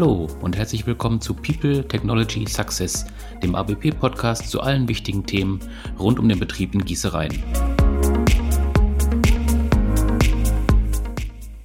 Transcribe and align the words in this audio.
Hallo 0.00 0.28
und 0.40 0.56
herzlich 0.56 0.86
willkommen 0.86 1.20
zu 1.20 1.34
People 1.34 1.86
Technology 1.86 2.46
Success, 2.48 3.04
dem 3.42 3.54
ABP-Podcast 3.54 4.48
zu 4.48 4.62
allen 4.62 4.88
wichtigen 4.88 5.26
Themen 5.26 5.60
rund 5.98 6.18
um 6.18 6.26
den 6.26 6.38
Betrieb 6.38 6.72
in 6.72 6.82
Gießereien. 6.82 7.42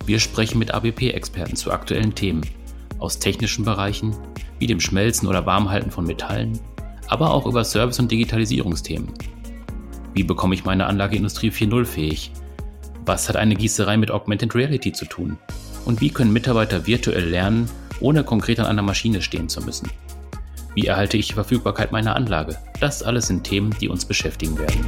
Wir 0.05 0.19
sprechen 0.19 0.59
mit 0.59 0.73
ABP-Experten 0.73 1.55
zu 1.55 1.71
aktuellen 1.71 2.13
Themen 2.13 2.41
aus 2.99 3.19
technischen 3.19 3.63
Bereichen 3.63 4.13
wie 4.59 4.67
dem 4.67 4.81
Schmelzen 4.81 5.29
oder 5.29 5.45
Warmhalten 5.45 5.89
von 5.91 6.05
Metallen, 6.05 6.59
aber 7.07 7.31
auch 7.31 7.45
über 7.45 7.63
Service- 7.63 7.99
und 7.99 8.11
Digitalisierungsthemen. 8.11 9.13
Wie 10.13 10.23
bekomme 10.23 10.55
ich 10.55 10.65
meine 10.65 10.87
Anlage 10.87 11.15
Industrie 11.15 11.51
4.0 11.51 11.85
fähig? 11.85 12.33
Was 13.05 13.29
hat 13.29 13.37
eine 13.37 13.55
Gießerei 13.55 13.95
mit 13.95 14.11
Augmented 14.11 14.55
Reality 14.55 14.91
zu 14.91 15.05
tun? 15.05 15.37
Und 15.85 16.01
wie 16.01 16.09
können 16.09 16.33
Mitarbeiter 16.33 16.85
virtuell 16.85 17.29
lernen, 17.29 17.69
ohne 17.99 18.23
konkret 18.23 18.59
an 18.59 18.65
einer 18.65 18.81
Maschine 18.81 19.21
stehen 19.21 19.49
zu 19.49 19.61
müssen? 19.61 19.89
Wie 20.73 20.87
erhalte 20.87 21.17
ich 21.17 21.27
die 21.27 21.33
Verfügbarkeit 21.33 21.91
meiner 21.91 22.15
Anlage? 22.15 22.57
Das 22.79 23.01
alles 23.01 23.27
sind 23.27 23.43
Themen, 23.43 23.75
die 23.79 23.87
uns 23.87 24.05
beschäftigen 24.05 24.57
werden. 24.57 24.85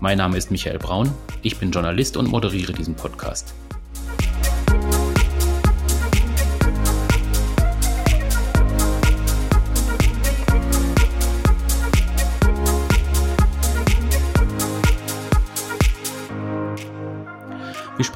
Mein 0.00 0.18
Name 0.18 0.36
ist 0.36 0.50
Michael 0.50 0.78
Braun, 0.78 1.12
ich 1.42 1.58
bin 1.58 1.70
Journalist 1.70 2.16
und 2.16 2.28
moderiere 2.28 2.72
diesen 2.72 2.94
Podcast. 2.94 3.54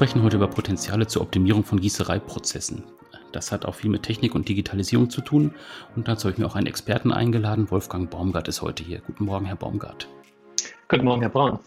Sprechen 0.03 0.23
heute 0.23 0.35
über 0.35 0.49
Potenziale 0.49 1.07
zur 1.07 1.21
Optimierung 1.21 1.63
von 1.63 1.79
Gießereiprozessen. 1.79 2.83
Das 3.31 3.53
hat 3.53 3.65
auch 3.65 3.75
viel 3.75 3.89
mit 3.89 4.03
Technik 4.03 4.35
und 4.35 4.49
Digitalisierung 4.49 5.09
zu 5.09 5.21
tun 5.21 5.53
und 5.95 6.09
dazu 6.09 6.25
habe 6.25 6.33
ich 6.33 6.39
mir 6.39 6.45
auch 6.45 6.57
einen 6.57 6.67
Experten 6.67 7.13
eingeladen. 7.13 7.71
Wolfgang 7.71 8.09
Baumgart 8.09 8.49
ist 8.49 8.61
heute 8.61 8.83
hier. 8.83 8.99
Guten 8.99 9.23
Morgen, 9.23 9.45
Herr 9.45 9.55
Baumgart. 9.55 10.09
Guten 10.89 11.05
Morgen, 11.05 11.21
Herr 11.21 11.29
Braun. 11.29 11.57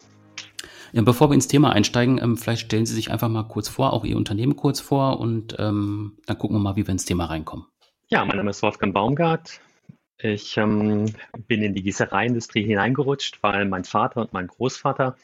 Ja, 0.93 1.01
bevor 1.01 1.31
wir 1.31 1.35
ins 1.35 1.49
Thema 1.49 1.73
einsteigen, 1.73 2.21
ähm, 2.23 2.37
vielleicht 2.37 2.67
stellen 2.67 2.85
Sie 2.85 2.93
sich 2.93 3.11
einfach 3.11 3.31
mal 3.31 3.45
kurz 3.45 3.71
vor, 3.71 3.95
auch 3.95 4.05
Ihr 4.05 4.19
Unternehmen 4.19 4.55
kurz 4.55 4.81
vor 4.81 5.19
und 5.19 5.57
ähm, 5.59 6.19
dann 6.27 6.37
gucken 6.37 6.59
wir 6.59 6.61
mal, 6.61 6.77
wie 6.77 6.87
wir 6.87 6.93
ins 6.93 7.07
Thema 7.07 7.25
reinkommen. 7.25 7.65
Ja, 8.09 8.23
mein 8.27 8.37
Name 8.37 8.51
ist 8.51 8.63
Wolfgang 8.63 8.93
Baumgart. 8.93 9.63
Ich 10.19 10.59
ähm, 10.59 11.07
bin 11.49 11.63
in 11.63 11.73
die 11.73 11.83
Gießereiindustrie 11.83 12.65
hineingerutscht, 12.65 13.43
weil 13.43 13.65
mein 13.65 13.85
Vater 13.85 14.21
und 14.21 14.35
mein 14.35 14.49
Großvater 14.49 15.17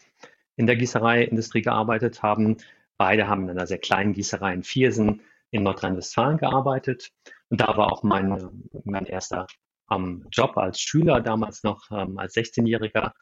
in 0.57 0.67
der 0.67 0.77
Gießereiindustrie 0.77 1.61
gearbeitet 1.61 2.23
haben 2.23 2.57
Beide 2.97 3.29
haben 3.29 3.45
in 3.45 3.51
einer 3.51 3.67
sehr 3.67 3.79
kleinen 3.79 4.13
Gießerei 4.13 4.53
in 4.55 4.63
Viersen 4.63 5.23
in 5.51 5.63
Nordrhein-Westfalen 5.63 6.39
gearbeitet. 6.39 7.11
Und 7.49 7.61
da 7.61 7.77
war 7.77 7.93
auch 7.93 8.03
mein, 8.03 8.63
mein 8.85 9.07
erster 9.07 9.47
ähm, 9.91 10.27
Job 10.31 10.57
als 10.57 10.81
Schüler, 10.81 11.21
damals 11.21 11.63
noch 11.63 11.91
ähm, 11.91 12.19
als 12.19 12.35
16-Jähriger. 12.35 13.13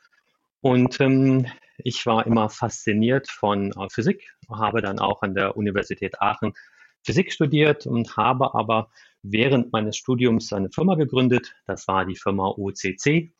Und 0.61 1.01
ähm, 1.01 1.47
ich 1.79 2.05
war 2.07 2.27
immer 2.27 2.49
fasziniert 2.51 3.29
von 3.29 3.73
äh, 3.73 3.89
Physik, 3.91 4.31
habe 4.49 4.83
dann 4.83 4.99
auch 4.99 5.23
an 5.23 5.35
der 5.35 5.57
Universität 5.57 6.21
Aachen 6.21 6.53
Physik 7.03 7.33
studiert 7.33 7.87
und 7.87 8.17
habe 8.17 8.55
aber 8.55 8.91
während 9.23 9.73
meines 9.73 9.97
Studiums 9.97 10.53
eine 10.53 10.71
Firma 10.71 10.95
gegründet. 10.97 11.55
Das 11.67 11.89
war 11.89 12.05
die 12.05 12.17
Firma 12.17 12.49
OCC. 12.49 13.33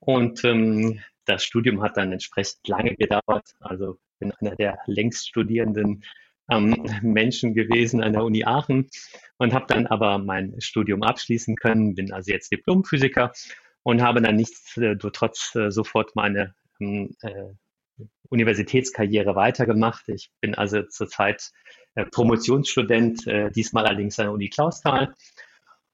Und 0.00 0.42
ähm, 0.44 1.00
das 1.26 1.44
Studium 1.44 1.82
hat 1.82 1.96
dann 1.96 2.12
entsprechend 2.12 2.66
lange 2.66 2.96
gedauert. 2.96 3.54
Also 3.60 3.98
bin 4.18 4.32
einer 4.32 4.56
der 4.56 4.78
längst 4.86 5.28
studierenden 5.28 6.04
ähm, 6.50 6.84
Menschen 7.02 7.54
gewesen 7.54 8.02
an 8.02 8.12
der 8.12 8.24
Uni 8.24 8.44
Aachen 8.44 8.88
und 9.38 9.52
habe 9.52 9.66
dann 9.68 9.86
aber 9.86 10.18
mein 10.18 10.60
Studium 10.60 11.02
abschließen 11.02 11.56
können, 11.56 11.94
bin 11.94 12.12
also 12.12 12.32
jetzt 12.32 12.52
Diplomphysiker 12.52 13.32
und 13.82 14.02
habe 14.02 14.20
dann 14.20 14.36
nichtsdestotrotz 14.36 15.54
äh, 15.54 15.70
sofort 15.70 16.14
meine 16.16 16.54
ähm, 16.80 17.14
äh, 17.22 17.44
Universitätskarriere 18.30 19.34
weitergemacht. 19.34 20.08
Ich 20.08 20.30
bin 20.40 20.54
also 20.54 20.82
zurzeit 20.82 21.50
äh, 21.94 22.04
Promotionsstudent, 22.04 23.26
äh, 23.26 23.50
diesmal 23.50 23.86
allerdings 23.86 24.18
an 24.18 24.26
der 24.26 24.32
Uni 24.32 24.48
Clausthal 24.48 25.14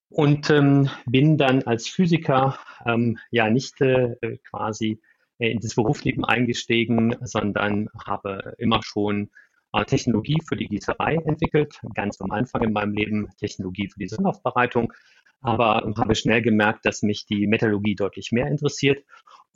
und 0.09 0.51
ähm, 0.51 0.91
bin 1.07 1.39
dann 1.39 1.63
als 1.63 1.89
Physiker 1.89 2.59
ähm, 2.87 3.19
ja 3.31 3.51
nicht 3.51 3.81
äh, 3.81 4.17
quasi 4.51 5.01
in 5.39 5.61
das 5.61 5.75
Berufsleben 5.75 6.25
eingestiegen, 6.25 7.17
sondern 7.23 7.89
habe 8.07 8.55
immer 8.59 8.83
schon 8.83 9.31
äh, 9.73 9.85
Technologie 9.85 10.41
für 10.47 10.57
die 10.57 10.69
Gießerei 10.69 11.17
entwickelt, 11.17 11.81
ganz 11.95 12.21
am 12.21 12.31
Anfang 12.31 12.63
in 12.63 12.73
meinem 12.73 12.95
Leben 12.95 13.29
Technologie 13.39 13.89
für 13.89 13.99
die 13.99 14.09
Sonnenaufbereitung, 14.09 14.93
aber 15.41 15.93
habe 15.97 16.15
schnell 16.15 16.43
gemerkt, 16.43 16.87
dass 16.87 17.03
mich 17.03 17.27
die 17.27 17.47
Metallurgie 17.47 17.95
deutlich 17.95 18.31
mehr 18.33 18.47
interessiert. 18.47 19.05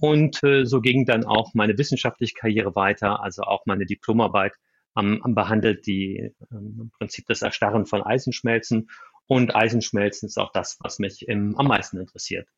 Und 0.00 0.42
äh, 0.44 0.64
so 0.64 0.80
ging 0.80 1.06
dann 1.06 1.24
auch 1.24 1.54
meine 1.54 1.78
wissenschaftliche 1.78 2.34
Karriere 2.34 2.74
weiter, 2.74 3.22
also 3.22 3.42
auch 3.42 3.64
meine 3.66 3.86
Diplomarbeit 3.86 4.54
ähm, 4.96 5.20
behandelt 5.28 5.86
die 5.86 6.34
ähm, 6.50 6.78
im 6.80 6.90
Prinzip 6.98 7.26
das 7.26 7.42
Erstarren 7.42 7.86
von 7.86 8.02
Eisenschmelzen. 8.02 8.90
Und 9.26 9.54
Eisenschmelzen 9.54 10.26
ist 10.26 10.38
auch 10.38 10.52
das, 10.52 10.78
was 10.80 10.98
mich 10.98 11.28
im, 11.28 11.56
am 11.56 11.66
meisten 11.66 11.98
interessiert. 11.98 12.48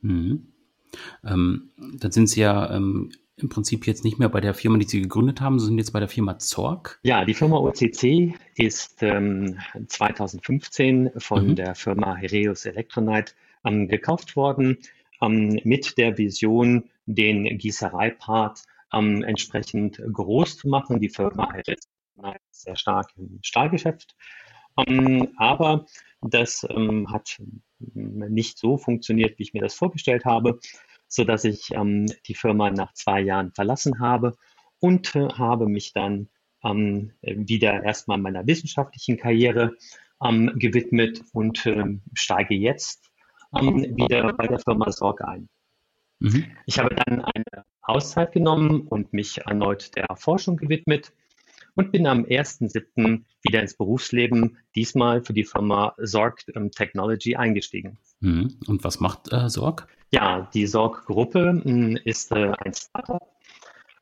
Mhm. 0.00 0.52
Ähm, 1.24 1.70
dann 1.98 2.12
sind 2.12 2.28
Sie 2.28 2.40
ja 2.40 2.74
ähm, 2.74 3.10
im 3.36 3.48
Prinzip 3.48 3.86
jetzt 3.86 4.04
nicht 4.04 4.18
mehr 4.18 4.28
bei 4.28 4.40
der 4.40 4.54
Firma, 4.54 4.78
die 4.78 4.86
Sie 4.86 5.00
gegründet 5.00 5.40
haben, 5.40 5.58
sondern 5.58 5.78
jetzt 5.78 5.92
bei 5.92 6.00
der 6.00 6.08
Firma 6.08 6.38
Zorg. 6.38 7.00
Ja, 7.02 7.24
die 7.24 7.34
Firma 7.34 7.56
OCC 7.56 8.34
ist 8.54 9.02
ähm, 9.02 9.58
2015 9.86 11.10
von 11.16 11.48
mhm. 11.48 11.54
der 11.56 11.74
Firma 11.74 12.16
Hereus 12.16 12.66
Electronite 12.66 13.34
ähm, 13.64 13.88
gekauft 13.88 14.36
worden, 14.36 14.78
ähm, 15.22 15.58
mit 15.64 15.96
der 15.98 16.18
Vision, 16.18 16.84
den 17.06 17.44
Gießereipart 17.58 18.62
ähm, 18.92 19.22
entsprechend 19.22 20.00
groß 20.12 20.58
zu 20.58 20.68
machen. 20.68 21.00
Die 21.00 21.08
Firma 21.08 21.52
Hereus 21.52 21.86
ist 22.50 22.62
sehr 22.62 22.76
stark 22.76 23.10
im 23.16 23.38
Stahlgeschäft. 23.42 24.14
Ähm, 24.76 25.28
aber 25.36 25.86
das 26.20 26.66
ähm, 26.68 27.10
hat 27.10 27.40
nicht 27.78 28.58
so 28.58 28.76
funktioniert, 28.76 29.38
wie 29.38 29.42
ich 29.42 29.54
mir 29.54 29.62
das 29.62 29.74
vorgestellt 29.74 30.24
habe, 30.24 30.58
so 31.08 31.24
dass 31.24 31.44
ich 31.44 31.70
ähm, 31.72 32.06
die 32.26 32.34
Firma 32.34 32.70
nach 32.70 32.92
zwei 32.94 33.20
Jahren 33.20 33.52
verlassen 33.52 34.00
habe 34.00 34.36
und 34.80 35.14
äh, 35.14 35.28
habe 35.28 35.66
mich 35.66 35.92
dann 35.92 36.28
ähm, 36.62 37.12
wieder 37.22 37.82
erstmal 37.82 38.18
meiner 38.18 38.46
wissenschaftlichen 38.46 39.16
Karriere 39.16 39.76
ähm, 40.22 40.52
gewidmet 40.56 41.22
und 41.32 41.64
ähm, 41.66 42.02
steige 42.14 42.54
jetzt 42.54 43.10
ähm, 43.58 43.96
wieder 43.96 44.32
bei 44.34 44.46
der 44.46 44.58
Firma 44.58 44.92
Sorge 44.92 45.26
ein. 45.26 45.48
Mhm. 46.20 46.44
Ich 46.66 46.78
habe 46.78 46.94
dann 46.94 47.22
eine 47.22 47.64
Auszeit 47.82 48.32
genommen 48.32 48.82
und 48.82 49.12
mich 49.12 49.38
erneut 49.38 49.96
der 49.96 50.06
Forschung 50.16 50.56
gewidmet 50.56 51.12
und 51.80 51.92
bin 51.92 52.06
am 52.06 52.24
1.7. 52.24 53.22
wieder 53.42 53.60
ins 53.60 53.74
Berufsleben, 53.74 54.58
diesmal 54.74 55.24
für 55.24 55.32
die 55.32 55.44
Firma 55.44 55.94
Sorg 55.98 56.42
ähm, 56.54 56.70
Technology 56.70 57.36
eingestiegen. 57.36 57.98
Mhm. 58.20 58.56
Und 58.66 58.84
was 58.84 59.00
macht 59.00 59.32
äh, 59.32 59.48
Sorg? 59.48 59.88
Ja, 60.12 60.48
die 60.52 60.66
Sorg-Gruppe 60.66 61.60
hm, 61.64 61.98
ist 62.04 62.32
äh, 62.32 62.52
ein 62.58 62.74
Startup. 62.74 63.22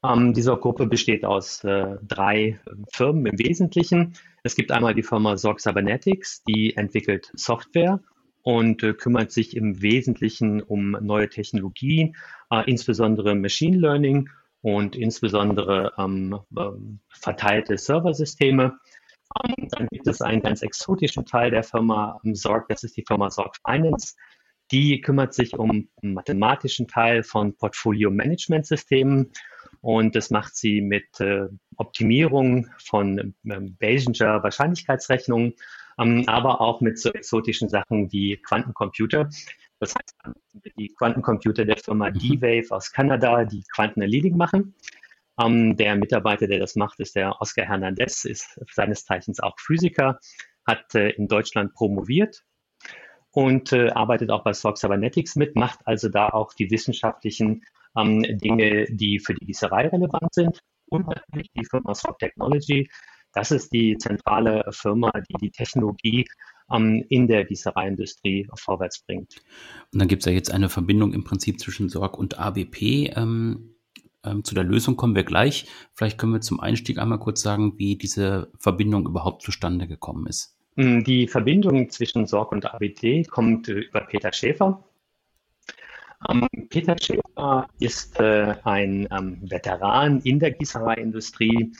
Ähm, 0.04 0.34
die 0.34 0.42
Sorg-Gruppe 0.42 0.86
besteht 0.86 1.24
aus 1.24 1.62
äh, 1.64 1.96
drei 2.06 2.58
Firmen 2.92 3.26
im 3.26 3.38
Wesentlichen. 3.38 4.14
Es 4.42 4.56
gibt 4.56 4.72
einmal 4.72 4.94
die 4.94 5.02
Firma 5.02 5.36
Sorg 5.36 5.60
Cybernetics, 5.60 6.42
die 6.44 6.76
entwickelt 6.76 7.30
Software 7.34 8.00
und 8.42 8.82
äh, 8.82 8.94
kümmert 8.94 9.30
sich 9.30 9.56
im 9.56 9.82
Wesentlichen 9.82 10.62
um 10.62 10.96
neue 11.00 11.28
Technologien, 11.28 12.16
äh, 12.50 12.68
insbesondere 12.68 13.34
Machine 13.34 13.76
Learning 13.76 14.30
und 14.62 14.96
insbesondere 14.96 15.92
ähm, 15.98 16.38
ähm, 16.56 17.00
verteilte 17.08 17.78
Serversysteme. 17.78 18.78
Ähm, 19.44 19.68
dann 19.70 19.88
gibt 19.90 20.06
es 20.06 20.20
einen 20.20 20.42
ganz 20.42 20.62
exotischen 20.62 21.26
Teil 21.26 21.50
der 21.50 21.62
Firma 21.62 22.20
ähm, 22.24 22.34
Sorg, 22.34 22.68
das 22.68 22.82
ist 22.82 22.96
die 22.96 23.04
Firma 23.06 23.30
Sorg 23.30 23.56
Finance. 23.64 24.14
Die 24.70 25.00
kümmert 25.00 25.32
sich 25.32 25.54
um 25.58 25.88
den 26.02 26.12
mathematischen 26.12 26.88
Teil 26.88 27.22
von 27.22 27.56
Portfolio-Management-Systemen 27.56 29.32
und 29.80 30.14
das 30.14 30.30
macht 30.30 30.56
sie 30.56 30.80
mit 30.80 31.20
äh, 31.20 31.46
Optimierung 31.76 32.68
von 32.78 33.34
ähm, 33.44 33.76
Bayesinger 33.78 34.42
Wahrscheinlichkeitsrechnungen, 34.42 35.54
ähm, 35.98 36.24
aber 36.26 36.60
auch 36.60 36.80
mit 36.80 36.98
so 36.98 37.10
exotischen 37.10 37.68
Sachen 37.68 38.12
wie 38.12 38.36
Quantencomputer. 38.36 39.30
Das 39.80 39.94
heißt, 39.94 40.16
die 40.76 40.88
Quantencomputer 40.94 41.64
der 41.64 41.76
Firma 41.76 42.10
mhm. 42.10 42.18
D-Wave 42.18 42.74
aus 42.74 42.92
Kanada, 42.92 43.44
die 43.44 43.62
Quantenerledigung 43.74 44.38
machen. 44.38 44.74
Ähm, 45.40 45.76
der 45.76 45.96
Mitarbeiter, 45.96 46.46
der 46.46 46.58
das 46.58 46.74
macht, 46.74 46.98
ist 47.00 47.14
der 47.14 47.40
Oscar 47.40 47.64
Hernandez, 47.66 48.24
ist 48.24 48.60
seines 48.72 49.04
Zeichens 49.04 49.40
auch 49.40 49.54
Physiker, 49.58 50.18
hat 50.66 50.94
äh, 50.94 51.10
in 51.10 51.28
Deutschland 51.28 51.74
promoviert 51.74 52.42
und 53.30 53.72
äh, 53.72 53.90
arbeitet 53.90 54.30
auch 54.30 54.42
bei 54.42 54.52
Sorg 54.52 54.78
Cybernetics 54.78 55.36
mit, 55.36 55.54
macht 55.54 55.78
also 55.84 56.08
da 56.08 56.28
auch 56.30 56.54
die 56.54 56.70
wissenschaftlichen 56.70 57.62
ähm, 57.96 58.22
Dinge, 58.22 58.86
die 58.90 59.20
für 59.20 59.34
die 59.34 59.46
Gießerei 59.46 59.88
relevant 59.88 60.34
sind. 60.34 60.60
und 60.90 61.06
natürlich 61.06 61.50
die 61.54 61.64
Firma 61.64 61.94
Sock 61.94 62.18
Technology. 62.18 62.90
Das 63.32 63.50
ist 63.50 63.72
die 63.72 63.96
zentrale 63.98 64.64
Firma, 64.70 65.10
die 65.28 65.34
die 65.40 65.50
Technologie 65.50 66.26
ähm, 66.72 67.04
in 67.08 67.26
der 67.26 67.44
Gießereiindustrie 67.44 68.48
vorwärts 68.54 69.00
bringt. 69.00 69.36
Und 69.92 70.00
dann 70.00 70.08
gibt 70.08 70.22
es 70.22 70.26
ja 70.26 70.32
jetzt 70.32 70.52
eine 70.52 70.68
Verbindung 70.68 71.12
im 71.12 71.24
Prinzip 71.24 71.60
zwischen 71.60 71.88
Sorg 71.88 72.18
und 72.18 72.38
ABP. 72.38 73.12
Ähm, 73.16 73.74
ähm, 74.24 74.44
zu 74.44 74.54
der 74.54 74.64
Lösung 74.64 74.96
kommen 74.96 75.14
wir 75.14 75.24
gleich. 75.24 75.66
Vielleicht 75.94 76.18
können 76.18 76.32
wir 76.32 76.40
zum 76.40 76.60
Einstieg 76.60 76.98
einmal 76.98 77.18
kurz 77.18 77.40
sagen, 77.40 77.74
wie 77.76 77.96
diese 77.96 78.50
Verbindung 78.58 79.06
überhaupt 79.06 79.42
zustande 79.42 79.86
gekommen 79.86 80.26
ist. 80.26 80.56
Mm, 80.76 81.02
die 81.04 81.28
Verbindung 81.28 81.88
zwischen 81.90 82.26
Sorg 82.26 82.52
und 82.52 82.66
ABP 82.66 83.24
kommt 83.24 83.68
äh, 83.68 83.80
über 83.80 84.00
Peter 84.00 84.32
Schäfer. 84.32 84.84
Ähm, 86.28 86.48
Peter 86.68 86.96
Schäfer 87.00 87.68
ist 87.78 88.18
äh, 88.18 88.54
ein 88.64 89.06
ähm, 89.10 89.38
Veteran 89.42 90.20
in 90.20 90.40
der 90.40 90.50
Gießereiindustrie 90.50 91.72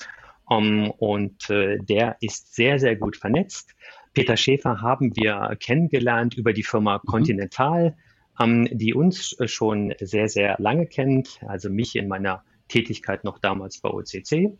um, 0.44 0.91
und 0.91 1.50
äh, 1.50 1.79
der 1.79 2.17
ist 2.20 2.55
sehr, 2.55 2.79
sehr 2.79 2.96
gut 2.96 3.17
vernetzt. 3.17 3.75
Peter 4.14 4.37
Schäfer 4.37 4.81
haben 4.81 5.14
wir 5.16 5.56
kennengelernt 5.60 6.34
über 6.34 6.52
die 6.52 6.62
Firma 6.62 6.99
mhm. 6.99 7.08
Continental, 7.08 7.96
ähm, 8.40 8.69
die 8.70 8.94
uns 8.94 9.37
schon 9.46 9.94
sehr, 10.00 10.28
sehr 10.28 10.56
lange 10.58 10.87
kennt, 10.87 11.40
also 11.46 11.70
mich 11.70 11.96
in 11.96 12.08
meiner 12.08 12.44
Tätigkeit 12.69 13.25
noch 13.25 13.38
damals 13.38 13.81
bei 13.81 13.90
OCC. 13.90 14.58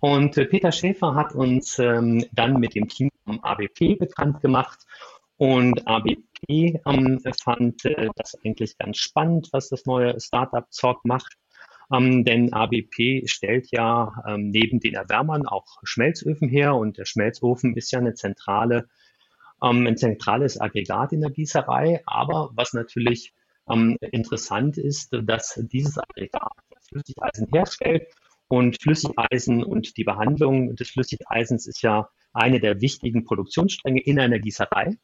Und 0.00 0.36
äh, 0.36 0.44
Peter 0.46 0.72
Schäfer 0.72 1.14
hat 1.14 1.34
uns 1.34 1.78
ähm, 1.78 2.24
dann 2.32 2.60
mit 2.60 2.74
dem 2.74 2.88
Team 2.88 3.10
vom 3.24 3.40
ABP 3.40 3.96
bekannt 3.96 4.40
gemacht. 4.40 4.80
Und 5.38 5.86
ABP 5.86 6.80
ähm, 6.86 7.20
fand 7.42 7.84
äh, 7.84 8.08
das 8.16 8.36
eigentlich 8.44 8.78
ganz 8.78 8.98
spannend, 8.98 9.48
was 9.52 9.68
das 9.68 9.84
neue 9.84 10.18
Startup 10.20 10.66
Zorg 10.70 11.04
macht. 11.04 11.36
Ähm, 11.92 12.24
denn 12.24 12.52
ABP 12.52 13.26
stellt 13.26 13.70
ja 13.70 14.22
ähm, 14.26 14.50
neben 14.50 14.80
den 14.80 14.94
Erwärmern 14.94 15.46
auch 15.46 15.78
Schmelzöfen 15.84 16.48
her 16.48 16.74
und 16.74 16.98
der 16.98 17.04
Schmelzofen 17.04 17.76
ist 17.76 17.92
ja 17.92 18.00
eine 18.00 18.14
zentrale, 18.14 18.88
ähm, 19.62 19.86
ein 19.86 19.96
zentrales 19.96 20.60
Aggregat 20.60 21.12
in 21.12 21.20
der 21.20 21.30
Gießerei. 21.30 22.02
Aber 22.06 22.50
was 22.54 22.72
natürlich 22.72 23.34
ähm, 23.70 23.96
interessant 24.00 24.78
ist, 24.78 25.16
dass 25.22 25.60
dieses 25.72 25.98
Aggregat 25.98 26.52
Flüssigeisen 26.88 27.48
herstellt 27.52 28.06
und 28.48 28.80
Flüssigeisen 28.80 29.64
und 29.64 29.96
die 29.96 30.04
Behandlung 30.04 30.76
des 30.76 30.90
Flüssigeisens 30.90 31.66
ist 31.66 31.82
ja 31.82 32.08
eine 32.32 32.60
der 32.60 32.80
wichtigen 32.80 33.24
Produktionsstränge 33.24 34.00
in 34.00 34.20
einer 34.20 34.38
Gießerei. 34.38 34.96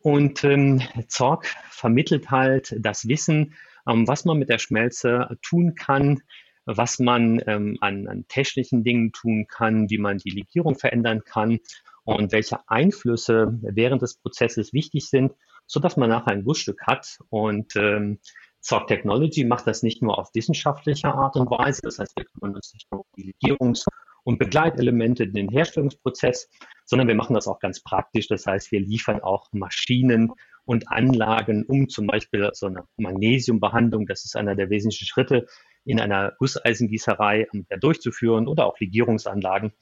Und 0.00 0.42
ähm, 0.42 0.82
Zorg 1.06 1.46
vermittelt 1.70 2.30
halt 2.30 2.74
das 2.80 3.06
Wissen, 3.06 3.54
was 3.84 4.24
man 4.24 4.38
mit 4.38 4.48
der 4.48 4.58
Schmelze 4.58 5.28
tun 5.42 5.74
kann, 5.74 6.22
was 6.64 6.98
man 6.98 7.42
ähm, 7.46 7.76
an, 7.80 8.06
an 8.06 8.24
technischen 8.28 8.84
Dingen 8.84 9.12
tun 9.12 9.46
kann, 9.48 9.90
wie 9.90 9.98
man 9.98 10.18
die 10.18 10.30
Legierung 10.30 10.76
verändern 10.76 11.22
kann 11.24 11.58
und 12.04 12.32
welche 12.32 12.58
Einflüsse 12.68 13.58
während 13.62 14.02
des 14.02 14.16
Prozesses 14.16 14.72
wichtig 14.72 15.08
sind, 15.08 15.32
so 15.66 15.80
dass 15.80 15.96
man 15.96 16.10
nachher 16.10 16.32
ein 16.32 16.44
Gussstück 16.44 16.80
hat. 16.86 17.18
Und 17.30 17.74
ähm, 17.76 18.18
Zorg 18.60 18.86
Technology 18.86 19.44
macht 19.44 19.66
das 19.66 19.82
nicht 19.82 20.02
nur 20.02 20.18
auf 20.18 20.30
wissenschaftlicher 20.34 21.14
Art 21.14 21.36
und 21.36 21.50
Weise, 21.50 21.80
das 21.82 21.98
heißt, 21.98 22.16
wir 22.16 22.24
kümmern 22.26 22.54
uns 22.54 22.72
nicht 22.72 22.90
nur 22.92 23.00
um 23.00 23.06
die 23.16 23.34
Legierungs- 23.34 23.86
und 24.24 24.38
Begleitelemente 24.38 25.24
in 25.24 25.34
den 25.34 25.48
Herstellungsprozess, 25.48 26.48
sondern 26.84 27.08
wir 27.08 27.16
machen 27.16 27.34
das 27.34 27.48
auch 27.48 27.58
ganz 27.58 27.82
praktisch. 27.82 28.28
Das 28.28 28.46
heißt, 28.46 28.70
wir 28.70 28.80
liefern 28.80 29.20
auch 29.20 29.48
Maschinen 29.52 30.30
und 30.64 30.88
Anlagen, 30.90 31.64
um 31.64 31.88
zum 31.88 32.06
Beispiel 32.06 32.50
so 32.52 32.66
eine 32.66 32.84
Magnesiumbehandlung, 32.96 34.06
das 34.06 34.24
ist 34.24 34.36
einer 34.36 34.54
der 34.54 34.70
wesentlichen 34.70 35.06
Schritte, 35.06 35.46
in 35.84 36.00
einer 36.00 36.32
Gusseisengießerei 36.38 37.48
ähm, 37.52 37.66
durchzuführen 37.80 38.46
oder 38.46 38.66
auch 38.66 38.78
Legierungsanlagen. 38.78 39.72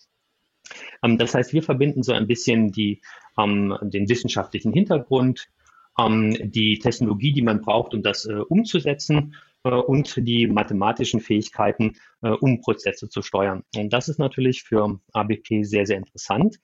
Ähm, 1.02 1.18
das 1.18 1.34
heißt, 1.34 1.52
wir 1.52 1.62
verbinden 1.62 2.02
so 2.02 2.12
ein 2.12 2.26
bisschen 2.26 2.72
die, 2.72 3.02
ähm, 3.38 3.76
den 3.82 4.08
wissenschaftlichen 4.08 4.72
Hintergrund, 4.72 5.48
die 5.98 6.78
Technologie, 6.78 7.32
die 7.32 7.42
man 7.42 7.60
braucht, 7.60 7.92
um 7.92 8.02
das 8.02 8.24
äh, 8.24 8.32
umzusetzen 8.32 9.34
äh, 9.64 9.70
und 9.70 10.16
die 10.26 10.46
mathematischen 10.46 11.20
Fähigkeiten, 11.20 11.96
äh, 12.22 12.30
um 12.30 12.60
Prozesse 12.60 13.08
zu 13.08 13.22
steuern. 13.22 13.64
Und 13.76 13.92
das 13.92 14.08
ist 14.08 14.18
natürlich 14.18 14.62
für 14.62 15.00
ABP 15.12 15.64
sehr, 15.64 15.84
sehr 15.86 15.98
interessant. 15.98 16.58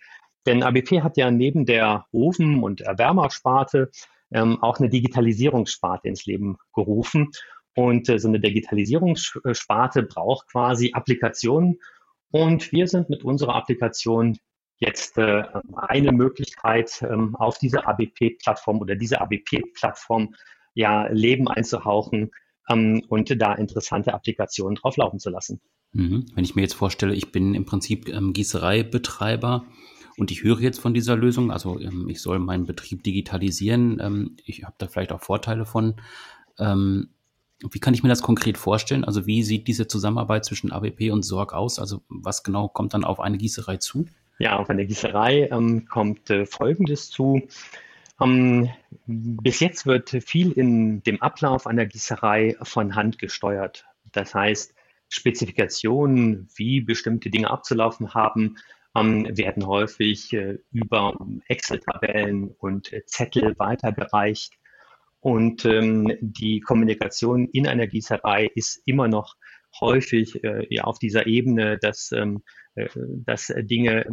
Denn 0.46 0.62
ABP 0.62 1.02
hat 1.02 1.16
ja 1.16 1.30
neben 1.30 1.66
der 1.66 2.06
Ofen- 2.12 2.62
und 2.62 2.80
Erwärmersparte 2.80 3.90
ähm, 4.32 4.62
auch 4.62 4.78
eine 4.78 4.88
Digitalisierungssparte 4.88 6.08
ins 6.08 6.26
Leben 6.26 6.56
gerufen. 6.74 7.30
Und 7.74 8.08
äh, 8.08 8.18
so 8.18 8.28
eine 8.28 8.40
Digitalisierungssparte 8.40 10.02
braucht 10.04 10.48
quasi 10.48 10.92
Applikationen. 10.92 11.78
Und 12.30 12.72
wir 12.72 12.86
sind 12.86 13.10
mit 13.10 13.24
unserer 13.24 13.54
Applikation 13.54 14.38
jetzt 14.78 15.18
äh, 15.18 15.44
eine 15.74 16.12
Möglichkeit, 16.12 17.02
ähm, 17.02 17.34
auf 17.36 17.58
diese 17.58 17.86
ABP-Plattform 17.86 18.80
oder 18.80 18.94
diese 18.94 19.20
ABP-Plattform 19.20 20.34
ja 20.74 21.06
Leben 21.08 21.48
einzuhauchen 21.48 22.30
ähm, 22.68 23.02
und 23.08 23.40
da 23.40 23.54
interessante 23.54 24.12
Applikationen 24.12 24.76
drauf 24.76 24.96
laufen 24.96 25.18
zu 25.18 25.30
lassen. 25.30 25.60
Mhm. 25.92 26.26
Wenn 26.34 26.44
ich 26.44 26.54
mir 26.54 26.62
jetzt 26.62 26.74
vorstelle, 26.74 27.14
ich 27.14 27.32
bin 27.32 27.54
im 27.54 27.64
Prinzip 27.64 28.08
ähm, 28.08 28.32
Gießereibetreiber 28.32 29.66
und 30.18 30.30
ich 30.30 30.42
höre 30.42 30.60
jetzt 30.60 30.80
von 30.80 30.94
dieser 30.94 31.16
Lösung, 31.16 31.50
also 31.50 31.78
ähm, 31.80 32.08
ich 32.08 32.20
soll 32.20 32.38
meinen 32.38 32.66
Betrieb 32.66 33.02
digitalisieren. 33.02 34.00
Ähm, 34.00 34.36
ich 34.44 34.64
habe 34.64 34.74
da 34.78 34.88
vielleicht 34.88 35.12
auch 35.12 35.20
Vorteile 35.20 35.66
von. 35.66 35.96
Ähm, 36.58 37.10
wie 37.70 37.78
kann 37.78 37.94
ich 37.94 38.02
mir 38.02 38.08
das 38.08 38.22
konkret 38.22 38.58
vorstellen? 38.58 39.04
Also 39.04 39.26
wie 39.26 39.42
sieht 39.42 39.66
diese 39.66 39.86
Zusammenarbeit 39.86 40.44
zwischen 40.44 40.72
ABP 40.72 41.10
und 41.10 41.22
Sorg 41.22 41.54
aus? 41.54 41.78
Also 41.78 42.02
was 42.08 42.42
genau 42.42 42.68
kommt 42.68 42.92
dann 42.92 43.04
auf 43.04 43.18
eine 43.20 43.38
Gießerei 43.38 43.78
zu? 43.78 44.06
Ja, 44.38 44.56
auf 44.56 44.68
eine 44.68 44.86
Gießerei 44.86 45.48
ähm, 45.50 45.86
kommt 45.86 46.28
äh, 46.28 46.44
Folgendes 46.44 47.10
zu. 47.10 47.42
Ähm, 48.20 48.70
bis 49.06 49.60
jetzt 49.60 49.86
wird 49.86 50.10
viel 50.10 50.52
in 50.52 51.02
dem 51.02 51.22
Ablauf 51.22 51.66
einer 51.66 51.86
Gießerei 51.86 52.56
von 52.62 52.94
Hand 52.94 53.18
gesteuert. 53.18 53.84
Das 54.12 54.34
heißt, 54.34 54.74
Spezifikationen, 55.08 56.48
wie 56.56 56.80
bestimmte 56.80 57.30
Dinge 57.30 57.50
abzulaufen 57.50 58.14
haben, 58.14 58.56
werden 59.04 59.66
häufig 59.66 60.32
äh, 60.32 60.58
über 60.70 61.16
Excel-Tabellen 61.48 62.48
und 62.58 62.92
äh, 62.92 63.04
Zettel 63.06 63.54
weitergereicht. 63.58 64.54
Und 65.20 65.64
ähm, 65.64 66.12
die 66.20 66.60
Kommunikation 66.60 67.48
in 67.48 67.66
einer 67.66 67.86
Gießerei 67.86 68.50
ist 68.54 68.80
immer 68.86 69.08
noch 69.08 69.34
häufig 69.80 70.42
äh, 70.44 70.66
ja, 70.70 70.84
auf 70.84 70.98
dieser 70.98 71.26
Ebene, 71.26 71.78
dass, 71.78 72.12
ähm, 72.12 72.42
äh, 72.74 72.88
dass 73.24 73.52
Dinge, 73.56 74.06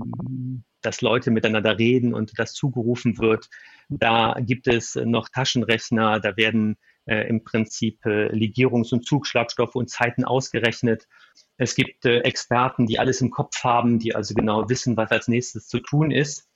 dass 0.82 1.02
Leute 1.02 1.32
miteinander 1.32 1.78
reden 1.78 2.14
und 2.14 2.38
das 2.38 2.54
zugerufen 2.54 3.20
wird. 3.20 3.50
Da 3.90 4.36
gibt 4.40 4.68
es 4.68 4.96
noch 4.96 5.30
Taschenrechner, 5.30 6.20
da 6.20 6.36
werden 6.36 6.78
äh, 7.06 7.28
im 7.28 7.44
Prinzip 7.44 8.06
äh, 8.06 8.28
Legierungs- 8.28 8.94
und 8.94 9.06
Zugschlagstoffe 9.06 9.76
und 9.76 9.90
Zeiten 9.90 10.24
ausgerechnet. 10.24 11.08
Es 11.58 11.76
gibt 11.76 12.06
äh, 12.06 12.20
Experten, 12.20 12.86
die 12.86 13.00
alles 13.00 13.22
im 13.22 13.32
Kopf 13.32 13.64
haben, 13.64 14.00
die 14.00 14.16
also 14.16 14.34
genau 14.34 14.70
wissen, 14.70 14.98
was 14.98 15.12
als 15.12 15.28
nächstes 15.28 15.68
zu 15.68 15.80
tun 15.80 16.12
ist. 16.12 16.50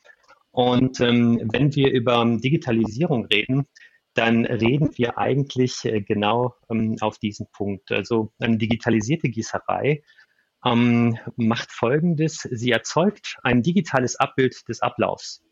Und 0.51 0.99
ähm, 1.01 1.49
wenn 1.51 1.75
wir 1.75 1.91
über 1.91 2.25
Digitalisierung 2.25 3.25
reden, 3.25 3.67
dann 4.13 4.45
reden 4.45 4.89
wir 4.97 5.17
eigentlich 5.19 5.85
äh, 5.85 6.01
genau 6.01 6.55
ähm, 6.69 6.97
auf 7.01 7.19
diesen 7.19 7.47
Punkt. 7.51 7.91
Also 7.91 8.31
eine 8.39 8.57
digitalisierte 8.57 9.29
Gießerei 9.29 10.01
ähm, 10.65 11.17
macht 11.35 11.71
Folgendes. 11.71 12.47
Sie 12.49 12.71
erzeugt 12.71 13.37
ein 13.43 13.61
digitales 13.61 14.15
Abbild 14.15 14.67
des 14.67 14.81
Ablaufs. 14.81 15.43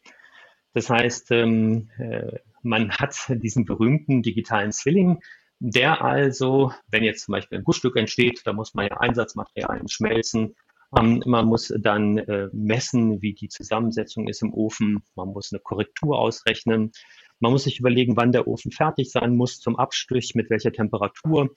Das 0.76 0.90
heißt, 0.90 1.32
ähm, 1.32 1.90
äh, 1.98 2.38
man 2.62 2.92
hat 2.92 3.16
diesen 3.30 3.64
berühmten 3.64 4.22
digitalen 4.22 4.74
Zwilling, 4.74 5.22
der 5.60 6.04
also, 6.04 6.74
wenn 6.92 7.04
jetzt 7.04 7.24
zum 7.24 7.32
Beispiel 7.32 7.60
ein 7.60 7.64
Gussstück 7.64 7.96
entsteht, 7.96 8.42
da 8.44 8.52
muss 8.52 8.74
man 8.74 8.88
ja 8.88 8.98
Einsatzmaterialien 8.98 9.88
schmelzen, 9.88 10.56
ähm, 10.98 11.24
man 11.26 11.46
muss 11.46 11.74
dann 11.80 12.18
äh, 12.18 12.50
messen, 12.52 13.22
wie 13.22 13.34
die 13.34 13.48
Zusammensetzung 13.48 14.28
ist 14.28 14.42
im 14.42 14.54
Ofen, 14.54 15.02
man 15.16 15.30
muss 15.30 15.54
eine 15.54 15.62
Korrektur 15.62 16.20
ausrechnen, 16.20 16.92
man 17.40 17.54
muss 17.54 17.64
sich 17.64 17.80
überlegen, 17.80 18.18
wann 18.18 18.34
der 18.34 18.46
Ofen 18.46 18.72
fertig 18.72 19.12
sein 19.12 19.38
muss 19.38 19.62
zum 19.62 19.78
Abstich, 19.78 20.36
mit 20.36 20.50
welcher 20.50 20.74
Temperatur. 20.74 21.52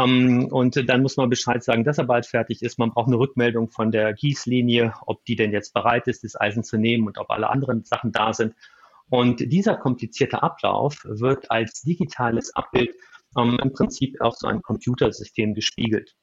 Um, 0.00 0.46
und 0.52 0.88
dann 0.88 1.02
muss 1.02 1.16
man 1.16 1.28
Bescheid 1.28 1.64
sagen, 1.64 1.82
dass 1.82 1.98
er 1.98 2.04
bald 2.04 2.24
fertig 2.24 2.62
ist. 2.62 2.78
Man 2.78 2.92
braucht 2.92 3.08
eine 3.08 3.18
Rückmeldung 3.18 3.68
von 3.68 3.90
der 3.90 4.14
Gießlinie, 4.14 4.94
ob 5.06 5.24
die 5.24 5.34
denn 5.34 5.50
jetzt 5.50 5.74
bereit 5.74 6.06
ist, 6.06 6.22
das 6.22 6.40
Eisen 6.40 6.62
zu 6.62 6.78
nehmen 6.78 7.08
und 7.08 7.18
ob 7.18 7.30
alle 7.30 7.50
anderen 7.50 7.82
Sachen 7.82 8.12
da 8.12 8.32
sind. 8.32 8.54
Und 9.10 9.40
dieser 9.52 9.76
komplizierte 9.76 10.40
Ablauf 10.40 11.04
wird 11.04 11.50
als 11.50 11.82
digitales 11.82 12.54
Abbild 12.54 12.94
um, 13.34 13.58
im 13.58 13.72
Prinzip 13.72 14.20
auf 14.20 14.36
so 14.36 14.46
ein 14.46 14.62
Computersystem 14.62 15.54
gespiegelt. 15.54 16.14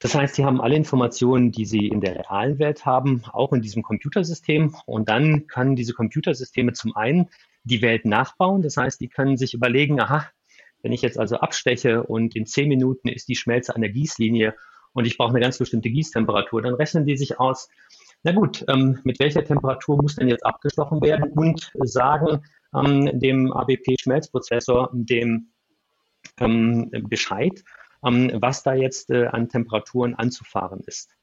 Das 0.00 0.16
heißt, 0.16 0.34
Sie 0.34 0.44
haben 0.44 0.60
alle 0.60 0.74
Informationen, 0.74 1.52
die 1.52 1.64
Sie 1.64 1.86
in 1.86 2.00
der 2.00 2.16
realen 2.16 2.58
Welt 2.58 2.84
haben, 2.84 3.22
auch 3.32 3.52
in 3.52 3.62
diesem 3.62 3.84
Computersystem. 3.84 4.74
Und 4.84 5.08
dann 5.08 5.46
können 5.46 5.76
diese 5.76 5.92
Computersysteme 5.92 6.72
zum 6.72 6.96
einen 6.96 7.28
die 7.62 7.82
Welt 7.82 8.04
nachbauen. 8.04 8.62
Das 8.62 8.76
heißt, 8.76 9.00
die 9.00 9.08
können 9.08 9.36
sich 9.36 9.54
überlegen, 9.54 10.00
aha, 10.00 10.28
wenn 10.82 10.92
ich 10.92 11.02
jetzt 11.02 11.18
also 11.18 11.36
absteche 11.36 12.02
und 12.02 12.36
in 12.36 12.46
zehn 12.46 12.68
Minuten 12.68 13.08
ist 13.08 13.28
die 13.28 13.36
Schmelze 13.36 13.74
an 13.74 13.80
der 13.80 13.90
Gießlinie 13.90 14.54
und 14.92 15.06
ich 15.06 15.16
brauche 15.16 15.30
eine 15.30 15.40
ganz 15.40 15.58
bestimmte 15.58 15.90
Gießtemperatur. 15.90 16.62
Dann 16.62 16.74
rechnen 16.74 17.04
die 17.04 17.16
sich 17.16 17.38
aus, 17.38 17.68
na 18.22 18.32
gut, 18.32 18.64
ähm, 18.68 18.98
mit 19.04 19.20
welcher 19.20 19.44
Temperatur 19.44 20.00
muss 20.00 20.16
denn 20.16 20.28
jetzt 20.28 20.44
abgestochen 20.44 21.00
werden 21.02 21.30
und 21.32 21.70
sagen 21.82 22.42
ähm, 22.74 23.18
dem 23.18 23.52
ABP-Schmelzprozessor 23.52 24.90
dem 24.92 25.52
ähm, 26.40 26.90
Bescheid, 27.08 27.62
ähm, 28.04 28.32
was 28.40 28.62
da 28.62 28.74
jetzt 28.74 29.10
äh, 29.10 29.26
an 29.26 29.48
Temperaturen 29.48 30.14
anzufahren 30.14 30.80
ist. 30.86 31.17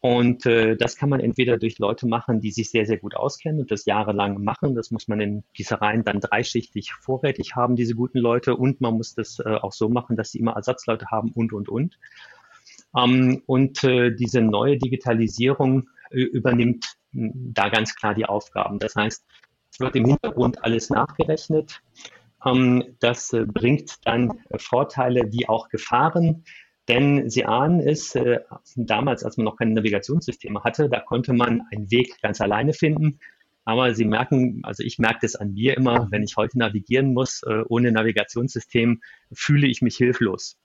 Und 0.00 0.44
äh, 0.44 0.76
das 0.76 0.96
kann 0.96 1.08
man 1.08 1.20
entweder 1.20 1.56
durch 1.56 1.78
Leute 1.78 2.06
machen, 2.06 2.40
die 2.40 2.50
sich 2.50 2.70
sehr, 2.70 2.84
sehr 2.84 2.98
gut 2.98 3.14
auskennen 3.14 3.60
und 3.60 3.70
das 3.70 3.86
jahrelang 3.86 4.42
machen. 4.42 4.74
Das 4.74 4.90
muss 4.90 5.08
man 5.08 5.20
in 5.20 5.44
Gießereien 5.54 6.04
dann 6.04 6.20
dreischichtig 6.20 6.92
vorrätig 6.92 7.56
haben, 7.56 7.76
diese 7.76 7.94
guten 7.94 8.18
Leute. 8.18 8.56
Und 8.56 8.80
man 8.80 8.94
muss 8.94 9.14
das 9.14 9.38
äh, 9.38 9.54
auch 9.54 9.72
so 9.72 9.88
machen, 9.88 10.16
dass 10.16 10.30
sie 10.30 10.38
immer 10.38 10.52
Ersatzleute 10.52 11.06
haben 11.10 11.30
und, 11.32 11.52
und, 11.52 11.68
und. 11.68 11.98
Ähm, 12.96 13.42
und 13.46 13.82
äh, 13.84 14.14
diese 14.14 14.40
neue 14.40 14.78
Digitalisierung 14.78 15.88
äh, 16.10 16.20
übernimmt 16.20 16.96
hm, 17.12 17.32
da 17.54 17.68
ganz 17.68 17.94
klar 17.94 18.14
die 18.14 18.26
Aufgaben. 18.26 18.78
Das 18.78 18.94
heißt, 18.94 19.24
es 19.72 19.80
wird 19.80 19.96
im 19.96 20.04
Hintergrund 20.04 20.62
alles 20.62 20.90
nachgerechnet. 20.90 21.82
Ähm, 22.44 22.96
das 23.00 23.32
äh, 23.32 23.44
bringt 23.44 23.94
dann 24.04 24.40
Vorteile 24.56 25.32
wie 25.32 25.48
auch 25.48 25.68
Gefahren. 25.68 26.44
Denn 26.88 27.30
Sie 27.30 27.44
ahnen 27.44 27.80
es, 27.80 28.14
äh, 28.14 28.40
damals, 28.76 29.24
als 29.24 29.36
man 29.36 29.44
noch 29.44 29.56
keine 29.56 29.72
Navigationssysteme 29.72 30.62
hatte, 30.64 30.88
da 30.88 31.00
konnte 31.00 31.32
man 31.32 31.62
einen 31.70 31.90
Weg 31.90 32.20
ganz 32.20 32.40
alleine 32.40 32.72
finden. 32.74 33.18
Aber 33.64 33.94
Sie 33.94 34.04
merken, 34.04 34.60
also 34.64 34.82
ich 34.82 34.98
merke 34.98 35.20
das 35.22 35.36
an 35.36 35.54
mir 35.54 35.76
immer, 35.76 36.08
wenn 36.10 36.22
ich 36.22 36.36
heute 36.36 36.58
navigieren 36.58 37.14
muss, 37.14 37.42
äh, 37.44 37.62
ohne 37.68 37.92
Navigationssystem, 37.92 39.00
fühle 39.32 39.66
ich 39.66 39.80
mich 39.80 39.96
hilflos. 39.96 40.58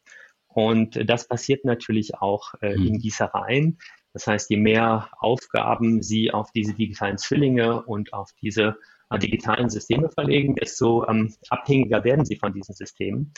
Und 0.47 1.09
das 1.09 1.27
passiert 1.27 1.63
natürlich 1.63 2.15
auch 2.15 2.53
äh, 2.61 2.73
in 2.73 2.93
mhm. 2.93 2.99
Gießereien. 2.99 3.77
Das 4.13 4.27
heißt, 4.27 4.49
je 4.49 4.57
mehr 4.57 5.09
Aufgaben 5.19 6.01
Sie 6.01 6.31
auf 6.31 6.51
diese 6.51 6.73
digitalen 6.73 7.17
Zwillinge 7.17 7.83
und 7.83 8.11
auf 8.11 8.31
diese 8.41 8.75
äh, 9.09 9.19
digitalen 9.19 9.69
Systeme 9.69 10.09
verlegen, 10.09 10.55
desto 10.55 11.07
ähm, 11.07 11.33
abhängiger 11.49 12.03
werden 12.03 12.25
Sie 12.25 12.35
von 12.35 12.51
diesen 12.51 12.75
Systemen 12.75 13.31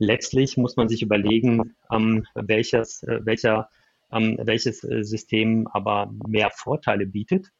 letztlich 0.00 0.56
muss 0.56 0.76
man 0.76 0.88
sich 0.88 1.02
überlegen, 1.02 1.76
ähm, 1.92 2.26
welches, 2.34 3.04
äh, 3.04 3.20
welcher, 3.22 3.68
ähm, 4.10 4.38
welches 4.42 4.82
äh, 4.82 5.04
System 5.04 5.68
aber 5.68 6.12
mehr 6.26 6.50
Vorteile 6.50 7.06
bietet. 7.06 7.50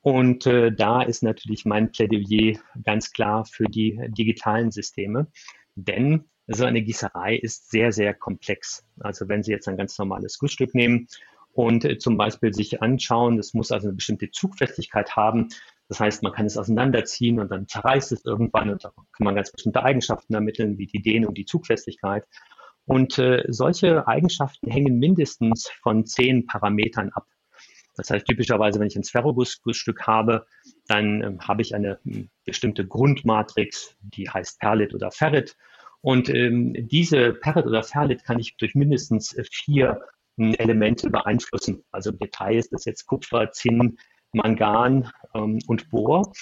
Und 0.00 0.46
äh, 0.46 0.72
da 0.72 1.02
ist 1.02 1.22
natürlich 1.22 1.64
mein 1.64 1.90
Plädoyer 1.90 2.58
ganz 2.84 3.12
klar 3.12 3.44
für 3.44 3.64
die 3.64 4.00
digitalen 4.08 4.70
Systeme, 4.70 5.26
denn 5.74 6.24
so 6.46 6.64
eine 6.64 6.80
Gießerei 6.80 7.36
ist 7.36 7.70
sehr, 7.70 7.90
sehr 7.90 8.14
komplex. 8.14 8.86
Also 9.00 9.28
wenn 9.28 9.42
Sie 9.42 9.50
jetzt 9.50 9.68
ein 9.68 9.76
ganz 9.76 9.98
normales 9.98 10.38
Gussstück 10.38 10.74
nehmen 10.74 11.08
und 11.52 11.84
äh, 11.84 11.98
zum 11.98 12.16
Beispiel 12.16 12.54
sich 12.54 12.82
anschauen, 12.82 13.38
es 13.38 13.52
muss 13.52 13.72
also 13.72 13.88
eine 13.88 13.96
bestimmte 13.96 14.30
Zugfestigkeit 14.30 15.16
haben, 15.16 15.48
das 15.88 16.00
heißt, 16.00 16.22
man 16.22 16.32
kann 16.32 16.46
es 16.46 16.56
auseinanderziehen 16.56 17.38
und 17.38 17.50
dann 17.50 17.68
zerreißt 17.68 18.12
es 18.12 18.24
irgendwann 18.24 18.70
und 18.70 18.84
da 18.84 18.90
kann 18.90 19.24
man 19.24 19.34
ganz 19.34 19.52
bestimmte 19.52 19.82
Eigenschaften 19.82 20.34
ermitteln, 20.34 20.78
wie 20.78 20.86
die 20.86 21.02
Dehnung, 21.02 21.34
die 21.34 21.44
Zugfestigkeit. 21.44 22.24
Und 22.86 23.18
äh, 23.18 23.44
solche 23.48 24.06
Eigenschaften 24.06 24.70
hängen 24.70 24.98
mindestens 24.98 25.68
von 25.82 26.06
zehn 26.06 26.46
Parametern 26.46 27.10
ab. 27.12 27.26
Das 27.96 28.10
heißt, 28.10 28.26
typischerweise, 28.26 28.78
wenn 28.78 28.88
ich 28.88 28.96
ein 28.96 29.04
Sphärogussstück 29.04 30.06
habe, 30.06 30.46
dann 30.86 31.22
ähm, 31.22 31.40
habe 31.40 31.62
ich 31.62 31.74
eine 31.74 31.98
hm, 32.04 32.30
bestimmte 32.44 32.86
Grundmatrix, 32.86 33.96
die 34.00 34.28
heißt 34.28 34.60
Perlit 34.60 34.94
oder 34.94 35.10
Ferrit. 35.10 35.56
Und 36.02 36.28
ähm, 36.28 36.74
diese 36.88 37.32
Perlit 37.32 37.66
oder 37.66 37.82
Ferrit 37.82 38.22
kann 38.24 38.38
ich 38.38 38.56
durch 38.58 38.74
mindestens 38.74 39.32
äh, 39.34 39.44
vier 39.50 40.00
hm, 40.36 40.54
Elemente 40.54 41.10
beeinflussen. 41.10 41.84
Also 41.90 42.10
im 42.10 42.18
Detail 42.18 42.56
ist 42.56 42.72
das 42.72 42.84
jetzt 42.84 43.06
Kupfer, 43.06 43.50
Zinn, 43.52 43.98
Mangan 44.32 45.10
ähm, 45.34 45.58
und 45.66 45.90
Bohr. 45.90 46.32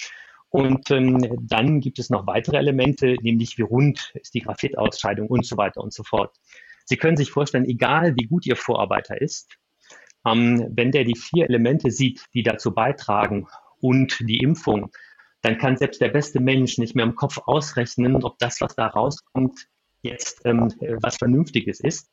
Und 0.50 0.90
ähm, 0.92 1.18
dann 1.48 1.80
gibt 1.80 1.98
es 1.98 2.10
noch 2.10 2.26
weitere 2.26 2.58
Elemente, 2.58 3.16
nämlich 3.22 3.58
wie 3.58 3.62
rund 3.62 4.12
ist 4.14 4.34
die 4.34 4.40
Graphitausscheidung 4.40 5.26
und 5.28 5.44
so 5.44 5.56
weiter 5.56 5.82
und 5.82 5.92
so 5.92 6.04
fort. 6.04 6.36
Sie 6.84 6.96
können 6.96 7.16
sich 7.16 7.30
vorstellen, 7.30 7.64
egal 7.64 8.14
wie 8.16 8.26
gut 8.26 8.46
Ihr 8.46 8.56
Vorarbeiter 8.56 9.20
ist, 9.20 9.56
ähm, 10.24 10.68
wenn 10.70 10.92
der 10.92 11.04
die 11.04 11.16
vier 11.16 11.48
Elemente 11.48 11.90
sieht, 11.90 12.24
die 12.34 12.42
dazu 12.42 12.72
beitragen 12.72 13.48
und 13.80 14.18
die 14.20 14.38
Impfung, 14.38 14.90
dann 15.42 15.58
kann 15.58 15.76
selbst 15.76 16.00
der 16.00 16.08
beste 16.08 16.40
Mensch 16.40 16.78
nicht 16.78 16.94
mehr 16.94 17.04
im 17.04 17.16
Kopf 17.16 17.38
ausrechnen, 17.46 18.22
ob 18.24 18.38
das, 18.38 18.60
was 18.60 18.74
da 18.76 18.86
rauskommt, 18.86 19.66
jetzt 20.02 20.40
ähm, 20.44 20.72
was 21.02 21.16
Vernünftiges 21.16 21.80
ist. 21.80 22.10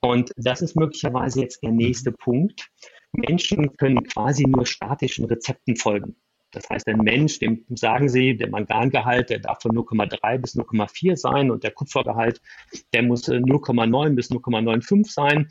Und 0.00 0.32
das 0.36 0.62
ist 0.62 0.76
möglicherweise 0.76 1.40
jetzt 1.40 1.62
der 1.62 1.72
nächste 1.72 2.12
Punkt. 2.12 2.70
Menschen 3.12 3.76
können 3.76 4.02
quasi 4.04 4.44
nur 4.46 4.66
statischen 4.66 5.24
Rezepten 5.24 5.76
folgen. 5.76 6.16
Das 6.52 6.68
heißt, 6.68 6.88
ein 6.88 6.98
Mensch, 6.98 7.38
dem 7.38 7.64
sagen 7.68 8.08
Sie, 8.08 8.36
der 8.36 8.50
Mangangehalt, 8.50 9.30
der 9.30 9.38
darf 9.38 9.62
von 9.62 9.72
0,3 9.72 10.38
bis 10.38 10.56
0,4 10.56 11.16
sein 11.16 11.50
und 11.50 11.62
der 11.62 11.70
Kupfergehalt, 11.70 12.40
der 12.92 13.02
muss 13.02 13.28
0,9 13.28 14.06
äh, 14.06 14.14
bis 14.14 14.30
0,95 14.30 15.10
sein. 15.10 15.48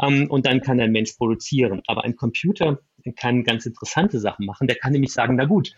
Ähm, 0.00 0.30
und 0.30 0.46
dann 0.46 0.60
kann 0.60 0.80
ein 0.80 0.92
Mensch 0.92 1.12
produzieren. 1.12 1.82
Aber 1.86 2.04
ein 2.04 2.16
Computer 2.16 2.80
kann 3.16 3.44
ganz 3.44 3.66
interessante 3.66 4.20
Sachen 4.20 4.46
machen. 4.46 4.66
Der 4.66 4.76
kann 4.76 4.92
nämlich 4.92 5.12
sagen, 5.12 5.36
na 5.36 5.46
gut, 5.46 5.74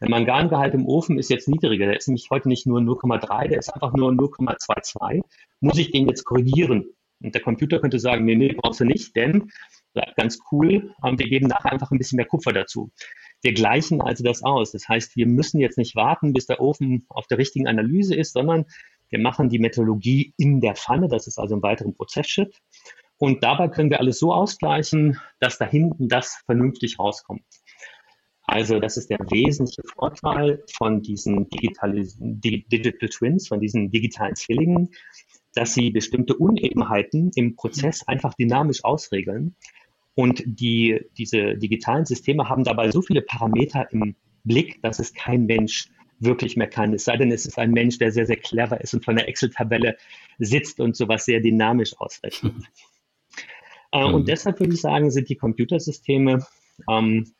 der 0.00 0.08
Mangangehalt 0.08 0.74
im 0.74 0.86
Ofen 0.86 1.18
ist 1.18 1.30
jetzt 1.30 1.48
niedriger. 1.48 1.86
Der 1.86 1.96
ist 1.96 2.08
nämlich 2.08 2.28
heute 2.30 2.48
nicht 2.48 2.66
nur 2.66 2.80
0,3, 2.80 3.48
der 3.48 3.58
ist 3.58 3.70
einfach 3.70 3.92
nur 3.92 4.10
0,22. 4.10 5.22
Muss 5.60 5.78
ich 5.78 5.90
den 5.90 6.08
jetzt 6.08 6.24
korrigieren? 6.24 6.86
Und 7.22 7.34
der 7.34 7.42
Computer 7.42 7.78
könnte 7.78 8.00
sagen, 8.00 8.24
nee, 8.24 8.34
nee, 8.34 8.52
brauchst 8.52 8.80
du 8.80 8.84
nicht, 8.84 9.14
denn 9.14 9.50
ganz 10.16 10.38
cool, 10.50 10.94
wir 11.02 11.28
geben 11.28 11.46
nachher 11.46 11.72
einfach 11.72 11.90
ein 11.90 11.98
bisschen 11.98 12.16
mehr 12.16 12.26
Kupfer 12.26 12.52
dazu. 12.52 12.90
Wir 13.42 13.52
gleichen 13.52 14.00
also 14.00 14.22
das 14.24 14.42
aus. 14.42 14.72
Das 14.72 14.88
heißt, 14.88 15.16
wir 15.16 15.26
müssen 15.26 15.60
jetzt 15.60 15.78
nicht 15.78 15.96
warten, 15.96 16.32
bis 16.32 16.46
der 16.46 16.60
Ofen 16.60 17.06
auf 17.08 17.26
der 17.26 17.38
richtigen 17.38 17.66
Analyse 17.66 18.14
ist, 18.14 18.32
sondern 18.32 18.66
wir 19.10 19.18
machen 19.18 19.48
die 19.48 19.58
Metallurgie 19.58 20.32
in 20.38 20.60
der 20.60 20.76
Pfanne. 20.76 21.08
Das 21.08 21.26
ist 21.26 21.38
also 21.38 21.56
ein 21.56 21.62
weiterer 21.62 21.92
Prozessschritt. 21.92 22.56
Und 23.18 23.42
dabei 23.42 23.68
können 23.68 23.90
wir 23.90 24.00
alles 24.00 24.18
so 24.18 24.32
ausgleichen, 24.32 25.20
dass 25.38 25.58
da 25.58 25.66
hinten 25.66 26.08
das 26.08 26.42
vernünftig 26.46 26.98
rauskommt. 26.98 27.44
Also 28.44 28.80
das 28.80 28.96
ist 28.96 29.10
der 29.10 29.18
wesentliche 29.30 29.82
Vorteil 29.94 30.64
von 30.76 31.02
diesen 31.02 31.48
Digital 31.48 33.08
Twins, 33.08 33.48
von 33.48 33.60
diesen 33.60 33.90
digitalen 33.90 34.34
Zwillingen, 34.34 34.90
dass 35.54 35.74
sie 35.74 35.90
bestimmte 35.90 36.36
Unebenheiten 36.36 37.30
im 37.34 37.54
Prozess 37.56 38.06
einfach 38.08 38.34
dynamisch 38.34 38.84
ausregeln. 38.84 39.56
Und 40.14 40.42
die, 40.44 41.00
diese 41.16 41.56
digitalen 41.56 42.04
Systeme 42.04 42.48
haben 42.48 42.64
dabei 42.64 42.90
so 42.90 43.02
viele 43.02 43.22
Parameter 43.22 43.90
im 43.92 44.14
Blick, 44.44 44.82
dass 44.82 44.98
es 44.98 45.14
kein 45.14 45.46
Mensch 45.46 45.88
wirklich 46.18 46.56
mehr 46.56 46.68
kann. 46.68 46.92
Es 46.92 47.04
sei 47.04 47.16
denn, 47.16 47.32
es 47.32 47.46
ist 47.46 47.58
ein 47.58 47.72
Mensch, 47.72 47.98
der 47.98 48.12
sehr, 48.12 48.26
sehr 48.26 48.36
clever 48.36 48.80
ist 48.80 48.94
und 48.94 49.04
von 49.04 49.16
der 49.16 49.28
Excel-Tabelle 49.28 49.96
sitzt 50.38 50.80
und 50.80 50.96
sowas 50.96 51.24
sehr 51.24 51.40
dynamisch 51.40 51.98
ausrechnet. 51.98 52.54
Mhm. 52.54 52.64
Äh, 53.94 54.04
und 54.04 54.22
mhm. 54.22 54.24
deshalb 54.24 54.58
würde 54.58 54.72
ich 54.72 54.80
sagen, 54.80 55.10
sind 55.10 55.28
die 55.28 55.36
Computersysteme 55.36 56.46
ähm, 56.88 57.30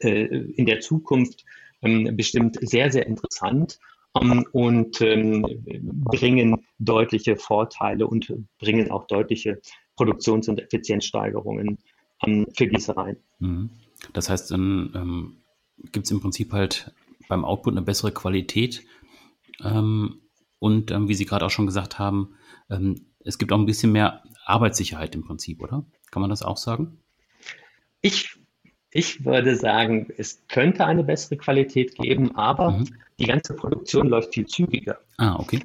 äh, 0.00 0.24
in 0.24 0.66
der 0.66 0.80
Zukunft 0.80 1.44
ähm, 1.82 2.16
bestimmt 2.16 2.58
sehr, 2.60 2.90
sehr 2.90 3.06
interessant 3.06 3.78
ähm, 4.20 4.44
und 4.50 5.00
ähm, 5.00 5.46
bringen 5.82 6.66
deutliche 6.80 7.36
Vorteile 7.36 8.08
und 8.08 8.34
bringen 8.58 8.90
auch 8.90 9.06
deutliche 9.06 9.60
Produktions- 9.98 10.48
und 10.48 10.60
Effizienzsteigerungen 10.60 11.78
ähm, 12.24 12.46
für 12.56 12.66
Gießereien. 12.66 13.16
Mhm. 13.40 13.70
Das 14.12 14.30
heißt, 14.30 14.50
dann 14.50 14.92
ähm, 14.94 15.36
gibt 15.92 16.06
es 16.06 16.12
im 16.12 16.20
Prinzip 16.20 16.52
halt 16.52 16.92
beim 17.28 17.44
Output 17.44 17.74
eine 17.74 17.82
bessere 17.82 18.12
Qualität 18.12 18.84
ähm, 19.62 20.20
und 20.60 20.90
ähm, 20.90 21.08
wie 21.08 21.14
Sie 21.14 21.26
gerade 21.26 21.44
auch 21.44 21.50
schon 21.50 21.66
gesagt 21.66 21.98
haben, 21.98 22.34
es 23.20 23.38
gibt 23.38 23.50
auch 23.50 23.58
ein 23.58 23.64
bisschen 23.64 23.92
mehr 23.92 24.22
Arbeitssicherheit 24.44 25.14
im 25.14 25.24
Prinzip, 25.24 25.62
oder? 25.62 25.86
Kann 26.10 26.20
man 26.20 26.28
das 26.28 26.42
auch 26.42 26.58
sagen? 26.58 26.98
Ich 28.02 28.38
ich 28.90 29.24
würde 29.24 29.56
sagen, 29.56 30.08
es 30.16 30.42
könnte 30.48 30.86
eine 30.86 31.04
bessere 31.04 31.36
Qualität 31.36 31.94
geben, 31.96 32.34
aber 32.36 32.70
mhm. 32.72 32.88
die 33.18 33.26
ganze 33.26 33.54
Produktion 33.54 34.08
läuft 34.08 34.34
viel 34.34 34.46
zügiger. 34.46 34.98
Ah, 35.18 35.36
okay. 35.38 35.60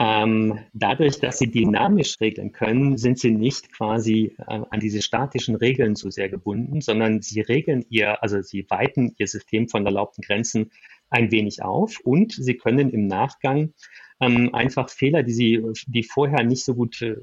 Ähm, 0.00 0.60
dadurch, 0.72 1.18
dass 1.18 1.38
sie 1.38 1.50
dynamisch 1.50 2.20
regeln 2.20 2.52
können, 2.52 2.96
sind 2.98 3.18
sie 3.18 3.32
nicht 3.32 3.72
quasi 3.72 4.36
äh, 4.38 4.60
an 4.70 4.78
diese 4.78 5.02
statischen 5.02 5.56
Regeln 5.56 5.96
so 5.96 6.08
sehr 6.08 6.28
gebunden, 6.28 6.80
sondern 6.80 7.20
sie 7.20 7.40
regeln 7.40 7.84
ihr, 7.90 8.22
also 8.22 8.40
sie 8.40 8.64
weiten 8.68 9.14
ihr 9.18 9.26
System 9.26 9.68
von 9.68 9.84
erlaubten 9.84 10.22
Grenzen 10.22 10.70
ein 11.10 11.32
wenig 11.32 11.62
auf 11.62 11.98
und 12.04 12.32
sie 12.32 12.54
können 12.54 12.90
im 12.90 13.08
Nachgang 13.08 13.72
ähm, 14.20 14.54
einfach 14.54 14.88
Fehler, 14.88 15.24
die 15.24 15.32
sie, 15.32 15.62
die 15.86 16.04
vorher 16.04 16.44
nicht 16.44 16.64
so 16.64 16.74
gut 16.74 17.02
äh, 17.02 17.16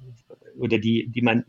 oder 0.58 0.78
die, 0.78 1.08
die 1.08 1.22
man 1.22 1.46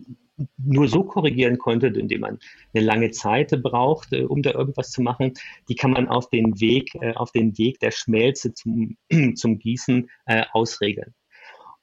nur 0.59 0.89
so 0.89 1.05
korrigieren 1.05 1.59
konnte, 1.59 1.89
indem 1.89 2.21
man 2.21 2.39
eine 2.75 2.85
lange 2.85 3.11
Zeit 3.11 3.51
braucht, 3.63 4.13
um 4.13 4.43
da 4.43 4.53
irgendwas 4.53 4.91
zu 4.91 5.01
machen, 5.01 5.33
die 5.69 5.75
kann 5.75 5.93
man 5.93 6.09
auf 6.09 6.29
den 6.29 6.61
Weg, 6.61 6.95
äh, 6.97 7.15
auf 7.15 7.33
den 7.33 7.57
Weg 7.59 7.81
der 7.81 7.91
Schmelze 7.91 8.53
zum, 8.55 8.97
zum 9.35 9.59
Gießen 9.59 10.11
äh, 10.27 10.45
ausregeln. 10.53 11.15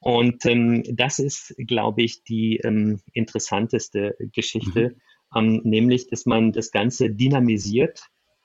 Und 0.04 0.44
ähm, 0.44 0.82
das 0.86 1.18
ist, 1.18 1.54
glaube 1.56 2.02
ich, 2.02 2.22
die 2.24 2.58
ähm, 2.58 3.00
interessanteste 3.14 4.16
Geschichte, 4.32 4.96
mhm. 5.34 5.38
ähm, 5.38 5.60
nämlich, 5.64 6.08
dass 6.08 6.26
man 6.26 6.52
das 6.52 6.70
Ganze 6.70 7.10
dynamisiert 7.10 8.02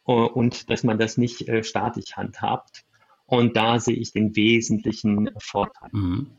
äh, 0.07 0.11
und 0.11 0.69
dass 0.69 0.83
man 0.83 0.97
das 0.97 1.17
nicht 1.17 1.49
äh, 1.49 1.63
statisch 1.63 2.13
handhabt. 2.13 2.85
Und 3.25 3.57
da 3.57 3.79
sehe 3.79 3.97
ich 3.97 4.13
den 4.13 4.35
wesentlichen 4.35 5.29
Vorteil. 5.37 5.89
Mhm. 5.91 6.31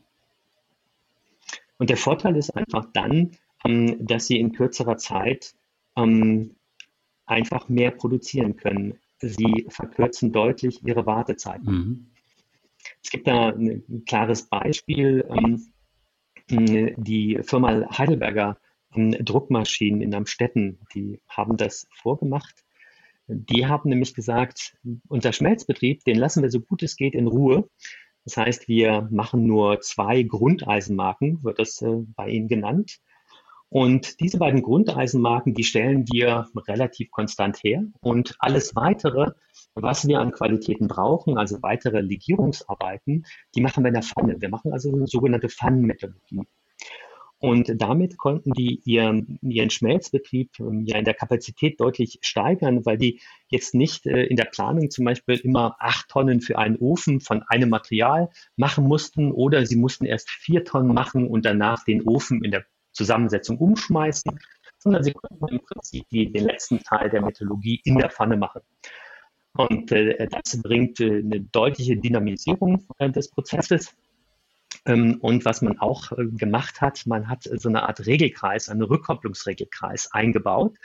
Und 1.77 1.89
der 1.89 1.97
Vorteil 1.97 2.35
ist 2.35 2.49
einfach 2.57 2.85
dann, 2.93 3.31
dass 3.63 4.27
Sie 4.27 4.39
in 4.39 4.53
kürzerer 4.53 4.97
Zeit 4.97 5.53
ähm, 5.95 6.55
einfach 7.25 7.69
mehr 7.69 7.91
produzieren 7.91 8.55
können. 8.55 8.99
Sie 9.19 9.67
verkürzen 9.69 10.31
deutlich 10.31 10.83
Ihre 10.83 11.05
Wartezeiten. 11.05 11.65
Mhm. 11.65 12.11
Es 13.03 13.11
gibt 13.11 13.27
da 13.27 13.49
ein 13.49 14.03
klares 14.05 14.47
Beispiel. 14.47 15.25
Ähm, 15.29 15.67
die 16.49 17.39
Firma 17.43 17.97
Heidelberger 17.97 18.57
ähm, 18.95 19.11
Druckmaschinen 19.11 20.01
in 20.01 20.13
Amstetten, 20.13 20.79
die 20.93 21.21
haben 21.27 21.57
das 21.57 21.87
vorgemacht. 21.93 22.65
Die 23.27 23.65
haben 23.67 23.89
nämlich 23.89 24.13
gesagt, 24.13 24.75
unser 25.07 25.31
Schmelzbetrieb, 25.31 26.03
den 26.03 26.17
lassen 26.17 26.43
wir 26.43 26.49
so 26.49 26.59
gut 26.59 26.83
es 26.83 26.97
geht 26.97 27.15
in 27.15 27.27
Ruhe. 27.27 27.69
Das 28.25 28.37
heißt, 28.37 28.67
wir 28.67 29.07
machen 29.09 29.45
nur 29.45 29.79
zwei 29.79 30.23
Grundeisenmarken, 30.23 31.43
wird 31.43 31.59
das 31.59 31.81
äh, 31.81 32.03
bei 32.15 32.29
Ihnen 32.29 32.47
genannt. 32.47 32.99
Und 33.73 34.19
diese 34.19 34.37
beiden 34.37 34.63
Grundeisenmarken, 34.63 35.53
die 35.53 35.63
stellen 35.63 36.03
wir 36.11 36.49
relativ 36.67 37.09
konstant 37.09 37.63
her. 37.63 37.85
Und 38.01 38.35
alles 38.39 38.75
weitere, 38.75 39.31
was 39.75 40.05
wir 40.05 40.19
an 40.19 40.33
Qualitäten 40.33 40.89
brauchen, 40.89 41.37
also 41.37 41.61
weitere 41.61 42.01
Legierungsarbeiten, 42.01 43.25
die 43.55 43.61
machen 43.61 43.85
wir 43.85 43.87
in 43.87 43.93
der 43.93 44.03
Pfanne. 44.03 44.41
Wir 44.41 44.49
machen 44.49 44.73
also 44.73 44.93
eine 44.93 45.07
sogenannte 45.07 45.47
Pfannenmetallurgie. 45.47 46.41
Und 47.39 47.71
damit 47.81 48.17
konnten 48.17 48.51
die 48.51 48.81
ihren, 48.83 49.39
ihren 49.41 49.69
Schmelzbetrieb 49.69 50.51
ähm, 50.59 50.83
ja 50.85 50.97
in 50.97 51.05
der 51.05 51.13
Kapazität 51.13 51.79
deutlich 51.79 52.19
steigern, 52.21 52.85
weil 52.85 52.97
die 52.97 53.21
jetzt 53.47 53.73
nicht 53.73 54.05
äh, 54.05 54.25
in 54.25 54.35
der 54.35 54.45
Planung 54.45 54.91
zum 54.91 55.05
Beispiel 55.05 55.37
immer 55.37 55.77
acht 55.79 56.09
Tonnen 56.09 56.41
für 56.41 56.59
einen 56.59 56.75
Ofen 56.75 57.21
von 57.21 57.41
einem 57.47 57.69
Material 57.69 58.29
machen 58.57 58.85
mussten 58.85 59.31
oder 59.31 59.65
sie 59.65 59.77
mussten 59.77 60.05
erst 60.05 60.29
vier 60.29 60.65
Tonnen 60.65 60.93
machen 60.93 61.25
und 61.25 61.45
danach 61.45 61.85
den 61.85 62.03
Ofen 62.03 62.43
in 62.43 62.51
der 62.51 62.65
Zusammensetzung 62.91 63.57
umschmeißen, 63.57 64.39
sondern 64.77 65.03
sie 65.03 65.13
konnten 65.13 65.47
im 65.47 65.61
Prinzip 65.61 66.07
die, 66.09 66.31
den 66.31 66.45
letzten 66.45 66.79
Teil 66.79 67.09
der 67.09 67.21
Metallurgie 67.21 67.81
in 67.83 67.97
der 67.97 68.09
Pfanne 68.09 68.37
machen. 68.37 68.61
Und 69.53 69.91
äh, 69.91 70.27
das 70.27 70.61
bringt 70.61 70.99
äh, 70.99 71.19
eine 71.19 71.41
deutliche 71.41 71.97
Dynamisierung 71.97 72.87
äh, 72.97 73.09
des 73.09 73.29
Prozesses. 73.29 73.93
Ähm, 74.85 75.17
und 75.21 75.45
was 75.45 75.61
man 75.61 75.79
auch 75.79 76.11
äh, 76.13 76.25
gemacht 76.25 76.81
hat, 76.81 77.05
man 77.05 77.27
hat 77.27 77.43
so 77.43 77.69
eine 77.69 77.83
Art 77.83 78.05
Regelkreis, 78.05 78.69
einen 78.69 78.83
Rückkopplungsregelkreis 78.83 80.11
eingebaut. 80.13 80.77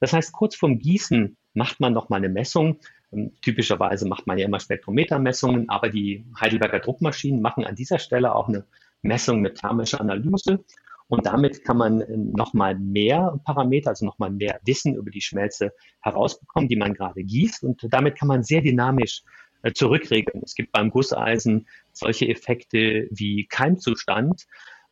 Das 0.00 0.12
heißt, 0.12 0.32
kurz 0.32 0.56
vorm 0.56 0.78
Gießen 0.78 1.36
macht 1.54 1.80
man 1.80 1.92
nochmal 1.92 2.18
eine 2.18 2.28
Messung. 2.28 2.78
Ähm, 3.12 3.32
typischerweise 3.42 4.06
macht 4.08 4.26
man 4.26 4.38
ja 4.38 4.46
immer 4.46 4.60
Spektrometermessungen, 4.60 5.68
aber 5.68 5.88
die 5.88 6.24
Heidelberger 6.40 6.78
Druckmaschinen 6.78 7.42
machen 7.42 7.64
an 7.64 7.74
dieser 7.74 7.98
Stelle 7.98 8.34
auch 8.34 8.48
eine 8.48 8.64
Messung, 9.02 9.38
eine 9.38 9.52
thermische 9.52 10.00
Analyse. 10.00 10.64
Und 11.12 11.26
damit 11.26 11.62
kann 11.62 11.76
man 11.76 12.00
äh, 12.00 12.16
nochmal 12.16 12.74
mehr 12.78 13.38
Parameter, 13.44 13.90
also 13.90 14.06
nochmal 14.06 14.30
mehr 14.30 14.58
Wissen 14.64 14.94
über 14.94 15.10
die 15.10 15.20
Schmelze 15.20 15.74
herausbekommen, 16.00 16.70
die 16.70 16.76
man 16.76 16.94
gerade 16.94 17.22
gießt. 17.22 17.64
Und 17.64 17.86
damit 17.90 18.16
kann 18.18 18.28
man 18.28 18.42
sehr 18.42 18.62
dynamisch 18.62 19.22
äh, 19.60 19.74
zurückregeln. 19.74 20.40
Es 20.42 20.54
gibt 20.54 20.72
beim 20.72 20.88
Gusseisen 20.88 21.68
solche 21.92 22.28
Effekte 22.28 23.08
wie 23.10 23.46
Keimzustand. 23.46 24.46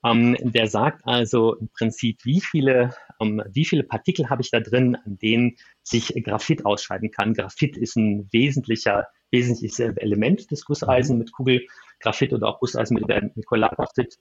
Ähm, 0.04 0.36
der 0.42 0.66
sagt 0.66 1.06
also 1.06 1.54
im 1.54 1.70
Prinzip, 1.70 2.18
wie 2.24 2.42
viele, 2.42 2.94
ähm, 3.18 3.42
wie 3.50 3.64
viele 3.64 3.82
Partikel 3.82 4.28
habe 4.28 4.42
ich 4.42 4.50
da 4.50 4.60
drin, 4.60 4.98
an 5.02 5.16
denen 5.16 5.56
sich 5.82 6.12
Graphit 6.22 6.66
ausscheiden 6.66 7.10
kann. 7.10 7.32
Graphit 7.32 7.78
ist 7.78 7.96
ein 7.96 8.28
wesentlicher, 8.30 9.06
wesentliches 9.30 9.78
Element 9.80 10.50
des 10.50 10.66
Gusseisen 10.66 11.16
mit 11.16 11.32
Kugelgraphit 11.32 12.34
oder 12.34 12.46
auch 12.46 12.60
Gusseisen 12.60 12.96
mit, 12.96 13.08
mit 13.08 13.46
Collagraphit. 13.46 14.18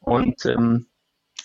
Und 0.00 0.46
ähm, 0.46 0.86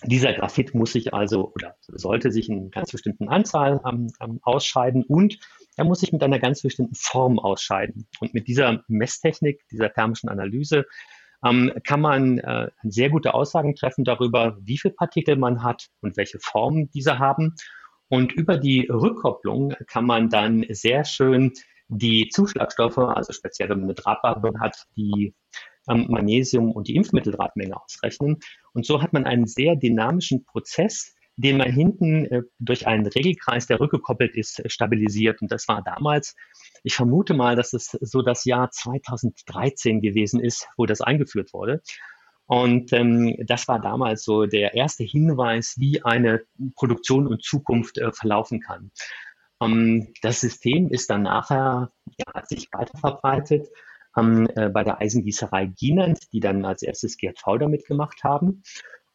dieser 0.04 0.32
Graphit 0.32 0.74
muss 0.74 0.92
sich 0.92 1.12
also 1.12 1.52
oder 1.54 1.76
sollte 1.88 2.30
sich 2.30 2.48
in 2.48 2.70
ganz 2.70 2.92
bestimmten 2.92 3.28
Anzahl 3.28 3.80
ähm, 3.86 4.08
ähm, 4.20 4.40
ausscheiden 4.42 5.04
und 5.04 5.38
er 5.76 5.84
muss 5.84 6.00
sich 6.00 6.12
mit 6.12 6.22
einer 6.22 6.38
ganz 6.38 6.62
bestimmten 6.62 6.94
Form 6.94 7.38
ausscheiden. 7.38 8.06
Und 8.20 8.34
mit 8.34 8.48
dieser 8.48 8.82
Messtechnik, 8.88 9.62
dieser 9.70 9.92
thermischen 9.92 10.28
Analyse, 10.28 10.86
ähm, 11.44 11.72
kann 11.84 12.00
man 12.00 12.38
äh, 12.38 12.70
sehr 12.82 13.10
gute 13.10 13.34
Aussagen 13.34 13.74
treffen 13.74 14.04
darüber, 14.04 14.58
wie 14.60 14.78
viele 14.78 14.94
Partikel 14.94 15.36
man 15.36 15.62
hat 15.62 15.88
und 16.00 16.16
welche 16.16 16.38
Form 16.38 16.90
diese 16.90 17.18
haben. 17.18 17.54
Und 18.08 18.32
über 18.32 18.58
die 18.58 18.86
Rückkopplung 18.90 19.74
kann 19.86 20.04
man 20.04 20.28
dann 20.28 20.66
sehr 20.68 21.04
schön 21.04 21.52
die 21.88 22.28
Zuschlagstoffe, 22.28 22.98
also 22.98 23.32
speziell 23.32 23.68
wenn 23.68 23.78
man 23.78 23.88
eine 23.88 23.94
Drahtbahn 23.94 24.60
hat, 24.60 24.86
die 24.96 25.34
Magnesium 25.94 26.72
und 26.72 26.88
die 26.88 26.96
Impfmitteldrahtmenge 26.96 27.80
ausrechnen. 27.80 28.38
Und 28.72 28.86
so 28.86 29.02
hat 29.02 29.12
man 29.12 29.24
einen 29.24 29.46
sehr 29.46 29.76
dynamischen 29.76 30.44
Prozess, 30.44 31.14
den 31.36 31.56
man 31.56 31.72
hinten 31.72 32.26
äh, 32.26 32.42
durch 32.58 32.86
einen 32.86 33.06
Regelkreis, 33.06 33.66
der 33.66 33.80
rückgekoppelt 33.80 34.36
ist, 34.36 34.62
stabilisiert. 34.70 35.40
Und 35.40 35.50
das 35.50 35.68
war 35.68 35.82
damals, 35.82 36.36
ich 36.82 36.94
vermute 36.94 37.34
mal, 37.34 37.56
dass 37.56 37.72
es 37.72 37.96
so 38.00 38.22
das 38.22 38.44
Jahr 38.44 38.70
2013 38.70 40.00
gewesen 40.00 40.40
ist, 40.40 40.68
wo 40.76 40.86
das 40.86 41.00
eingeführt 41.00 41.52
wurde. 41.52 41.82
Und 42.46 42.92
ähm, 42.92 43.36
das 43.46 43.68
war 43.68 43.80
damals 43.80 44.24
so 44.24 44.44
der 44.44 44.74
erste 44.74 45.04
Hinweis, 45.04 45.76
wie 45.78 46.02
eine 46.02 46.42
Produktion 46.74 47.26
und 47.26 47.44
Zukunft 47.44 47.96
äh, 47.98 48.12
verlaufen 48.12 48.60
kann. 48.60 48.90
Ähm, 49.62 50.12
das 50.22 50.40
System 50.40 50.88
ist 50.90 51.10
dann 51.10 51.22
nachher, 51.22 51.92
ja, 52.18 52.34
hat 52.34 52.48
sich 52.48 52.68
weiter 52.72 52.98
verbreitet 52.98 53.68
ähm, 54.16 54.48
äh, 54.54 54.68
bei 54.68 54.84
der 54.84 55.00
Eisengießerei 55.00 55.66
Gienand, 55.66 56.32
die 56.32 56.40
dann 56.40 56.64
als 56.64 56.82
erstes 56.82 57.16
GRV 57.16 57.58
damit 57.58 57.86
gemacht 57.86 58.24
haben. 58.24 58.62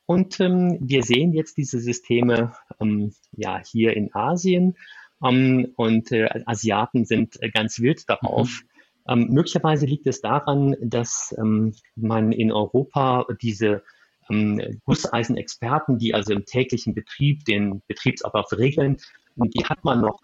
Und 0.05 0.39
ähm, 0.39 0.77
wir 0.81 1.03
sehen 1.03 1.33
jetzt 1.33 1.57
diese 1.57 1.79
Systeme 1.79 2.53
ähm, 2.79 3.13
ja 3.31 3.61
hier 3.65 3.95
in 3.95 4.13
Asien 4.13 4.77
ähm, 5.23 5.73
und 5.75 6.11
äh, 6.11 6.29
Asiaten 6.45 7.05
sind 7.05 7.41
äh, 7.41 7.49
ganz 7.49 7.79
wild 7.79 8.07
darauf. 8.07 8.47
Mhm. 8.47 8.69
Ähm, 9.07 9.27
möglicherweise 9.31 9.85
liegt 9.85 10.07
es 10.07 10.21
daran, 10.21 10.75
dass 10.81 11.35
ähm, 11.37 11.73
man 11.95 12.31
in 12.31 12.51
Europa 12.51 13.25
diese 13.41 13.83
ähm, 14.29 14.79
Gusseisenexperten, 14.85 15.97
die 15.97 16.13
also 16.13 16.33
im 16.33 16.45
täglichen 16.45 16.93
Betrieb 16.93 17.45
den 17.45 17.81
Betriebsablauf 17.87 18.51
regeln, 18.53 18.97
die 19.35 19.65
hat 19.65 19.83
man 19.83 20.01
noch 20.01 20.21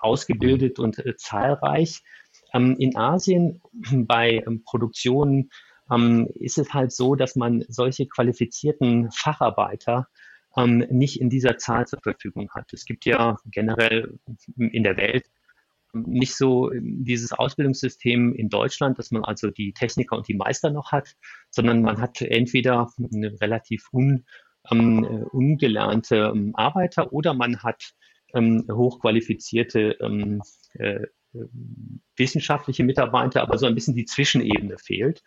ausgebildet 0.00 0.78
und 0.78 0.98
äh, 0.98 1.16
zahlreich. 1.16 2.02
Ähm, 2.52 2.76
in 2.78 2.96
Asien 2.96 3.60
bei 4.06 4.42
ähm, 4.46 4.62
Produktionen 4.64 5.50
ähm, 5.90 6.28
ist 6.34 6.58
es 6.58 6.72
halt 6.72 6.92
so, 6.92 7.14
dass 7.14 7.36
man 7.36 7.64
solche 7.68 8.06
qualifizierten 8.06 9.10
Facharbeiter 9.10 10.08
nicht 10.56 11.20
in 11.20 11.30
dieser 11.30 11.58
Zahl 11.58 11.86
zur 11.86 12.00
Verfügung 12.00 12.50
hat. 12.52 12.72
Es 12.72 12.84
gibt 12.84 13.04
ja 13.04 13.36
generell 13.44 14.18
in 14.56 14.82
der 14.82 14.96
Welt 14.96 15.30
nicht 15.92 16.34
so 16.34 16.70
dieses 16.74 17.32
Ausbildungssystem 17.32 18.34
in 18.34 18.48
Deutschland, 18.48 18.98
dass 18.98 19.10
man 19.10 19.24
also 19.24 19.50
die 19.50 19.72
Techniker 19.72 20.16
und 20.16 20.28
die 20.28 20.34
Meister 20.34 20.70
noch 20.70 20.92
hat, 20.92 21.16
sondern 21.50 21.82
man 21.82 22.00
hat 22.00 22.20
entweder 22.20 22.90
relativ 23.40 23.86
un, 23.92 24.24
ähm, 24.70 25.04
ungelernte 25.32 26.32
ähm, 26.34 26.54
Arbeiter 26.54 27.12
oder 27.12 27.34
man 27.34 27.62
hat 27.62 27.94
ähm, 28.34 28.66
hochqualifizierte 28.70 29.96
ähm, 30.00 30.42
äh, 30.74 31.06
wissenschaftliche 32.16 32.84
Mitarbeiter, 32.84 33.42
aber 33.42 33.58
so 33.58 33.66
ein 33.66 33.74
bisschen 33.74 33.94
die 33.94 34.04
Zwischenebene 34.04 34.78
fehlt. 34.78 35.22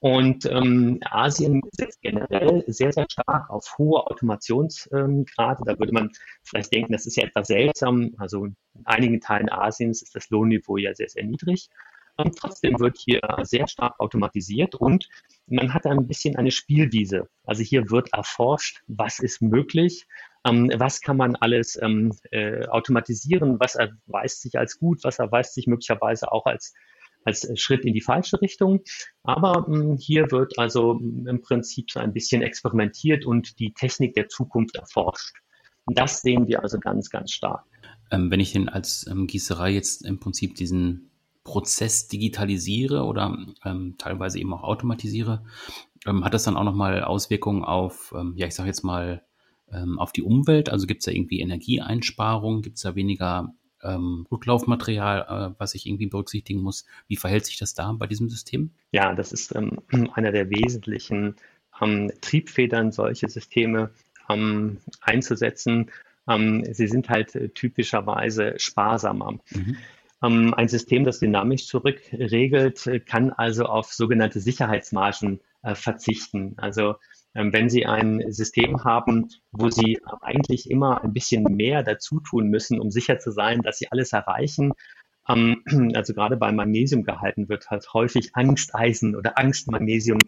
Und 0.00 0.46
ähm, 0.46 1.00
Asien 1.10 1.60
setzt 1.72 2.00
generell 2.02 2.62
sehr, 2.68 2.92
sehr 2.92 3.06
stark 3.10 3.50
auf 3.50 3.74
hohe 3.78 4.06
Automationsgrade. 4.06 5.62
da 5.64 5.78
würde 5.78 5.92
man 5.92 6.10
vielleicht 6.44 6.72
denken, 6.72 6.92
das 6.92 7.06
ist 7.06 7.16
ja 7.16 7.24
etwas 7.24 7.48
seltsam. 7.48 8.14
Also 8.18 8.44
in 8.44 8.56
einigen 8.84 9.20
Teilen 9.20 9.50
Asiens 9.50 10.02
ist 10.02 10.14
das 10.14 10.30
Lohnniveau 10.30 10.76
ja 10.76 10.94
sehr, 10.94 11.08
sehr 11.08 11.24
niedrig. 11.24 11.68
Und 12.16 12.36
trotzdem 12.36 12.78
wird 12.78 12.98
hier 12.98 13.20
sehr 13.42 13.68
stark 13.68 13.98
automatisiert 14.00 14.74
und 14.74 15.08
man 15.46 15.72
hat 15.72 15.86
ein 15.86 16.06
bisschen 16.08 16.34
eine 16.34 16.50
Spielwiese. 16.50 17.28
Also 17.44 17.62
hier 17.62 17.90
wird 17.90 18.12
erforscht, 18.12 18.82
was 18.88 19.20
ist 19.20 19.40
möglich, 19.40 20.06
ähm, 20.06 20.27
was 20.44 21.00
kann 21.00 21.16
man 21.16 21.36
alles 21.36 21.78
ähm, 21.80 22.12
äh, 22.30 22.66
automatisieren, 22.66 23.60
was 23.60 23.74
erweist 23.74 24.42
sich 24.42 24.58
als 24.58 24.78
gut, 24.78 25.00
was 25.02 25.18
erweist 25.18 25.54
sich 25.54 25.66
möglicherweise 25.66 26.32
auch 26.32 26.46
als 26.46 26.74
als 27.24 27.48
Schritt 27.60 27.84
in 27.84 27.94
die 27.94 28.00
falsche 28.00 28.40
Richtung. 28.40 28.82
Aber 29.22 29.68
mh, 29.68 29.76
hm, 29.76 29.96
hier 29.96 30.30
wird 30.30 30.58
also 30.58 30.92
im 30.92 31.40
Prinzip 31.42 31.90
so 31.90 32.00
ein 32.00 32.12
bisschen 32.12 32.42
experimentiert 32.42 33.26
und 33.26 33.58
die 33.58 33.72
Technik 33.72 34.14
der 34.14 34.28
Zukunft 34.28 34.76
erforscht. 34.76 35.36
Das 35.86 36.20
sehen 36.20 36.48
wir 36.48 36.62
also 36.62 36.78
ganz, 36.78 37.10
ganz 37.10 37.32
stark. 37.32 37.64
Ähm, 38.10 38.30
wenn 38.30 38.40
ich 38.40 38.52
denn 38.52 38.68
als 38.68 39.06
ähm, 39.10 39.26
Gießerei 39.26 39.70
jetzt 39.70 40.04
im 40.04 40.18
Prinzip 40.18 40.54
diesen 40.54 41.10
Prozess 41.44 42.08
digitalisiere 42.08 43.04
oder 43.04 43.36
ähm, 43.64 43.94
teilweise 43.98 44.38
eben 44.38 44.52
auch 44.52 44.62
automatisiere, 44.62 45.44
ähm, 46.06 46.24
hat 46.24 46.34
das 46.34 46.44
dann 46.44 46.56
auch 46.56 46.64
nochmal 46.64 47.02
Auswirkungen 47.02 47.64
auf, 47.64 48.12
ähm, 48.16 48.34
ja, 48.36 48.46
ich 48.46 48.54
sage 48.54 48.68
jetzt 48.68 48.82
mal, 48.82 49.22
ähm, 49.72 49.98
auf 49.98 50.12
die 50.12 50.22
Umwelt? 50.22 50.70
Also 50.70 50.86
gibt 50.86 51.00
es 51.00 51.06
da 51.06 51.12
irgendwie 51.12 51.40
Energieeinsparungen? 51.40 52.62
Gibt 52.62 52.76
es 52.76 52.82
da 52.82 52.94
weniger 52.94 53.54
ähm, 53.82 54.26
Rücklaufmaterial, 54.30 55.52
äh, 55.52 55.54
was 55.58 55.74
ich 55.74 55.86
irgendwie 55.86 56.06
berücksichtigen 56.06 56.60
muss? 56.60 56.84
Wie 57.06 57.16
verhält 57.16 57.46
sich 57.46 57.58
das 57.58 57.74
da 57.74 57.92
bei 57.92 58.06
diesem 58.06 58.28
System? 58.28 58.70
Ja, 58.92 59.14
das 59.14 59.32
ist 59.32 59.54
ähm, 59.54 59.78
einer 60.14 60.32
der 60.32 60.50
wesentlichen 60.50 61.36
ähm, 61.80 62.10
Triebfedern, 62.20 62.92
solche 62.92 63.28
Systeme 63.28 63.90
ähm, 64.28 64.78
einzusetzen. 65.00 65.90
Ähm, 66.28 66.64
sie 66.72 66.88
sind 66.88 67.08
halt 67.08 67.34
äh, 67.34 67.48
typischerweise 67.48 68.54
sparsamer. 68.58 69.38
Mhm. 69.50 69.76
Ein 70.20 70.66
System, 70.66 71.04
das 71.04 71.20
dynamisch 71.20 71.68
zurückregelt, 71.68 72.88
äh, 72.88 72.98
kann 72.98 73.30
also 73.30 73.66
auf 73.66 73.92
sogenannte 73.92 74.40
Sicherheitsmargen 74.40 75.38
äh, 75.62 75.76
verzichten. 75.76 76.54
Also 76.56 76.96
wenn 77.34 77.68
Sie 77.68 77.86
ein 77.86 78.32
System 78.32 78.84
haben, 78.84 79.28
wo 79.52 79.70
Sie 79.70 80.00
eigentlich 80.20 80.70
immer 80.70 81.04
ein 81.04 81.12
bisschen 81.12 81.44
mehr 81.44 81.82
dazu 81.82 82.20
tun 82.20 82.48
müssen, 82.48 82.80
um 82.80 82.90
sicher 82.90 83.18
zu 83.18 83.30
sein, 83.30 83.62
dass 83.62 83.78
Sie 83.78 83.90
alles 83.90 84.12
erreichen, 84.12 84.72
ähm, 85.28 85.62
also 85.94 86.14
gerade 86.14 86.36
beim 86.36 86.56
Magnesium 86.56 87.04
gehalten 87.04 87.48
wird 87.48 87.70
halt 87.70 87.92
häufig 87.92 88.30
Angsteisen 88.34 89.14
oder 89.14 89.38
Angstmagnesium 89.38 90.18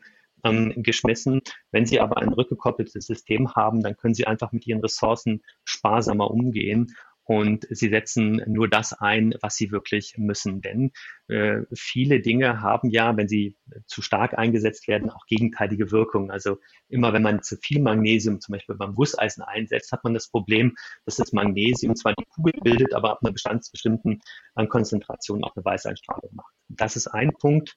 ähm, 0.45 0.75
geschmissen. 0.77 1.41
Wenn 1.71 1.87
Sie 1.87 2.01
aber 2.01 2.19
ein 2.19 2.33
rückgekoppeltes 2.33 3.07
System 3.07 3.55
haben, 3.55 3.83
dann 3.83 3.97
können 3.97 4.15
Sie 4.15 4.27
einfach 4.27 4.53
mit 4.53 4.67
Ihren 4.67 4.81
Ressourcen 4.81 5.43
sparsamer 5.65 6.31
umgehen 6.31 6.95
und 7.31 7.65
sie 7.71 7.91
setzen 7.91 8.43
nur 8.49 8.67
das 8.67 8.93
ein, 8.93 9.37
was 9.41 9.55
sie 9.55 9.71
wirklich 9.71 10.15
müssen. 10.19 10.63
Denn 10.63 10.91
äh, 11.29 11.61
viele 11.73 12.19
Dinge 12.19 12.61
haben 12.61 12.91
ja, 12.91 13.17
wenn 13.17 13.29
sie 13.29 13.57
zu 13.87 14.03
stark 14.03 14.37
eingesetzt 14.37 14.89
werden, 14.89 15.11
auch 15.11 15.27
gegenteilige 15.27 15.93
Wirkungen. 15.93 16.33
Also 16.33 16.59
immer 16.89 17.13
wenn 17.13 17.23
man 17.23 17.41
zu 17.45 17.57
viel 17.57 17.81
Magnesium 17.81 18.41
zum 18.41 18.55
Beispiel 18.55 18.75
beim 18.75 18.97
Gusseisen 18.97 19.43
einsetzt, 19.43 19.93
hat 19.93 20.03
man 20.03 20.13
das 20.13 20.29
Problem, 20.29 20.75
dass 21.05 21.19
das 21.19 21.33
Magnesium 21.33 21.95
zwar 21.95 22.15
die 22.15 22.25
Kugel 22.25 22.55
bildet, 22.65 22.95
aber 22.95 23.13
ab 23.13 23.21
einer 23.23 23.31
bestandsbestimmten 23.31 24.19
äh, 24.57 24.67
Konzentration 24.67 25.45
auch 25.45 25.55
eine 25.55 25.65
Weißeinstrahlung 25.65 26.35
macht. 26.35 26.53
Das 26.67 26.97
ist 26.97 27.07
ein 27.07 27.31
Punkt. 27.31 27.77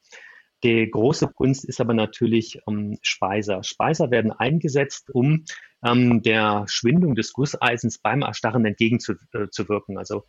Die 0.63 0.89
große 0.89 1.27
Kunst 1.27 1.65
ist 1.65 1.81
aber 1.81 1.93
natürlich 1.93 2.59
ähm, 2.67 2.97
Speiser. 3.01 3.63
Speiser 3.63 4.11
werden 4.11 4.31
eingesetzt, 4.31 5.09
um 5.13 5.43
ähm, 5.85 6.21
der 6.21 6.65
Schwindung 6.67 7.15
des 7.15 7.33
Gusseisens 7.33 7.97
beim 7.99 8.21
Erstarren 8.21 8.65
entgegenzuwirken. 8.65 9.95
Äh, 9.95 9.99
also 9.99 10.23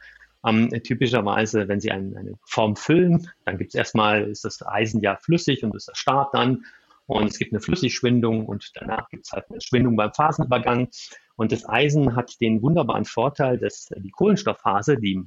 ähm, 0.44 0.70
typischerweise, 0.82 1.68
wenn 1.68 1.80
Sie 1.80 1.92
ein, 1.92 2.16
eine 2.16 2.34
Form 2.44 2.74
füllen, 2.74 3.30
dann 3.44 3.58
gibt 3.58 3.70
es 3.70 3.74
erstmal, 3.76 4.28
ist 4.28 4.44
das 4.44 4.60
Eisen 4.66 5.00
ja 5.00 5.16
flüssig 5.16 5.62
und 5.64 5.74
es 5.74 5.88
erstarrt 5.88 6.34
dann. 6.34 6.64
Und 7.06 7.26
es 7.28 7.38
gibt 7.38 7.52
eine 7.52 7.60
Flüssigschwindung 7.60 8.46
und 8.46 8.70
danach 8.74 9.08
gibt 9.10 9.26
es 9.26 9.32
halt 9.32 9.44
eine 9.50 9.60
Schwindung 9.60 9.94
beim 9.94 10.12
Phasenübergang. 10.12 10.88
Und 11.36 11.52
das 11.52 11.68
Eisen 11.68 12.16
hat 12.16 12.40
den 12.40 12.62
wunderbaren 12.62 13.04
Vorteil, 13.04 13.58
dass 13.58 13.88
die 13.96 14.10
Kohlenstoffphase, 14.10 14.96
die 14.96 15.22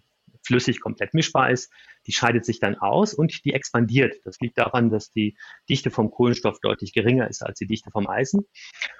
flüssig 0.47 0.79
komplett 0.81 1.13
mischbar 1.13 1.51
ist, 1.51 1.71
die 2.07 2.13
scheidet 2.13 2.45
sich 2.45 2.59
dann 2.59 2.75
aus 2.75 3.13
und 3.13 3.43
die 3.45 3.53
expandiert. 3.53 4.15
Das 4.23 4.39
liegt 4.39 4.57
daran, 4.57 4.89
dass 4.89 5.11
die 5.11 5.37
Dichte 5.69 5.91
vom 5.91 6.09
Kohlenstoff 6.09 6.59
deutlich 6.61 6.93
geringer 6.93 7.29
ist 7.29 7.45
als 7.45 7.59
die 7.59 7.67
Dichte 7.67 7.91
vom 7.91 8.07
Eisen. 8.07 8.45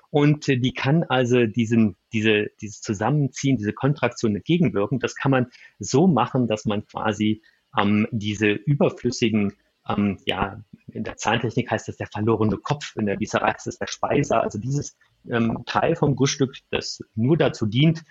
Und 0.10 0.48
die 0.48 0.74
kann 0.74 1.04
also 1.04 1.46
diesen, 1.46 1.96
diese, 2.14 2.48
dieses 2.62 2.82
Zusammenziehen, 2.82 3.58
diese 3.58 3.74
Kontraktion 3.74 4.36
entgegenwirken. 4.36 5.00
Das 5.00 5.16
kann 5.16 5.32
man 5.32 5.48
so 5.80 6.08
machen, 6.08 6.48
dass 6.48 6.66
man 6.66 6.86
quasi 6.86 7.42
ähm, 7.78 8.08
diese 8.12 8.48
überflüssigen 8.48 9.54
ähm, 9.90 10.18
ja, 10.26 10.62
in 10.88 11.04
der 11.04 11.18
Zahntechnik 11.18 11.72
heißt 11.72 11.88
das 11.88 11.98
der 11.98 12.08
verlorene 12.08 12.58
Kopf, 12.58 12.96
in 12.96 13.06
der 13.06 13.18
Gießerei 13.18 13.56
ist 13.66 13.80
der 13.80 13.88
Speiser. 13.88 14.42
Also 14.42 14.60
dieses 14.60 14.98
ähm, 15.30 15.64
Teil 15.66 15.96
vom 15.96 16.16
Gussstück, 16.16 16.56
das 16.72 17.00
nur 17.16 17.38
dazu 17.38 17.66
dient, 17.66 18.04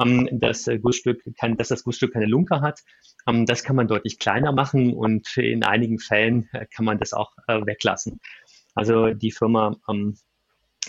ähm, 0.00 0.28
das 0.32 0.66
äh, 0.66 0.78
Gussstück 0.78 1.22
kann, 1.38 1.56
dass 1.56 1.68
das 1.68 1.84
Gussstück 1.84 2.12
keine 2.12 2.26
Lunke 2.26 2.60
hat. 2.60 2.80
Ähm, 3.26 3.46
das 3.46 3.64
kann 3.64 3.76
man 3.76 3.88
deutlich 3.88 4.18
kleiner 4.18 4.52
machen 4.52 4.94
und 4.94 5.36
in 5.36 5.64
einigen 5.64 5.98
Fällen 5.98 6.48
äh, 6.52 6.66
kann 6.66 6.84
man 6.84 6.98
das 6.98 7.12
auch 7.12 7.32
äh, 7.46 7.64
weglassen. 7.64 8.20
Also 8.74 9.10
die 9.10 9.30
Firma 9.30 9.76
ähm, 9.88 10.16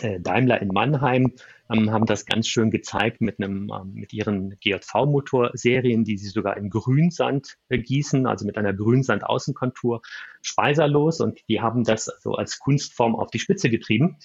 äh, 0.02 0.20
Daimler 0.20 0.62
in 0.62 0.70
Mannheim 0.70 1.34
ähm, 1.70 1.92
haben 1.92 2.06
das 2.06 2.26
ganz 2.26 2.48
schön 2.48 2.70
gezeigt 2.70 3.22
mit 3.22 3.40
einem 3.40 3.72
ähm, 3.74 3.94
mit 3.94 4.12
ihren 4.12 4.58
GJV-Motorserien, 4.60 6.04
die 6.04 6.18
sie 6.18 6.30
sogar 6.30 6.58
in 6.58 6.70
Grünsand 6.70 7.58
gießen, 7.70 8.28
also 8.28 8.46
mit 8.46 8.58
einer 8.58 8.74
Grünsand-Außenkontur 8.74 10.02
speiserlos 10.42 11.22
und 11.22 11.40
die 11.48 11.62
haben 11.62 11.84
das 11.84 12.12
so 12.20 12.34
als 12.34 12.60
Kunstform 12.60 13.16
auf 13.16 13.32
die 13.32 13.40
Spitze 13.40 13.70
getrieben. 13.70 14.18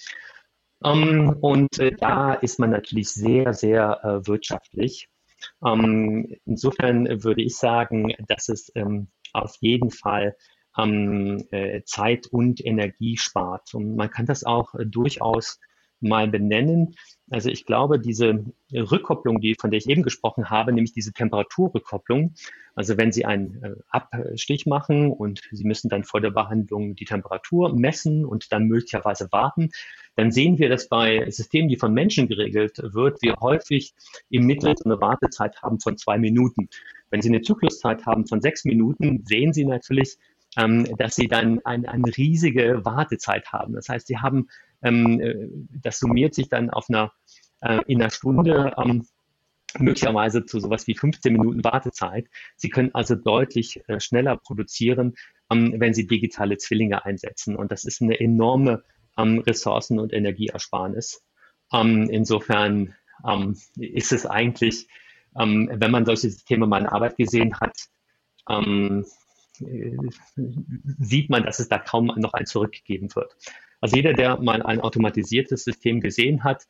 Ähm, 0.83 1.35
und 1.41 1.79
äh, 1.79 1.91
da 1.95 2.33
ist 2.33 2.59
man 2.59 2.71
natürlich 2.71 3.09
sehr, 3.09 3.53
sehr 3.53 3.99
äh, 4.03 4.27
wirtschaftlich. 4.27 5.09
Ähm, 5.65 6.35
insofern 6.45 7.23
würde 7.23 7.41
ich 7.41 7.55
sagen, 7.55 8.13
dass 8.27 8.49
es 8.49 8.71
ähm, 8.75 9.09
auf 9.33 9.55
jeden 9.59 9.91
Fall 9.91 10.35
ähm, 10.77 11.45
äh, 11.51 11.81
Zeit 11.83 12.27
und 12.27 12.63
Energie 12.65 13.17
spart. 13.17 13.73
Und 13.73 13.95
man 13.95 14.09
kann 14.09 14.25
das 14.25 14.43
auch 14.43 14.73
äh, 14.75 14.85
durchaus 14.85 15.59
mal 16.01 16.27
benennen. 16.27 16.95
Also 17.29 17.49
ich 17.49 17.65
glaube, 17.65 17.99
diese 17.99 18.45
Rückkopplung, 18.73 19.39
die, 19.39 19.55
von 19.59 19.71
der 19.71 19.77
ich 19.77 19.87
eben 19.87 20.03
gesprochen 20.03 20.49
habe, 20.49 20.73
nämlich 20.73 20.93
diese 20.93 21.13
Temperaturrückkopplung, 21.13 22.33
also 22.75 22.97
wenn 22.97 23.11
Sie 23.11 23.25
einen 23.25 23.63
äh, 23.63 23.75
Abstich 23.89 24.65
machen 24.65 25.11
und 25.11 25.41
Sie 25.51 25.63
müssen 25.63 25.89
dann 25.89 26.03
vor 26.03 26.21
der 26.21 26.31
Behandlung 26.31 26.95
die 26.95 27.05
Temperatur 27.05 27.75
messen 27.75 28.25
und 28.25 28.51
dann 28.51 28.67
möglicherweise 28.67 29.27
warten, 29.31 29.71
dann 30.15 30.31
sehen 30.31 30.57
wir, 30.57 30.69
dass 30.69 30.89
bei 30.89 31.29
Systemen, 31.29 31.69
die 31.69 31.77
von 31.77 31.93
Menschen 31.93 32.27
geregelt 32.27 32.77
wird, 32.81 33.21
wir 33.21 33.35
häufig 33.39 33.93
im 34.29 34.45
Mittel 34.45 34.73
eine 34.83 35.01
Wartezeit 35.01 35.61
haben 35.61 35.79
von 35.79 35.97
zwei 35.97 36.17
Minuten. 36.17 36.69
Wenn 37.09 37.21
Sie 37.21 37.29
eine 37.29 37.41
Zykluszeit 37.41 38.05
haben 38.05 38.25
von 38.25 38.41
sechs 38.41 38.65
Minuten, 38.65 39.23
sehen 39.25 39.53
Sie 39.53 39.65
natürlich, 39.65 40.17
ähm, 40.57 40.85
dass 40.97 41.15
Sie 41.15 41.27
dann 41.27 41.59
ein, 41.65 41.85
eine 41.85 42.15
riesige 42.17 42.83
Wartezeit 42.83 43.51
haben. 43.51 43.73
Das 43.73 43.89
heißt, 43.89 44.07
Sie 44.07 44.17
haben 44.17 44.47
ähm, 44.81 45.19
äh, 45.19 45.47
das 45.81 45.99
summiert 45.99 46.33
sich 46.33 46.49
dann 46.49 46.69
auf 46.69 46.89
einer, 46.89 47.11
äh, 47.61 47.79
in 47.87 48.01
einer 48.01 48.11
Stunde 48.11 48.73
ähm, 48.77 49.07
möglicherweise 49.79 50.45
zu 50.45 50.59
sowas 50.59 50.87
wie 50.87 50.95
15 50.95 51.33
Minuten 51.33 51.63
Wartezeit. 51.63 52.27
Sie 52.55 52.69
können 52.69 52.93
also 52.93 53.15
deutlich 53.15 53.81
äh, 53.87 53.99
schneller 53.99 54.37
produzieren, 54.37 55.13
ähm, 55.49 55.75
wenn 55.77 55.93
Sie 55.93 56.07
digitale 56.07 56.57
Zwillinge 56.57 57.05
einsetzen. 57.05 57.55
Und 57.55 57.71
das 57.71 57.85
ist 57.85 58.01
eine 58.01 58.19
enorme 58.19 58.83
ähm, 59.17 59.39
Ressourcen- 59.39 59.99
und 59.99 60.13
Energieersparnis. 60.13 61.23
Ähm, 61.71 62.09
insofern 62.09 62.95
ähm, 63.25 63.55
ist 63.77 64.11
es 64.11 64.25
eigentlich, 64.25 64.87
wenn 65.33 65.91
man 65.91 66.05
solche 66.05 66.29
Systeme 66.29 66.67
mal 66.67 66.81
in 66.81 66.87
Arbeit 66.87 67.15
gesehen 67.15 67.57
hat, 67.61 67.87
äh, 68.49 69.97
sieht 70.99 71.29
man, 71.29 71.43
dass 71.43 71.59
es 71.59 71.69
da 71.69 71.77
kaum 71.77 72.07
noch 72.17 72.33
ein 72.33 72.45
zurückgeben 72.45 73.15
wird. 73.15 73.35
Also 73.81 73.95
jeder, 73.95 74.13
der 74.13 74.39
mal 74.39 74.61
ein 74.61 74.79
automatisiertes 74.79 75.63
System 75.63 75.99
gesehen 75.99 76.43
hat, 76.43 76.67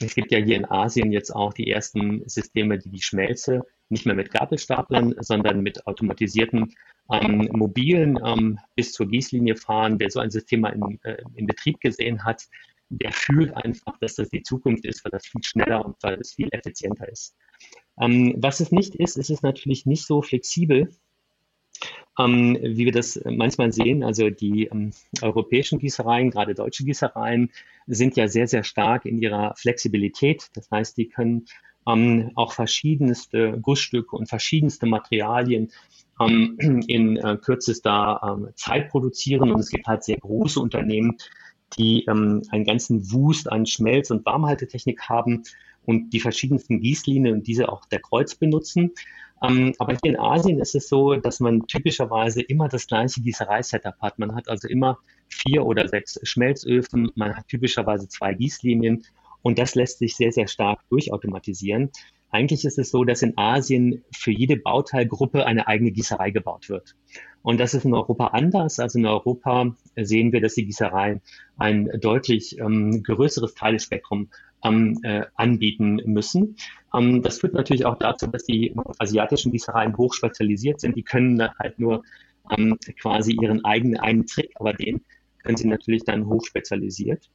es 0.00 0.14
gibt 0.14 0.30
ja 0.30 0.38
hier 0.38 0.56
in 0.56 0.64
Asien 0.64 1.12
jetzt 1.12 1.30
auch 1.30 1.52
die 1.52 1.70
ersten 1.70 2.26
Systeme, 2.28 2.78
die 2.78 2.90
die 2.90 3.02
Schmelze 3.02 3.64
nicht 3.88 4.06
mehr 4.06 4.14
mit 4.14 4.30
Gabelstaplern, 4.30 5.14
sondern 5.20 5.62
mit 5.62 5.86
automatisierten 5.86 6.74
ähm, 7.10 7.48
mobilen 7.52 8.18
ähm, 8.24 8.58
bis 8.74 8.92
zur 8.92 9.08
Gießlinie 9.08 9.56
fahren. 9.56 9.98
Wer 9.98 10.10
so 10.10 10.20
ein 10.20 10.30
System 10.30 10.60
mal 10.60 10.74
in, 10.74 11.00
äh, 11.02 11.22
in 11.34 11.46
Betrieb 11.46 11.80
gesehen 11.80 12.24
hat, 12.24 12.44
der 12.90 13.12
fühlt 13.12 13.54
einfach, 13.56 13.98
dass 13.98 14.14
das 14.14 14.30
die 14.30 14.42
Zukunft 14.42 14.84
ist, 14.86 15.04
weil 15.04 15.10
das 15.10 15.26
viel 15.26 15.42
schneller 15.42 15.84
und 15.84 15.96
weil 16.02 16.18
es 16.20 16.34
viel 16.34 16.48
effizienter 16.52 17.08
ist. 17.08 17.34
Ähm, 18.00 18.34
was 18.38 18.60
es 18.60 18.70
nicht 18.72 18.94
ist, 18.94 19.16
ist 19.16 19.30
es 19.30 19.42
natürlich 19.42 19.84
nicht 19.84 20.06
so 20.06 20.22
flexibel, 20.22 20.90
ähm, 22.18 22.58
wie 22.60 22.84
wir 22.84 22.92
das 22.92 23.20
manchmal 23.24 23.72
sehen. 23.72 24.02
Also 24.02 24.30
die 24.30 24.64
ähm, 24.64 24.90
europäischen 25.22 25.78
Gießereien, 25.78 26.30
gerade 26.30 26.54
deutsche 26.54 26.84
Gießereien, 26.84 27.50
sind 27.86 28.16
ja 28.16 28.28
sehr, 28.28 28.48
sehr 28.48 28.64
stark 28.64 29.06
in 29.06 29.18
ihrer 29.18 29.54
Flexibilität. 29.56 30.48
Das 30.54 30.70
heißt, 30.70 30.96
die 30.96 31.08
können 31.08 31.46
ähm, 31.86 32.32
auch 32.34 32.52
verschiedenste 32.52 33.58
Gussstücke 33.60 34.16
und 34.16 34.28
verschiedenste 34.28 34.86
Materialien 34.86 35.70
ähm, 36.20 36.56
in 36.86 37.16
äh, 37.16 37.38
kürzester 37.40 38.20
ähm, 38.22 38.48
Zeit 38.54 38.90
produzieren. 38.90 39.52
Und 39.52 39.60
es 39.60 39.70
gibt 39.70 39.86
halt 39.86 40.04
sehr 40.04 40.18
große 40.18 40.60
Unternehmen, 40.60 41.16
die 41.78 42.04
ähm, 42.06 42.42
einen 42.50 42.64
ganzen 42.64 43.12
Wust 43.12 43.50
an 43.50 43.66
Schmelz- 43.66 44.10
und 44.10 44.24
Warmhaltetechnik 44.24 45.08
haben 45.08 45.44
und 45.88 46.10
die 46.10 46.20
verschiedensten 46.20 46.80
Gießlinien 46.80 47.32
und 47.32 47.46
diese 47.46 47.70
auch 47.70 47.86
der 47.86 48.00
Kreuz 48.00 48.34
benutzen. 48.34 48.92
Ähm, 49.42 49.72
aber 49.78 49.92
hier 49.92 50.12
in 50.12 50.20
Asien 50.20 50.60
ist 50.60 50.74
es 50.74 50.86
so, 50.86 51.14
dass 51.14 51.40
man 51.40 51.66
typischerweise 51.66 52.42
immer 52.42 52.68
das 52.68 52.86
gleiche 52.86 53.22
Gießerei-Setup 53.22 53.94
hat. 53.98 54.18
Man 54.18 54.34
hat 54.34 54.50
also 54.50 54.68
immer 54.68 54.98
vier 55.30 55.64
oder 55.64 55.88
sechs 55.88 56.20
Schmelzöfen, 56.24 57.10
man 57.14 57.34
hat 57.34 57.48
typischerweise 57.48 58.06
zwei 58.06 58.34
Gießlinien 58.34 59.02
und 59.40 59.58
das 59.58 59.74
lässt 59.74 60.00
sich 60.00 60.14
sehr, 60.14 60.30
sehr 60.30 60.46
stark 60.46 60.80
durchautomatisieren. 60.90 61.90
Eigentlich 62.30 62.66
ist 62.66 62.78
es 62.78 62.90
so, 62.90 63.04
dass 63.04 63.22
in 63.22 63.38
Asien 63.38 64.04
für 64.14 64.32
jede 64.32 64.58
Bauteilgruppe 64.58 65.46
eine 65.46 65.68
eigene 65.68 65.90
Gießerei 65.90 66.30
gebaut 66.30 66.68
wird. 66.68 66.96
Und 67.40 67.58
das 67.58 67.72
ist 67.72 67.86
in 67.86 67.94
Europa 67.94 68.26
anders. 68.26 68.78
Also 68.78 68.98
in 68.98 69.06
Europa 69.06 69.74
sehen 69.96 70.32
wir, 70.32 70.42
dass 70.42 70.54
die 70.54 70.66
Gießereien 70.66 71.22
ein 71.56 71.88
deutlich 71.98 72.58
ähm, 72.58 73.02
größeres 73.02 73.54
Teilespektrum 73.54 74.28
ähm, 74.64 74.98
äh, 75.02 75.22
anbieten 75.34 76.00
müssen. 76.06 76.56
Ähm, 76.94 77.22
das 77.22 77.38
führt 77.38 77.54
natürlich 77.54 77.86
auch 77.86 77.98
dazu, 77.98 78.26
dass 78.26 78.44
die 78.44 78.74
asiatischen 78.98 79.52
Gießereien 79.52 79.96
hochspezialisiert 79.96 80.80
sind. 80.80 80.96
Die 80.96 81.02
können 81.02 81.38
dann 81.38 81.52
halt 81.58 81.78
nur 81.78 82.02
ähm, 82.56 82.78
quasi 83.00 83.36
ihren 83.40 83.64
eigenen 83.64 83.98
einen 83.98 84.26
Trick, 84.26 84.50
aber 84.56 84.72
den 84.72 85.02
können 85.42 85.56
sie 85.56 85.68
natürlich 85.68 86.04
dann 86.04 86.26
hochspezialisiert. 86.26 87.30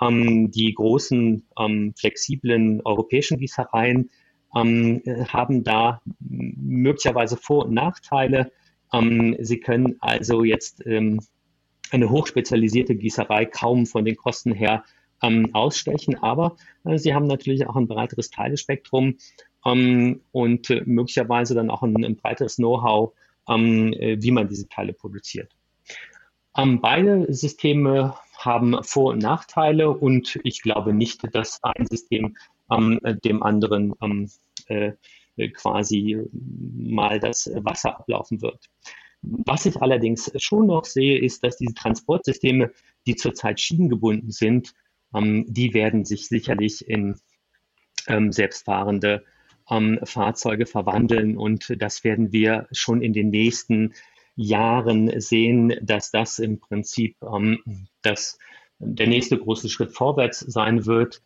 Ähm, 0.00 0.50
die 0.50 0.74
großen 0.74 1.46
ähm, 1.58 1.94
flexiblen 1.96 2.82
europäischen 2.84 3.38
Gießereien 3.38 4.10
ähm, 4.54 5.02
haben 5.28 5.64
da 5.64 6.02
möglicherweise 6.20 7.36
Vor- 7.36 7.66
und 7.66 7.74
Nachteile. 7.74 8.52
Ähm, 8.92 9.36
sie 9.40 9.60
können 9.60 9.96
also 10.00 10.44
jetzt 10.44 10.84
eine 10.86 12.10
hochspezialisierte 12.10 12.96
Gießerei 12.96 13.46
kaum 13.46 13.86
von 13.86 14.04
den 14.04 14.16
Kosten 14.16 14.52
her 14.52 14.84
ähm, 15.26 15.54
ausstechen, 15.54 16.16
aber 16.22 16.56
äh, 16.84 16.98
sie 16.98 17.14
haben 17.14 17.26
natürlich 17.26 17.66
auch 17.66 17.76
ein 17.76 17.88
breiteres 17.88 18.30
Teilespektrum 18.30 19.16
ähm, 19.64 20.20
und 20.32 20.70
äh, 20.70 20.82
möglicherweise 20.86 21.54
dann 21.54 21.70
auch 21.70 21.82
ein, 21.82 22.04
ein 22.04 22.16
breiteres 22.16 22.56
Know-how, 22.56 23.12
ähm, 23.48 23.92
äh, 23.94 24.16
wie 24.20 24.30
man 24.30 24.48
diese 24.48 24.68
Teile 24.68 24.92
produziert. 24.92 25.52
Ähm, 26.56 26.80
beide 26.80 27.32
Systeme 27.32 28.14
haben 28.38 28.82
Vor- 28.82 29.12
und 29.12 29.22
Nachteile 29.22 29.90
und 29.90 30.38
ich 30.44 30.62
glaube 30.62 30.92
nicht, 30.92 31.22
dass 31.34 31.62
ein 31.62 31.86
System 31.86 32.36
ähm, 32.70 33.00
dem 33.24 33.42
anderen 33.42 33.94
ähm, 34.00 34.30
äh, 34.66 34.92
quasi 35.52 36.18
mal 36.32 37.20
das 37.20 37.50
Wasser 37.56 37.98
ablaufen 37.98 38.40
wird. 38.40 38.70
Was 39.22 39.66
ich 39.66 39.80
allerdings 39.82 40.30
schon 40.36 40.68
noch 40.68 40.84
sehe, 40.84 41.18
ist, 41.18 41.42
dass 41.42 41.56
diese 41.56 41.74
Transportsysteme, 41.74 42.72
die 43.06 43.16
zurzeit 43.16 43.60
schienengebunden 43.60 44.30
sind, 44.30 44.72
die 45.12 45.72
werden 45.72 46.04
sich 46.04 46.28
sicherlich 46.28 46.86
in 46.88 47.16
ähm, 48.06 48.32
selbstfahrende 48.32 49.24
ähm, 49.70 49.98
Fahrzeuge 50.04 50.66
verwandeln 50.66 51.36
und 51.36 51.74
das 51.80 52.04
werden 52.04 52.32
wir 52.32 52.66
schon 52.72 53.02
in 53.02 53.12
den 53.12 53.30
nächsten 53.30 53.94
Jahren 54.36 55.18
sehen, 55.20 55.74
dass 55.80 56.10
das 56.10 56.38
im 56.38 56.60
Prinzip 56.60 57.16
ähm, 57.22 57.88
das, 58.02 58.38
der 58.78 59.06
nächste 59.06 59.38
große 59.38 59.68
Schritt 59.68 59.92
vorwärts 59.92 60.40
sein 60.40 60.86
wird. 60.86 61.22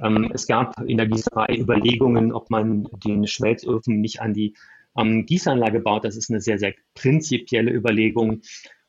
Ähm, 0.00 0.30
es 0.34 0.46
gab 0.46 0.80
in 0.80 0.96
der 0.96 1.06
Gießerei 1.06 1.56
Überlegungen, 1.56 2.32
ob 2.32 2.50
man 2.50 2.88
den 3.04 3.26
Schmelzofen 3.26 4.00
nicht 4.00 4.20
an 4.20 4.32
die 4.32 4.54
ähm, 4.96 5.26
Gießanlage 5.26 5.80
baut. 5.80 6.04
Das 6.04 6.16
ist 6.16 6.30
eine 6.30 6.40
sehr, 6.40 6.58
sehr 6.58 6.74
prinzipielle 6.94 7.70
Überlegung. 7.70 8.40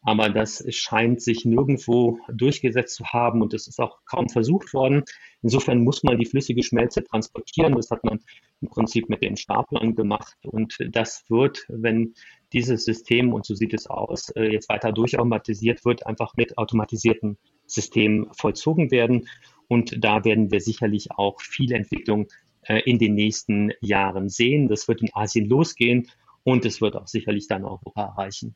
Aber 0.08 0.30
das 0.30 0.64
scheint 0.70 1.20
sich 1.20 1.46
nirgendwo 1.46 2.20
durchgesetzt 2.32 2.96
zu 2.96 3.06
haben 3.06 3.42
und 3.42 3.56
es 3.56 3.68
ist 3.68 3.80
auch 3.80 3.98
kaum 4.06 4.30
versucht 4.30 4.72
worden. 4.72 5.04
Insofern 5.42 5.84
muss 5.84 6.04
man 6.04 6.20
die 6.20 6.28
flüssige 6.28 6.62
Schmelze 6.62 7.04
transportieren. 7.04 7.74
Das 7.76 7.90
hat 7.90 8.04
man 8.04 8.20
im 8.62 8.70
Prinzip 8.70 9.10
mit 9.10 9.24
den 9.24 9.36
Staplern 9.36 9.96
gemacht. 9.96 10.38
Und 10.44 10.78
das 10.92 11.24
wird, 11.28 11.66
wenn 11.70 12.14
dieses 12.54 12.86
System, 12.86 13.34
und 13.34 13.48
so 13.48 13.56
sieht 13.56 13.74
es 13.74 13.88
aus, 13.88 14.30
äh, 14.36 14.44
jetzt 14.44 14.70
weiter 14.70 14.92
durchautomatisiert 14.92 15.84
wird, 15.86 16.06
einfach 16.06 16.36
mit 16.38 16.56
automatisierten 16.60 17.40
Systemen 17.66 18.28
vollzogen 18.32 18.92
werden. 18.92 19.28
Und 19.68 20.04
da 20.04 20.24
werden 20.24 20.52
wir 20.52 20.62
sicherlich 20.62 21.12
auch 21.14 21.42
viel 21.42 21.72
Entwicklung 21.72 22.28
äh, 22.62 22.80
in 22.82 23.00
den 23.00 23.16
nächsten 23.16 23.72
Jahren 23.82 24.30
sehen. 24.30 24.68
Das 24.68 24.88
wird 24.88 25.02
in 25.02 25.10
Asien 25.14 25.50
losgehen 25.50 26.12
und 26.44 26.64
es 26.64 26.80
wird 26.80 26.96
auch 26.96 27.08
sicherlich 27.08 27.48
dann 27.48 27.66
Europa 27.66 28.04
erreichen. 28.04 28.56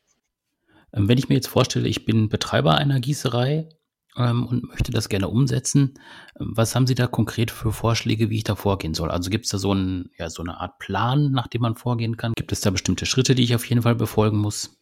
Ähm, 0.94 1.08
wenn 1.08 1.18
ich 1.18 1.28
mir 1.28 1.36
jetzt 1.36 1.48
vorstelle, 1.48 1.88
ich 1.88 2.04
bin 2.04 2.28
Betreiber 2.28 2.76
einer 2.76 3.00
Gießerei 3.00 3.68
ähm, 4.16 4.46
und 4.46 4.64
möchte 4.64 4.92
das 4.92 5.08
gerne 5.08 5.28
umsetzen, 5.28 5.94
ähm, 6.38 6.52
was 6.54 6.74
haben 6.74 6.86
Sie 6.86 6.94
da 6.94 7.06
konkret 7.06 7.50
für 7.50 7.72
Vorschläge, 7.72 8.30
wie 8.30 8.36
ich 8.36 8.44
da 8.44 8.56
vorgehen 8.56 8.94
soll? 8.94 9.10
Also 9.10 9.30
gibt 9.30 9.46
es 9.46 9.50
da 9.50 9.58
so, 9.58 9.72
ein, 9.72 10.10
ja, 10.18 10.30
so 10.30 10.42
eine 10.42 10.60
Art 10.60 10.78
Plan, 10.78 11.32
nach 11.32 11.48
dem 11.48 11.62
man 11.62 11.74
vorgehen 11.74 12.16
kann? 12.16 12.32
Gibt 12.36 12.52
es 12.52 12.60
da 12.60 12.70
bestimmte 12.70 13.06
Schritte, 13.06 13.34
die 13.34 13.44
ich 13.44 13.54
auf 13.54 13.64
jeden 13.66 13.82
Fall 13.82 13.94
befolgen 13.94 14.38
muss? 14.38 14.78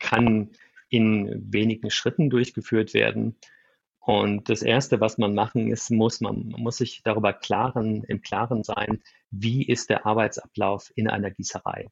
Kann 0.00 0.50
in 0.88 1.52
wenigen 1.52 1.90
Schritten 1.90 2.30
durchgeführt 2.30 2.94
werden. 2.94 3.36
Und 3.98 4.50
das 4.50 4.60
Erste, 4.60 5.00
was 5.00 5.16
man 5.16 5.34
machen 5.34 5.70
ist, 5.70 5.90
muss 5.90 6.20
man, 6.20 6.48
man 6.48 6.60
muss 6.60 6.76
sich 6.76 7.02
darüber 7.02 7.32
klaren, 7.32 8.04
im 8.04 8.20
Klaren 8.20 8.62
sein, 8.62 9.02
wie 9.30 9.66
ist 9.66 9.88
der 9.88 10.04
Arbeitsablauf 10.04 10.92
in 10.94 11.08
einer 11.08 11.30
Gießerei. 11.30 11.88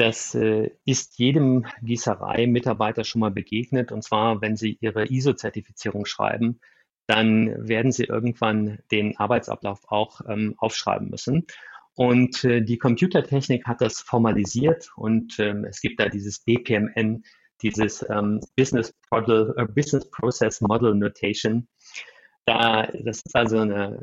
Das 0.00 0.34
äh, 0.34 0.70
ist 0.86 1.18
jedem 1.18 1.66
Gießerei-Mitarbeiter 1.82 3.04
schon 3.04 3.20
mal 3.20 3.30
begegnet. 3.30 3.92
Und 3.92 4.02
zwar, 4.02 4.40
wenn 4.40 4.56
Sie 4.56 4.78
Ihre 4.80 5.04
ISO-Zertifizierung 5.10 6.06
schreiben, 6.06 6.58
dann 7.06 7.68
werden 7.68 7.92
Sie 7.92 8.04
irgendwann 8.04 8.78
den 8.90 9.18
Arbeitsablauf 9.18 9.80
auch 9.88 10.22
ähm, 10.26 10.54
aufschreiben 10.56 11.10
müssen. 11.10 11.46
Und 11.92 12.44
äh, 12.44 12.62
die 12.62 12.78
Computertechnik 12.78 13.66
hat 13.66 13.82
das 13.82 14.00
formalisiert 14.00 14.90
und 14.96 15.38
ähm, 15.38 15.66
es 15.66 15.82
gibt 15.82 16.00
da 16.00 16.08
dieses 16.08 16.38
BPMN, 16.38 17.22
dieses 17.60 18.02
ähm, 18.08 18.40
Business, 18.56 18.94
Model, 19.10 19.52
äh, 19.58 19.66
Business 19.66 20.10
Process 20.10 20.62
Model 20.62 20.94
Notation. 20.94 21.68
Da, 22.46 22.86
das 22.86 23.18
ist 23.18 23.36
also 23.36 23.58
eine 23.58 24.00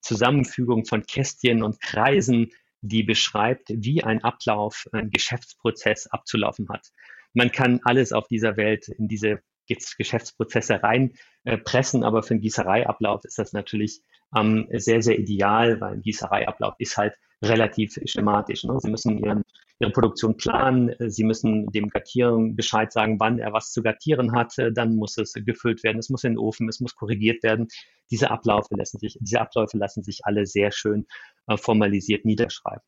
Zusammenfügung 0.00 0.84
von 0.84 1.02
Kästchen 1.02 1.64
und 1.64 1.80
Kreisen, 1.80 2.52
die 2.82 3.02
beschreibt, 3.02 3.68
wie 3.68 4.02
ein 4.02 4.22
Ablauf, 4.24 4.86
ein 4.92 5.10
Geschäftsprozess 5.10 6.06
abzulaufen 6.06 6.68
hat. 6.68 6.88
Man 7.34 7.52
kann 7.52 7.80
alles 7.84 8.12
auf 8.12 8.26
dieser 8.28 8.56
Welt 8.56 8.88
in 8.88 9.08
diese 9.08 9.40
Geschäftsprozesse 9.66 10.82
reinpressen, 10.82 12.02
äh, 12.02 12.06
aber 12.06 12.22
für 12.22 12.34
einen 12.34 12.40
Gießereiablauf 12.40 13.24
ist 13.24 13.38
das 13.38 13.52
natürlich 13.52 14.02
ähm, 14.36 14.66
sehr, 14.72 15.02
sehr 15.02 15.18
ideal, 15.18 15.80
weil 15.80 15.94
ein 15.94 16.02
Gießereiablauf 16.02 16.74
ist 16.78 16.96
halt 16.96 17.14
relativ 17.42 17.98
schematisch. 18.04 18.64
Ne? 18.64 18.78
Sie 18.80 18.90
müssen 18.90 19.18
ihren, 19.18 19.44
ihre 19.80 19.90
Produktion 19.90 20.36
planen, 20.36 20.94
Sie 20.98 21.24
müssen 21.24 21.66
dem 21.72 21.88
Gattieren 21.88 22.54
Bescheid 22.54 22.92
sagen, 22.92 23.18
wann 23.18 23.38
er 23.38 23.52
was 23.52 23.72
zu 23.72 23.82
gattieren 23.82 24.32
hat, 24.32 24.54
dann 24.72 24.96
muss 24.96 25.16
es 25.18 25.32
gefüllt 25.32 25.82
werden, 25.82 25.98
es 25.98 26.10
muss 26.10 26.24
in 26.24 26.32
den 26.32 26.38
Ofen, 26.38 26.68
es 26.68 26.80
muss 26.80 26.94
korrigiert 26.94 27.42
werden. 27.42 27.68
Diese 28.10 28.30
Abläufe 28.30 28.74
lassen 28.76 28.98
sich, 28.98 29.16
diese 29.20 29.40
Abläufe 29.40 29.78
lassen 29.78 30.02
sich 30.02 30.20
alle 30.24 30.46
sehr 30.46 30.70
schön 30.70 31.06
äh, 31.46 31.56
formalisiert 31.56 32.24
niederschreiben. 32.24 32.82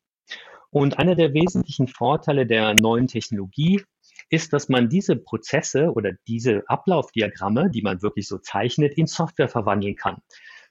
Und 0.69 0.97
einer 0.97 1.15
der 1.15 1.33
wesentlichen 1.33 1.87
Vorteile 1.87 2.45
der 2.45 2.73
neuen 2.73 3.07
Technologie 3.07 3.83
ist, 4.29 4.53
dass 4.53 4.69
man 4.69 4.89
diese 4.89 5.15
Prozesse 5.15 5.91
oder 5.91 6.13
diese 6.27 6.63
Ablaufdiagramme, 6.67 7.69
die 7.69 7.81
man 7.81 8.01
wirklich 8.01 8.27
so 8.27 8.39
zeichnet, 8.39 8.97
in 8.97 9.05
Software 9.05 9.49
verwandeln 9.49 9.95
kann. 9.95 10.17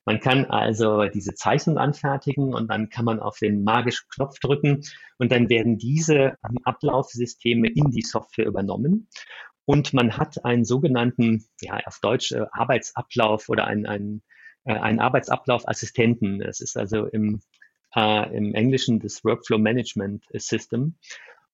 Man 0.04 0.18
kann 0.20 0.46
also 0.46 1.04
diese 1.04 1.34
Zeichnung 1.34 1.78
anfertigen 1.78 2.54
und 2.54 2.68
dann 2.68 2.88
kann 2.88 3.04
man 3.04 3.20
auf 3.20 3.38
den 3.38 3.62
magischen 3.62 4.08
Knopf 4.14 4.38
drücken 4.40 4.82
und 5.18 5.30
dann 5.30 5.48
werden 5.48 5.78
diese 5.78 6.34
Ablaufsysteme 6.64 7.68
in 7.68 7.90
die 7.90 8.02
Software 8.02 8.46
übernommen. 8.46 9.08
Und 9.64 9.94
man 9.94 10.16
hat 10.16 10.44
einen 10.44 10.64
sogenannten, 10.64 11.44
ja, 11.60 11.78
auf 11.86 12.00
Deutsch 12.00 12.32
äh, 12.32 12.46
Arbeitsablauf 12.50 13.48
oder 13.48 13.66
einen, 13.66 13.86
einen, 13.86 14.22
äh, 14.64 14.74
einen 14.74 14.98
Arbeitsablaufassistenten. 14.98 16.40
Das 16.40 16.60
ist 16.60 16.76
also 16.76 17.06
im, 17.06 17.40
äh, 17.94 18.36
im 18.36 18.54
Englischen 18.54 18.98
das 18.98 19.24
Workflow 19.24 19.58
Management 19.58 20.24
System. 20.32 20.96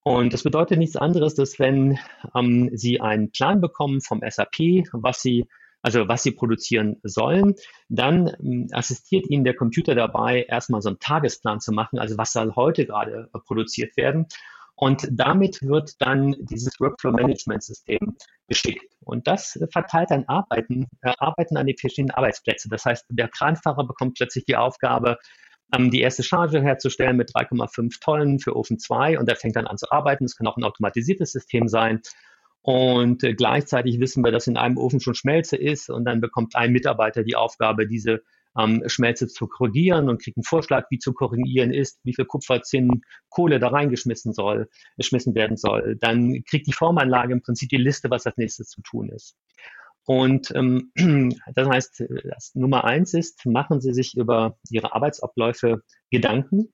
Und 0.05 0.33
das 0.33 0.43
bedeutet 0.43 0.79
nichts 0.79 0.97
anderes, 0.97 1.35
dass 1.35 1.59
wenn 1.59 1.99
ähm, 2.35 2.71
Sie 2.73 3.01
einen 3.01 3.31
Plan 3.31 3.61
bekommen 3.61 4.01
vom 4.01 4.23
SAP, 4.27 4.87
was 4.93 5.21
Sie 5.21 5.47
also 5.89 6.07
was 6.07 6.23
sie 6.23 6.33
produzieren 6.33 6.97
sollen. 7.03 7.55
Dann 7.89 8.31
ähm, 8.43 8.69
assistiert 8.73 9.27
ihnen 9.31 9.45
der 9.45 9.57
Computer 9.57 9.95
dabei, 9.95 10.43
erstmal 10.43 10.83
so 10.83 10.91
einen 10.91 10.99
Tagesplan 10.99 11.61
zu 11.61 11.73
machen, 11.73 11.99
also 11.99 12.19
was 12.19 12.33
soll 12.33 12.55
heute 12.57 12.85
gerade 12.85 13.31
äh, 13.33 13.39
produziert 13.39 13.97
werden. 13.97 14.27
Und 14.75 15.09
damit 15.11 15.63
wird 15.63 15.95
dann 15.99 16.37
dieses 16.41 16.79
Workflow-Management-System 16.79 18.17
geschickt. 18.49 18.95
Und 19.01 19.27
das 19.27 19.59
verteilt 19.73 20.11
dann 20.11 20.27
Arbeiten, 20.27 20.89
äh, 21.01 21.15
Arbeiten 21.19 21.57
an 21.57 21.67
die 21.67 21.77
verschiedenen 21.79 22.11
Arbeitsplätze. 22.11 22.69
Das 22.69 22.85
heißt, 22.85 23.07
der 23.09 23.29
Kranfahrer 23.29 23.87
bekommt 23.87 24.19
plötzlich 24.19 24.45
die 24.45 24.57
Aufgabe, 24.57 25.17
ähm, 25.75 25.91
die 25.91 26.03
erste 26.03 26.23
Charge 26.23 26.61
herzustellen 26.61 27.17
mit 27.17 27.31
3,5 27.35 27.99
Tonnen 27.99 28.41
für 28.41 28.55
Ofen 28.55 28.79
2 28.79 29.19
und 29.19 29.27
er 29.27 29.37
fängt 29.37 29.57
dann 29.57 29.67
an 29.67 29.79
zu 29.79 29.91
arbeiten. 29.91 30.27
Es 30.27 30.37
kann 30.37 30.47
auch 30.47 30.59
ein 30.59 30.65
automatisiertes 30.65 31.33
System 31.33 31.67
sein. 31.67 32.03
Und 32.63 33.23
äh, 33.25 33.35
gleichzeitig 33.35 34.01
wissen 34.01 34.25
wir, 34.25 34.33
dass 34.33 34.47
in 34.47 34.57
einem 34.57 34.77
Ofen 34.77 35.01
schon 35.01 35.15
Schmelze 35.15 35.57
ist 35.57 35.91
und 35.91 36.05
dann 36.05 36.21
bekommt 36.21 36.55
ein 36.57 36.73
Mitarbeiter 36.73 37.23
die 37.23 37.37
Aufgabe, 37.37 37.87
diese 37.87 38.23
ähm, 38.59 38.83
Schmelze 38.87 39.29
zu 39.29 39.47
korrigieren 39.47 40.09
und 40.09 40.23
kriegt 40.23 40.37
einen 40.37 40.45
Vorschlag, 40.45 40.87
wie 40.91 40.99
zu 40.99 41.13
korrigieren 41.13 41.73
ist, 41.73 42.01
wie 42.05 42.15
viel 42.15 42.25
Kupfer, 42.25 42.63
Zinn, 42.63 43.03
Kohle 43.29 43.59
da 43.59 43.69
reingeschmissen 43.69 44.33
soll, 44.33 44.69
geschmissen 44.97 45.35
werden 45.35 45.57
soll. 45.57 45.97
Dann 46.01 46.43
kriegt 46.49 46.67
die 46.67 46.73
Formanlage 46.73 47.33
im 47.33 47.43
Prinzip 47.43 47.69
die 47.69 47.77
Liste, 47.77 48.11
was 48.11 48.27
als 48.27 48.37
nächstes 48.37 48.69
zu 48.69 48.83
tun 48.83 49.11
ist. 49.11 49.37
Und 50.05 50.53
ähm, 50.55 50.91
das 51.55 51.69
heißt, 51.69 52.05
das 52.25 52.55
Nummer 52.55 52.85
eins 52.85 53.15
ist, 53.15 53.45
machen 53.47 53.81
Sie 53.81 53.93
sich 53.93 54.17
über 54.17 54.59
Ihre 54.71 54.95
Arbeitsabläufe 54.95 55.83
Gedanken 56.11 56.73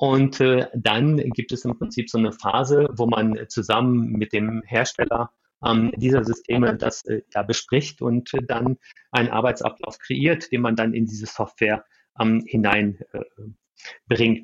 Und 0.00 0.40
äh, 0.40 0.66
dann 0.72 1.18
gibt 1.18 1.52
es 1.52 1.66
im 1.66 1.76
Prinzip 1.76 2.08
so 2.08 2.16
eine 2.16 2.32
Phase, 2.32 2.88
wo 2.92 3.04
man 3.06 3.38
zusammen 3.50 4.12
mit 4.12 4.32
dem 4.32 4.62
Hersteller 4.64 5.30
ähm, 5.62 5.92
dieser 5.94 6.24
Systeme 6.24 6.74
das 6.74 7.04
äh, 7.04 7.20
ja, 7.34 7.42
bespricht 7.42 8.00
und 8.00 8.32
äh, 8.32 8.42
dann 8.42 8.78
einen 9.10 9.28
Arbeitsablauf 9.28 9.98
kreiert, 9.98 10.50
den 10.52 10.62
man 10.62 10.74
dann 10.74 10.94
in 10.94 11.04
diese 11.04 11.26
Software 11.26 11.84
ähm, 12.18 12.42
hineinbringt. 12.46 13.04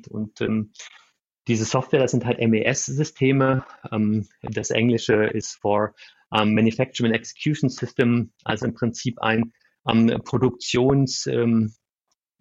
Äh, 0.07 0.11
und 0.11 0.41
ähm, 0.41 0.73
diese 1.47 1.65
Software, 1.65 2.01
das 2.01 2.11
sind 2.11 2.27
halt 2.27 2.37
MES-Systeme. 2.37 3.65
Ähm, 3.91 4.27
das 4.43 4.69
Englische 4.69 5.23
ist 5.23 5.55
for 5.55 5.95
um, 6.29 6.53
Manufacturing 6.53 7.13
Execution 7.13 7.71
System, 7.71 8.31
also 8.43 8.67
im 8.67 8.75
Prinzip 8.75 9.19
ein 9.23 9.53
um, 9.85 10.05
Produktions- 10.23 11.25
ähm, 11.25 11.73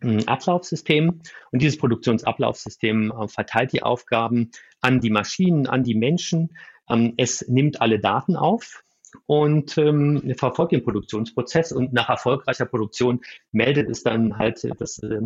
Ablaufsystem. 0.01 1.21
Und 1.53 1.63
dieses 1.63 1.79
Produktionsablaufsystem 1.79 3.13
äh, 3.13 3.29
verteilt 3.29 3.73
die 3.73 3.83
Aufgaben 3.83 4.51
an 4.81 5.01
die 5.01 5.11
Maschinen, 5.11 5.67
an 5.67 5.85
die 5.85 5.95
Menschen. 5.95 6.57
Ähm, 6.89 7.15
es 7.17 7.47
nimmt 7.49 7.81
alle 7.81 7.99
Daten 7.99 8.37
auf 8.37 8.83
und 9.27 9.79
ähm, 9.79 10.35
verfolgt 10.37 10.73
den 10.73 10.85
Produktionsprozess 10.85 11.73
und 11.73 11.93
nach 11.93 12.09
erfolgreicher 12.09 12.67
Produktion 12.67 13.21
meldet 13.53 13.89
es 13.89 14.03
dann 14.03 14.37
halt 14.37 14.63
das, 14.79 14.99
äh, 14.99 15.21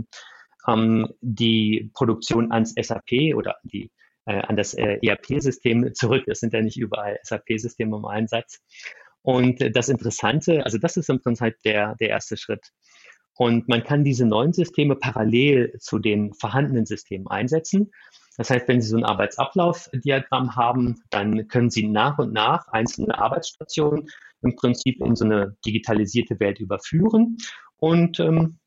ähm, 0.68 1.08
die 1.20 1.90
Produktion 1.94 2.52
ans 2.52 2.74
SAP 2.80 3.34
oder 3.34 3.56
die, 3.64 3.90
äh, 4.26 4.40
an 4.42 4.56
das 4.56 4.74
äh, 4.74 4.98
ERP-System 5.02 5.94
zurück. 5.94 6.24
Es 6.26 6.40
sind 6.40 6.52
ja 6.52 6.62
nicht 6.62 6.78
überall 6.78 7.18
SAP-Systeme 7.22 7.96
im 7.96 8.04
Einsatz. 8.04 8.60
Und 9.22 9.60
äh, 9.60 9.70
das 9.70 9.88
Interessante, 9.88 10.64
also 10.64 10.78
das 10.78 10.96
ist 10.96 11.10
im 11.10 11.20
Prinzip 11.20 11.56
der, 11.64 11.96
der 11.96 12.10
erste 12.10 12.36
Schritt. 12.36 12.70
Und 13.40 13.68
man 13.68 13.82
kann 13.82 14.04
diese 14.04 14.26
neuen 14.26 14.52
Systeme 14.52 14.96
parallel 14.96 15.74
zu 15.78 15.98
den 15.98 16.34
vorhandenen 16.34 16.84
Systemen 16.84 17.26
einsetzen. 17.26 17.90
Das 18.36 18.50
heißt, 18.50 18.68
wenn 18.68 18.82
Sie 18.82 18.88
so 18.88 18.98
ein 18.98 19.04
Arbeitsablaufdiagramm 19.06 20.56
haben, 20.56 21.02
dann 21.08 21.48
können 21.48 21.70
Sie 21.70 21.88
nach 21.88 22.18
und 22.18 22.34
nach 22.34 22.68
einzelne 22.68 23.18
Arbeitsstationen 23.18 24.10
im 24.42 24.56
Prinzip 24.56 25.00
in 25.02 25.16
so 25.16 25.24
eine 25.24 25.56
digitalisierte 25.64 26.38
Welt 26.38 26.60
überführen 26.60 27.38
und 27.78 28.20
ähm, 28.20 28.58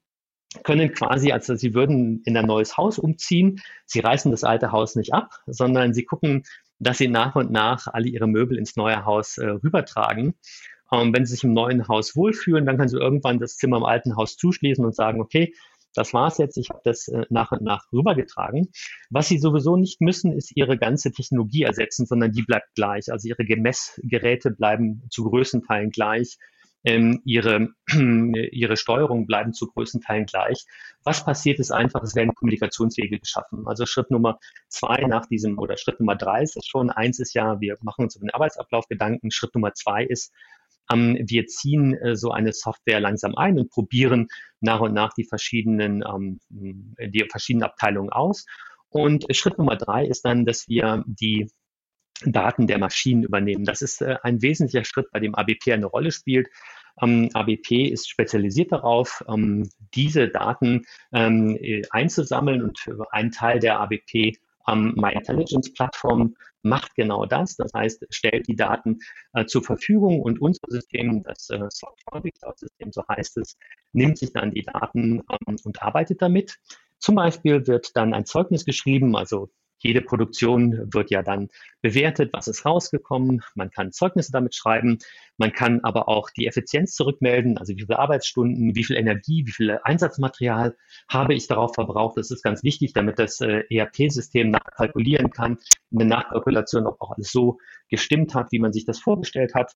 können 0.64 0.92
quasi, 0.92 1.32
also 1.32 1.54
Sie 1.54 1.76
würden 1.76 2.24
in 2.26 2.36
ein 2.36 2.48
neues 2.48 2.76
Haus 2.76 2.98
umziehen. 2.98 3.62
Sie 3.86 4.00
reißen 4.00 4.32
das 4.32 4.44
alte 4.44 4.72
Haus 4.72 4.96
nicht 4.96 5.14
ab, 5.14 5.36
sondern 5.46 5.94
Sie 5.94 6.04
gucken, 6.04 6.46
dass 6.80 6.98
Sie 6.98 7.10
nach 7.10 7.36
und 7.36 7.52
nach 7.52 7.86
alle 7.86 8.08
Ihre 8.08 8.28
Möbel 8.28 8.58
ins 8.58 8.76
neue 8.76 9.06
Haus 9.06 9.38
äh, 9.38 9.46
rübertragen. 9.46 10.34
Ähm, 10.94 11.14
wenn 11.14 11.26
Sie 11.26 11.34
sich 11.34 11.44
im 11.44 11.54
neuen 11.54 11.88
Haus 11.88 12.16
wohlfühlen, 12.16 12.66
dann 12.66 12.78
können 12.78 12.90
Sie 12.90 12.98
irgendwann 12.98 13.40
das 13.40 13.58
Zimmer 13.58 13.78
im 13.78 13.86
alten 13.86 14.16
Haus 14.16 14.38
zuschließen 14.38 14.86
und 14.86 14.96
sagen, 14.96 15.22
okay, 15.22 15.54
das 15.96 16.14
war's 16.14 16.38
jetzt, 16.38 16.58
ich 16.58 16.70
habe 16.70 16.82
das 16.84 17.08
äh, 17.08 17.26
nach 17.30 17.52
und 17.52 17.64
nach 17.64 17.86
rübergetragen. 17.92 18.70
Was 19.10 19.28
Sie 19.28 19.38
sowieso 19.38 19.78
nicht 19.78 20.02
müssen, 20.02 20.32
ist 20.32 20.56
Ihre 20.56 20.78
ganze 20.78 21.12
Technologie 21.12 21.64
ersetzen, 21.64 22.06
sondern 22.06 22.32
die 22.32 22.44
bleibt 22.44 22.76
gleich. 22.76 23.12
Also 23.12 23.28
Ihre 23.28 23.46
Gemessgeräte 23.46 24.52
bleiben 24.52 25.04
zu 25.10 25.24
größten 25.24 25.64
Teilen 25.64 25.90
gleich 25.90 26.38
ähm, 26.84 27.22
ihre, 27.26 27.70
ihre 28.52 28.78
Steuerung 28.78 29.26
bleiben 29.26 29.54
zu 29.54 29.68
größten 29.68 30.02
Teilen 30.02 30.26
gleich. 30.26 30.66
Was 31.04 31.24
passiert 31.24 31.60
ist 31.60 31.72
einfach, 31.72 32.04
es 32.04 32.16
werden 32.16 32.36
Kommunikationswege 32.36 33.20
geschaffen. 33.20 33.64
Also 33.66 33.86
Schritt 33.86 34.12
Nummer 34.12 34.40
zwei 34.68 35.06
nach 35.08 35.26
diesem 35.26 35.58
oder 35.60 35.78
Schritt 35.78 36.00
Nummer 36.00 36.16
drei 36.16 36.44
ist 36.44 36.58
es 36.58 36.66
schon. 36.66 36.90
Eins 36.90 37.20
ist 37.20 37.34
ja, 37.34 37.60
wir 37.60 37.78
machen 37.82 38.04
uns 38.04 38.16
über 38.16 38.26
den 38.26 38.34
Arbeitsablauf 38.34 38.88
Gedanken. 38.88 39.32
Schritt 39.32 39.56
Nummer 39.56 39.74
zwei 39.74 40.04
ist, 40.04 40.34
ähm, 40.94 41.18
wir 41.20 41.48
ziehen 41.48 41.96
äh, 41.96 42.16
so 42.16 42.32
eine 42.32 42.54
Software 42.54 43.00
langsam 43.00 43.36
ein 43.36 43.58
und 43.58 43.70
probieren 43.72 44.28
nach 44.62 44.80
und 44.80 44.94
nach 44.94 45.14
die 45.14 45.26
verschiedenen, 45.26 46.04
ähm, 46.08 46.40
die 46.50 47.26
verschiedenen 47.30 47.64
Abteilungen 47.64 48.12
aus. 48.12 48.46
Und 48.90 49.26
Schritt 49.36 49.58
Nummer 49.58 49.76
drei 49.76 50.06
ist 50.06 50.24
dann, 50.24 50.46
dass 50.46 50.68
wir 50.68 51.04
die 51.08 51.50
Daten 52.26 52.68
der 52.68 52.78
Maschinen 52.78 53.24
übernehmen. 53.24 53.66
Das 53.66 53.82
ist 53.82 54.02
äh, 54.02 54.18
ein 54.24 54.42
wesentlicher 54.42 54.86
Schritt, 54.86 55.08
bei 55.12 55.20
dem 55.20 55.36
ABP 55.36 55.74
eine 55.74 55.88
Rolle 55.88 56.12
spielt. 56.12 56.48
Ähm, 57.02 57.30
ABP 57.34 57.88
ist 57.88 58.08
spezialisiert 58.08 58.72
darauf, 58.72 59.24
ähm, 59.28 59.70
diese 59.96 60.30
Daten 60.30 60.86
ähm, 61.12 61.58
einzusammeln 61.90 62.62
und 62.62 62.80
ein 63.12 63.32
Teil 63.32 63.60
der 63.60 63.80
ABP 63.80 64.38
ähm, 64.68 64.94
My 64.96 65.14
Intelligence 65.14 65.72
Plattform 65.74 66.36
macht 66.62 66.96
genau 66.96 67.26
das. 67.26 67.56
Das 67.56 67.72
heißt, 67.74 68.06
stellt 68.10 68.48
die 68.48 68.56
Daten 68.56 69.00
äh, 69.34 69.46
zur 69.46 69.64
Verfügung 69.64 70.22
und 70.22 70.42
unser 70.42 70.68
System, 70.70 71.24
das 71.24 71.50
äh, 71.50 71.60
Software 71.70 72.22
Cloud 72.40 72.58
System, 72.58 72.92
so 72.92 73.04
heißt 73.08 73.38
es, 73.38 73.58
nimmt 73.92 74.18
sich 74.18 74.32
dann 74.34 74.52
die 74.52 74.64
Daten 74.64 75.22
ähm, 75.30 75.58
und 75.64 75.82
arbeitet 75.82 76.22
damit. 76.22 76.58
Zum 77.00 77.16
Beispiel 77.16 77.68
wird 77.68 77.96
dann 77.96 78.14
ein 78.14 78.26
Zeugnis 78.26 78.66
geschrieben, 78.66 79.16
also 79.16 79.50
jede 79.84 80.02
Produktion 80.02 80.94
wird 80.94 81.12
ja 81.12 81.22
dann 81.22 81.50
bewertet, 81.82 82.32
was 82.34 82.48
ist 82.48 82.66
rausgekommen. 82.66 83.44
Man 83.54 83.70
kann 83.70 83.92
Zeugnisse 83.92 84.32
damit 84.32 84.56
schreiben. 84.56 84.98
Man 85.38 85.52
kann 85.52 85.82
aber 85.84 86.08
auch 86.08 86.30
die 86.30 86.48
Effizienz 86.48 86.96
zurückmelden, 86.96 87.58
also 87.58 87.74
wie 87.74 87.82
viele 87.82 88.00
Arbeitsstunden, 88.00 88.76
wie 88.76 88.84
viel 88.84 88.96
Energie, 88.96 89.46
wie 89.46 89.52
viel 89.52 89.80
Einsatzmaterial 89.84 90.76
habe 91.10 91.34
ich 91.34 91.48
darauf 91.48 91.76
verbraucht. 91.76 92.18
Das 92.18 92.32
ist 92.32 92.44
ganz 92.44 92.64
wichtig, 92.64 92.94
damit 92.94 93.20
das 93.20 93.42
äh, 93.42 93.64
ERP-System 93.70 94.52
nachkalkulieren 94.52 95.32
kann, 95.32 95.58
in 95.92 96.00
der 96.00 96.08
Nachkalkulation 96.08 96.88
auch 96.88 97.12
alles 97.12 97.32
so 97.32 97.58
gestimmt 97.90 98.34
hat, 98.34 98.52
wie 98.52 98.60
man 98.60 98.74
sich 98.74 98.86
das 98.86 99.00
vorgestellt 99.00 99.54
hat. 99.54 99.74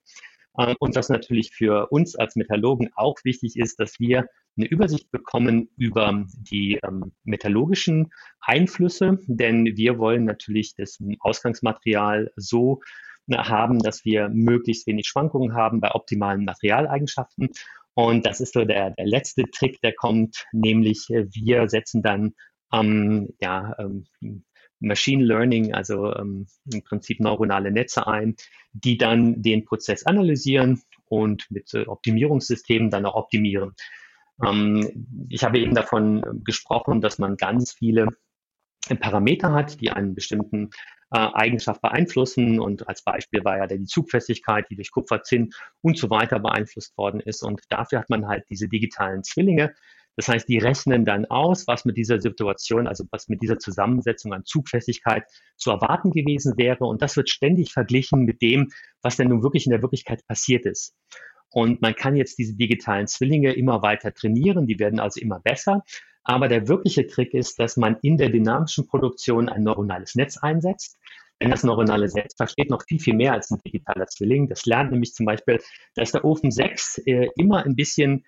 Ähm, 0.58 0.76
und 0.80 0.96
was 0.96 1.10
natürlich 1.10 1.52
für 1.52 1.88
uns 1.88 2.16
als 2.16 2.36
Metallurgen 2.36 2.90
auch 2.96 3.18
wichtig 3.24 3.58
ist, 3.58 3.80
dass 3.80 4.00
wir 4.00 4.28
eine 4.58 4.68
Übersicht 4.68 5.12
bekommen 5.12 5.70
über 5.78 6.26
die 6.36 6.80
ähm, 6.84 7.12
metallurgischen 7.24 8.12
Einflüsse, 8.42 9.20
denn 9.28 9.66
wir 9.78 10.00
wollen 10.00 10.26
natürlich 10.26 10.74
das 10.76 10.98
Ausgangsmaterial 11.20 12.32
so 12.36 12.82
haben, 13.30 13.80
dass 13.80 14.06
wir 14.06 14.30
möglichst 14.30 14.88
wenig 14.88 15.08
Schwankungen 15.08 15.54
haben 15.54 15.82
bei 15.82 15.94
optimalen 15.94 16.46
Materialeigenschaften. 16.46 17.50
Und 17.94 18.26
das 18.26 18.40
ist 18.40 18.54
so 18.54 18.64
der, 18.64 18.92
der 18.92 19.06
letzte 19.06 19.44
Trick, 19.52 19.82
der 19.82 19.94
kommt, 19.94 20.46
nämlich 20.52 21.10
äh, 21.10 21.26
wir 21.32 21.68
setzen 21.68 22.02
dann 22.02 22.34
ähm, 22.74 23.30
ja, 23.42 23.76
ähm, 23.80 24.06
Machine 24.80 25.24
Learning, 25.24 25.74
also 25.74 26.14
ähm, 26.16 26.48
im 26.72 26.84
Prinzip 26.84 27.20
neuronale 27.20 27.72
Netze 27.72 28.08
ein, 28.08 28.36
die 28.74 28.98
dann 28.98 29.42
den 29.42 29.66
Prozess 29.66 30.06
analysieren 30.06 30.82
und 31.06 31.50
mit 31.50 31.74
äh, 31.74 31.86
Optimierungssystemen 31.88 32.90
dann 32.90 33.06
auch 33.06 33.16
optimieren. 33.16 33.74
Ähm, 34.46 35.28
ich 35.30 35.44
habe 35.44 35.60
eben 35.60 35.74
davon 35.74 36.24
äh, 36.24 36.26
gesprochen, 36.44 37.02
dass 37.02 37.18
man 37.18 37.38
ganz 37.38 37.74
viele 37.74 38.08
Parameter 39.00 39.52
hat, 39.52 39.82
die 39.82 39.92
einen 39.92 40.16
bestimmten 40.16 40.70
äh, 41.12 41.18
Eigenschaft 41.34 41.82
beeinflussen. 41.82 42.60
Und 42.60 42.88
als 42.88 43.04
Beispiel 43.04 43.44
war 43.44 43.58
ja 43.58 43.68
die 43.68 43.86
Zugfestigkeit, 43.86 44.66
die 44.70 44.76
durch 44.76 44.92
Kupferzinn 44.92 45.52
und 45.82 45.98
so 45.98 46.10
weiter 46.10 46.40
beeinflusst 46.40 46.98
worden 46.98 47.20
ist. 47.20 47.44
Und 47.44 47.62
dafür 47.70 48.00
hat 48.00 48.10
man 48.10 48.28
halt 48.28 48.46
diese 48.50 48.68
digitalen 48.68 49.24
Zwillinge. 49.24 49.74
Das 50.18 50.28
heißt, 50.28 50.50
die 50.50 50.58
rechnen 50.58 51.06
dann 51.06 51.26
aus, 51.26 51.68
was 51.68 51.86
mit 51.86 51.96
dieser 51.96 52.20
Situation, 52.20 52.88
also 52.88 53.06
was 53.12 53.30
mit 53.30 53.42
dieser 53.44 53.60
Zusammensetzung 53.60 54.34
an 54.34 54.46
Zugfestigkeit 54.46 55.24
zu 55.58 55.70
erwarten 55.70 56.12
gewesen 56.12 56.58
wäre. 56.58 56.86
Und 56.86 57.04
das 57.04 57.16
wird 57.16 57.30
ständig 57.30 57.72
verglichen 57.72 58.26
mit 58.26 58.42
dem, 58.42 58.72
was 59.04 59.16
denn 59.16 59.30
nun 59.30 59.44
wirklich 59.44 59.68
in 59.68 59.72
der 59.72 59.84
Wirklichkeit 59.84 60.26
passiert 60.28 60.66
ist. 60.66 60.96
Und 61.52 61.82
man 61.82 61.96
kann 61.96 62.16
jetzt 62.16 62.40
diese 62.40 62.56
digitalen 62.56 63.08
Zwillinge 63.08 63.54
immer 63.54 63.84
weiter 63.84 64.12
trainieren, 64.12 64.66
die 64.66 64.80
werden 64.80 65.00
also 65.00 65.22
immer 65.22 65.40
besser. 65.40 65.84
Aber 66.24 66.48
der 66.48 66.68
wirkliche 66.68 67.06
Trick 67.08 67.34
ist, 67.34 67.60
dass 67.60 67.78
man 67.78 67.98
in 68.02 68.18
der 68.18 68.30
dynamischen 68.30 68.88
Produktion 68.88 69.48
ein 69.50 69.64
neuronales 69.64 70.16
Netz 70.16 70.38
einsetzt. 70.38 70.98
Denn 71.40 71.52
das 71.52 71.64
neuronale 71.64 72.12
Netz 72.12 72.34
versteht 72.36 72.72
noch 72.72 72.84
viel, 72.84 73.00
viel 73.00 73.14
mehr 73.14 73.34
als 73.34 73.52
ein 73.52 73.60
digitaler 73.64 74.08
Zwilling. 74.08 74.50
Das 74.50 74.66
lernt 74.66 74.92
nämlich 74.92 75.14
zum 75.14 75.28
Beispiel, 75.28 75.62
dass 75.94 76.12
der 76.12 76.26
Ofen 76.26 76.50
6 76.50 76.98
äh, 77.06 77.30
immer 77.38 77.64
ein 77.64 77.76
bisschen 77.76 78.26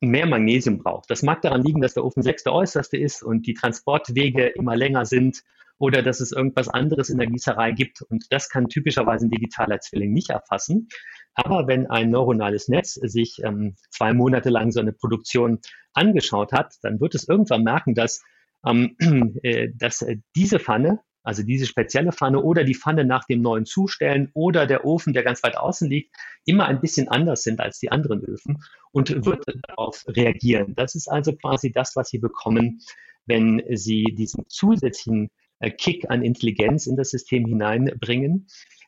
mehr 0.00 0.26
Magnesium 0.26 0.78
braucht. 0.78 1.10
Das 1.10 1.22
mag 1.22 1.42
daran 1.42 1.62
liegen, 1.62 1.80
dass 1.80 1.94
der 1.94 2.04
Ofen 2.04 2.22
6 2.22 2.44
der 2.44 2.52
äußerste 2.52 2.96
ist 2.96 3.22
und 3.22 3.46
die 3.46 3.54
Transportwege 3.54 4.46
immer 4.48 4.76
länger 4.76 5.04
sind 5.04 5.42
oder 5.78 6.02
dass 6.02 6.20
es 6.20 6.32
irgendwas 6.32 6.68
anderes 6.68 7.10
in 7.10 7.18
der 7.18 7.28
Gießerei 7.28 7.72
gibt. 7.72 8.02
Und 8.02 8.26
das 8.30 8.48
kann 8.48 8.68
typischerweise 8.68 9.26
ein 9.26 9.30
digitaler 9.30 9.80
Zwilling 9.80 10.12
nicht 10.12 10.30
erfassen. 10.30 10.88
Aber 11.34 11.66
wenn 11.66 11.86
ein 11.86 12.10
neuronales 12.10 12.68
Netz 12.68 12.94
sich 12.94 13.38
ähm, 13.44 13.76
zwei 13.90 14.14
Monate 14.14 14.48
lang 14.48 14.70
so 14.70 14.80
eine 14.80 14.92
Produktion 14.92 15.60
angeschaut 15.92 16.52
hat, 16.52 16.74
dann 16.82 17.00
wird 17.00 17.14
es 17.14 17.28
irgendwann 17.28 17.62
merken, 17.62 17.94
dass, 17.94 18.22
ähm, 18.66 18.96
äh, 19.42 19.68
dass 19.74 20.02
äh, 20.02 20.16
diese 20.34 20.58
Pfanne, 20.58 21.00
also 21.26 21.42
diese 21.42 21.66
spezielle 21.66 22.12
Pfanne 22.12 22.42
oder 22.42 22.64
die 22.64 22.74
Pfanne 22.74 23.04
nach 23.04 23.24
dem 23.24 23.42
neuen 23.42 23.66
Zustellen 23.66 24.30
oder 24.34 24.66
der 24.66 24.84
Ofen, 24.84 25.12
der 25.12 25.22
ganz 25.22 25.42
weit 25.42 25.56
außen 25.56 25.88
liegt, 25.88 26.14
immer 26.44 26.66
ein 26.66 26.80
bisschen 26.80 27.08
anders 27.08 27.42
sind 27.42 27.60
als 27.60 27.78
die 27.78 27.90
anderen 27.90 28.22
Öfen 28.24 28.62
und 28.92 29.26
wird 29.26 29.44
darauf 29.68 30.04
reagieren. 30.08 30.74
Das 30.74 30.94
ist 30.94 31.08
also 31.08 31.34
quasi 31.34 31.72
das, 31.72 31.96
was 31.96 32.08
Sie 32.08 32.18
bekommen, 32.18 32.80
wenn 33.26 33.62
Sie 33.70 34.04
diesen 34.04 34.44
zusätzlichen 34.48 35.30
äh, 35.58 35.70
Kick 35.70 36.08
an 36.10 36.22
Intelligenz 36.22 36.86
in 36.86 36.96
das 36.96 37.10
System 37.10 37.44
hineinbringen 37.44 38.46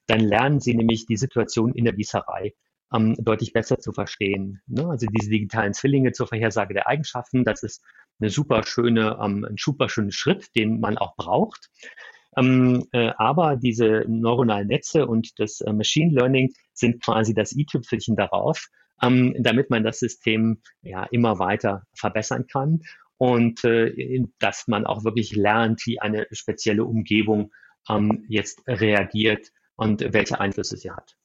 dann 0.09 0.21
lernen 0.21 0.59
sie 0.59 0.75
nämlich 0.75 1.07
die 1.07 1.17
Situation 1.17 1.73
in 1.73 1.85
der 1.85 1.93
Gießerei 1.93 2.55
ähm, 2.93 3.15
deutlich 3.19 3.53
besser 3.53 3.79
zu 3.79 3.93
verstehen. 3.93 4.61
Ne? 4.67 4.89
Also 4.89 5.07
diese 5.07 5.31
digitalen 5.31 5.75
Zwillinge 5.75 6.13
zur 6.13 6.27
Vorhersage 6.27 6.75
der 6.75 6.89
Eigenschaften, 6.89 7.45
das 7.45 7.63
ist 7.63 7.85
eine 8.19 8.31
super 8.31 8.65
schöne, 8.65 9.19
ähm, 9.23 9.45
ein 9.45 9.57
super 9.59 9.89
schöner 9.89 10.11
Schritt, 10.11 10.49
den 10.57 10.81
man 10.81 10.99
auch 10.99 11.15
braucht. 11.15 11.69
Ähm, 12.39 12.87
äh, 12.93 13.11
aber 13.17 13.57
diese 13.57 14.05
neuronalen 14.07 14.69
Netze 14.69 15.07
und 15.07 15.39
das 15.39 15.61
äh, 15.61 15.73
Machine 15.73 16.15
Learning 16.15 16.53
sind 16.73 17.03
quasi 17.03 17.35
das 17.35 17.55
i-Tüpfelchen 17.55 18.17
darauf, 18.17 18.69
ähm, 19.03 19.35
damit 19.39 19.71
man 19.71 19.83
das 19.83 19.99
System 19.99 20.61
ja 20.83 21.05
immer 21.05 21.39
weiter 21.39 21.83
verbessern 21.95 22.47
kann 22.47 22.81
und 23.17 23.65
äh, 23.65 24.25
dass 24.39 24.69
man 24.69 24.87
auch 24.87 25.05
wirklich 25.05 25.35
lernt, 25.35 25.85
wie 25.87 26.01
eine 26.01 26.27
spezielle 26.31 26.85
Umgebung 26.85 27.51
ähm, 27.89 28.25
jetzt 28.29 28.63
reagiert 28.67 29.49
und 29.77 30.13
welche 30.13 30.41
Einflüsse 30.41 30.77
sie 30.77 30.91
hat. 30.91 31.17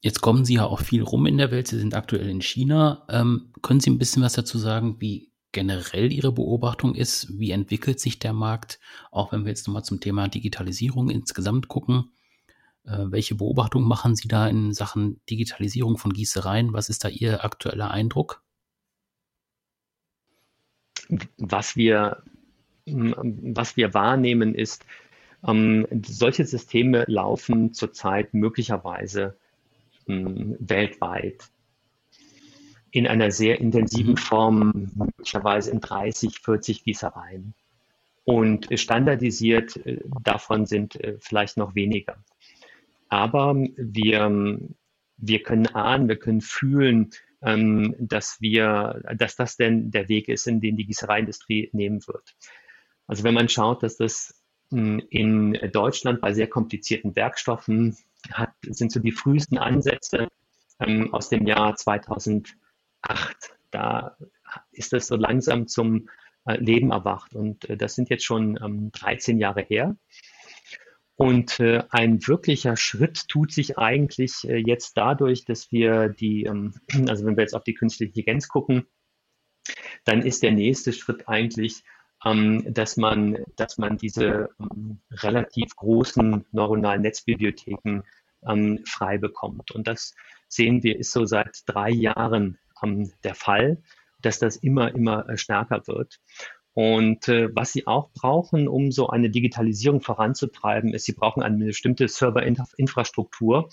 Jetzt 0.00 0.20
kommen 0.20 0.44
Sie 0.44 0.54
ja 0.54 0.66
auch 0.66 0.80
viel 0.80 1.02
rum 1.02 1.24
in 1.24 1.38
der 1.38 1.50
Welt. 1.50 1.66
Sie 1.66 1.78
sind 1.78 1.94
aktuell 1.94 2.28
in 2.28 2.42
China. 2.42 3.06
Ähm, 3.08 3.52
können 3.62 3.80
Sie 3.80 3.88
ein 3.88 3.98
bisschen 3.98 4.22
was 4.22 4.34
dazu 4.34 4.58
sagen, 4.58 4.96
wie 5.00 5.32
generell 5.54 6.12
Ihre 6.12 6.32
Beobachtung 6.32 6.94
ist? 6.94 7.38
Wie 7.38 7.52
entwickelt 7.52 7.98
sich 7.98 8.18
der 8.18 8.34
Markt? 8.34 8.78
Auch 9.10 9.32
wenn 9.32 9.44
wir 9.44 9.50
jetzt 9.50 9.66
nochmal 9.66 9.84
zum 9.84 10.00
Thema 10.00 10.28
Digitalisierung 10.28 11.08
insgesamt 11.08 11.68
gucken. 11.68 12.10
Äh, 12.84 13.06
welche 13.06 13.36
Beobachtungen 13.36 13.88
machen 13.88 14.14
Sie 14.14 14.28
da 14.28 14.46
in 14.46 14.74
Sachen 14.74 15.22
Digitalisierung 15.30 15.96
von 15.96 16.12
Gießereien? 16.12 16.74
Was 16.74 16.90
ist 16.90 17.04
da 17.04 17.08
Ihr 17.08 17.42
aktueller 17.42 17.90
Eindruck? 17.90 18.42
Was 21.38 21.76
wir, 21.76 22.22
was 22.84 23.76
wir 23.76 23.94
wahrnehmen 23.94 24.54
ist, 24.54 24.84
ähm, 25.46 25.86
solche 26.04 26.44
Systeme 26.44 27.04
laufen 27.06 27.72
zurzeit 27.72 28.34
möglicherweise 28.34 29.36
ähm, 30.08 30.56
weltweit 30.58 31.50
in 32.94 33.08
einer 33.08 33.32
sehr 33.32 33.60
intensiven 33.60 34.12
mhm. 34.12 34.18
Form, 34.18 34.92
möglicherweise 34.94 35.72
in 35.72 35.80
30, 35.80 36.38
40 36.38 36.84
Gießereien. 36.84 37.52
Und 38.22 38.68
standardisiert 38.78 39.76
äh, 39.84 39.98
davon 40.22 40.64
sind 40.64 40.94
äh, 41.00 41.16
vielleicht 41.18 41.56
noch 41.56 41.74
weniger. 41.74 42.16
Aber 43.08 43.56
wir, 43.76 44.60
wir 45.16 45.42
können 45.42 45.66
ahnen, 45.66 46.08
wir 46.08 46.16
können 46.20 46.40
fühlen, 46.40 47.10
ähm, 47.42 47.96
dass 47.98 48.40
wir, 48.40 49.02
dass 49.16 49.34
das 49.34 49.56
denn 49.56 49.90
der 49.90 50.08
Weg 50.08 50.28
ist, 50.28 50.46
in 50.46 50.60
den 50.60 50.76
die 50.76 50.86
Gießereiindustrie 50.86 51.70
nehmen 51.72 52.06
wird. 52.06 52.36
Also 53.08 53.24
wenn 53.24 53.34
man 53.34 53.48
schaut, 53.48 53.82
dass 53.82 53.96
das 53.96 54.40
hm, 54.70 55.02
in 55.10 55.58
Deutschland 55.72 56.20
bei 56.20 56.32
sehr 56.32 56.48
komplizierten 56.48 57.16
Werkstoffen 57.16 57.96
hat, 58.30 58.52
sind 58.62 58.92
so 58.92 59.00
die 59.00 59.12
frühesten 59.12 59.58
Ansätze 59.58 60.28
ähm, 60.78 61.12
aus 61.12 61.28
dem 61.28 61.44
Jahr 61.44 61.74
2008. 63.06 63.36
Da 63.70 64.16
ist 64.72 64.92
es 64.92 65.06
so 65.06 65.16
langsam 65.16 65.66
zum 65.66 66.08
äh, 66.46 66.56
Leben 66.56 66.90
erwacht. 66.90 67.34
Und 67.34 67.68
äh, 67.68 67.76
das 67.76 67.94
sind 67.94 68.10
jetzt 68.10 68.24
schon 68.24 68.58
ähm, 68.62 68.92
13 68.92 69.38
Jahre 69.38 69.62
her. 69.62 69.96
Und 71.16 71.60
äh, 71.60 71.84
ein 71.90 72.26
wirklicher 72.26 72.76
Schritt 72.76 73.28
tut 73.28 73.52
sich 73.52 73.78
eigentlich 73.78 74.48
äh, 74.48 74.56
jetzt 74.56 74.96
dadurch, 74.96 75.44
dass 75.44 75.70
wir 75.70 76.08
die, 76.08 76.44
ähm, 76.44 76.74
also 77.08 77.24
wenn 77.24 77.36
wir 77.36 77.42
jetzt 77.42 77.54
auf 77.54 77.64
die 77.64 77.74
künstliche 77.74 78.10
Intelligenz 78.10 78.48
gucken, 78.48 78.86
dann 80.04 80.22
ist 80.22 80.42
der 80.42 80.52
nächste 80.52 80.92
Schritt 80.92 81.28
eigentlich, 81.28 81.84
ähm, 82.24 82.64
dass 82.72 82.96
man, 82.96 83.44
dass 83.56 83.78
man 83.78 83.96
diese 83.96 84.50
ähm, 84.58 85.00
relativ 85.10 85.76
großen 85.76 86.44
neuronalen 86.52 87.02
Netzbibliotheken 87.02 88.02
ähm, 88.46 88.80
frei 88.86 89.18
bekommt. 89.18 89.70
Und 89.70 89.86
das 89.86 90.14
sehen 90.48 90.82
wir, 90.82 90.98
ist 90.98 91.12
so 91.12 91.24
seit 91.24 91.62
drei 91.66 91.90
Jahren 91.90 92.58
ähm, 92.84 93.12
der 93.24 93.34
Fall, 93.34 93.82
dass 94.20 94.38
das 94.38 94.56
immer, 94.56 94.94
immer 94.94 95.28
äh, 95.28 95.36
stärker 95.36 95.86
wird. 95.86 96.20
Und 96.74 97.28
äh, 97.28 97.48
was 97.54 97.72
sie 97.72 97.86
auch 97.86 98.10
brauchen, 98.12 98.66
um 98.66 98.90
so 98.90 99.08
eine 99.08 99.30
Digitalisierung 99.30 100.00
voranzutreiben, 100.00 100.92
ist, 100.92 101.04
sie 101.04 101.12
brauchen 101.12 101.42
eine 101.42 101.66
bestimmte 101.66 102.08
Serverinfrastruktur. 102.08 103.68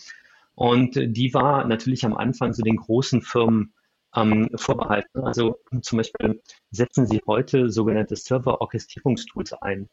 Und 0.53 0.97
äh, 0.97 1.07
die 1.07 1.33
war 1.33 1.65
natürlich 1.65 2.05
am 2.05 2.15
Anfang 2.15 2.53
so 2.53 2.61
den 2.61 2.75
großen 2.75 3.21
Firmen 3.21 3.73
ähm, 4.15 4.49
vorbehalten. 4.55 5.21
Also 5.21 5.57
zum 5.81 5.97
Beispiel 5.97 6.41
setzen 6.69 7.07
sie 7.07 7.21
heute 7.25 7.69
sogenannte 7.69 8.15
Server-Orchestrierungstools 8.15 9.53
ein. 9.53 9.89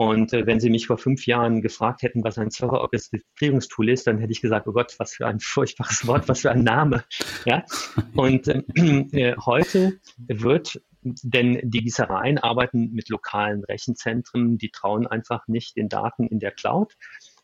Und 0.00 0.32
äh, 0.32 0.46
wenn 0.46 0.60
Sie 0.60 0.70
mich 0.70 0.86
vor 0.86 0.96
fünf 0.96 1.26
Jahren 1.26 1.60
gefragt 1.60 2.00
hätten, 2.00 2.24
was 2.24 2.38
ein 2.38 2.50
Server-Orchestrierungstool 2.50 3.90
ist, 3.90 4.06
dann 4.06 4.16
hätte 4.16 4.32
ich 4.32 4.40
gesagt, 4.40 4.66
oh 4.66 4.72
Gott, 4.72 4.94
was 4.96 5.12
für 5.12 5.26
ein 5.26 5.40
furchtbares 5.40 6.06
Wort, 6.06 6.26
was 6.26 6.40
für 6.40 6.50
ein 6.50 6.64
Name. 6.64 7.04
Ja? 7.44 7.66
Und 8.14 8.48
äh, 8.48 8.62
äh, 9.12 9.36
heute 9.36 10.00
wird 10.26 10.80
denn 11.02 11.60
die 11.62 11.82
Gießereien 11.82 12.38
arbeiten 12.38 12.94
mit 12.94 13.10
lokalen 13.10 13.62
Rechenzentren, 13.62 14.56
die 14.56 14.70
trauen 14.70 15.06
einfach 15.06 15.46
nicht 15.48 15.76
den 15.76 15.90
Daten 15.90 16.28
in 16.28 16.38
der 16.38 16.52
Cloud. 16.52 16.96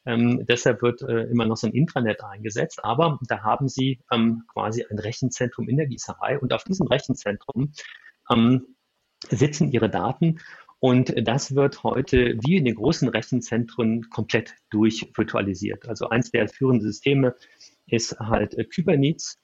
Ähm, 0.06 0.46
deshalb 0.46 0.80
wird 0.80 1.02
äh, 1.02 1.24
immer 1.24 1.44
noch 1.44 1.58
so 1.58 1.66
ein 1.66 1.74
Intranet 1.74 2.24
eingesetzt, 2.24 2.82
aber 2.82 3.18
da 3.28 3.42
haben 3.42 3.68
sie 3.68 4.00
ähm, 4.10 4.44
quasi 4.50 4.82
ein 4.88 4.98
Rechenzentrum 4.98 5.68
in 5.68 5.76
der 5.76 5.88
Gießerei 5.88 6.38
und 6.38 6.54
auf 6.54 6.64
diesem 6.64 6.86
Rechenzentrum 6.86 7.72
ähm, 8.30 8.76
sitzen 9.28 9.70
ihre 9.72 9.90
Daten 9.90 10.38
und 10.78 11.14
das 11.26 11.54
wird 11.54 11.82
heute 11.82 12.38
wie 12.42 12.56
in 12.56 12.64
den 12.64 12.74
großen 12.74 13.08
Rechenzentren 13.08 14.08
komplett 14.10 14.54
durchvirtualisiert. 14.70 15.88
Also 15.88 16.08
eins 16.08 16.30
der 16.30 16.48
führenden 16.48 16.86
Systeme 16.86 17.34
ist 17.86 18.18
halt 18.18 18.54
äh, 18.54 18.64
Kubernetes. 18.64 19.38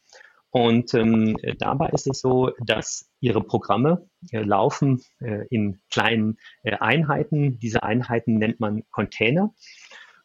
Und 0.51 0.93
ähm, 0.93 1.39
dabei 1.59 1.89
ist 1.91 2.07
es 2.07 2.21
so, 2.21 2.51
dass 2.67 3.11
Ihre 3.21 3.43
Programme 3.43 4.07
äh, 4.33 4.43
laufen 4.43 5.01
äh, 5.21 5.47
in 5.49 5.81
kleinen 5.91 6.37
äh, 6.63 6.77
Einheiten. 6.77 7.59
Diese 7.59 7.83
Einheiten 7.83 8.35
nennt 8.35 8.61
man 8.61 8.83
Container. 8.91 9.55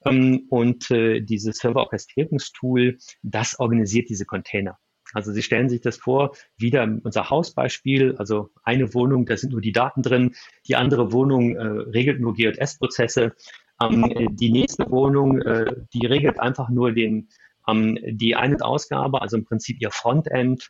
Ähm, 0.05 0.45
und 0.49 0.91
äh, 0.91 1.21
dieses 1.21 1.59
Server-Orchestrierungstool, 1.59 2.97
das 3.23 3.57
organisiert 3.57 4.09
diese 4.09 4.25
Container. 4.25 4.77
Also 5.17 5.31
Sie 5.31 5.41
stellen 5.41 5.67
sich 5.67 5.81
das 5.81 5.97
vor, 5.97 6.35
wieder 6.57 6.83
unser 6.83 7.31
Hausbeispiel, 7.31 8.15
also 8.17 8.51
eine 8.63 8.93
Wohnung, 8.93 9.25
da 9.25 9.35
sind 9.35 9.51
nur 9.51 9.61
die 9.61 9.71
Daten 9.71 10.03
drin, 10.03 10.35
die 10.67 10.75
andere 10.75 11.11
Wohnung 11.11 11.55
äh, 11.55 11.65
regelt 11.65 12.21
nur 12.21 12.35
GJS-Prozesse, 12.35 13.33
ähm, 13.81 14.05
die 14.39 14.51
nächste 14.51 14.91
Wohnung, 14.91 15.41
äh, 15.41 15.73
die 15.91 16.05
regelt 16.05 16.39
einfach 16.39 16.69
nur 16.69 16.91
den, 16.91 17.29
ähm, 17.67 17.97
die 18.05 18.35
Ein- 18.35 18.61
also 18.61 19.37
im 19.37 19.45
Prinzip 19.45 19.81
ihr 19.81 19.89
Frontend. 19.89 20.69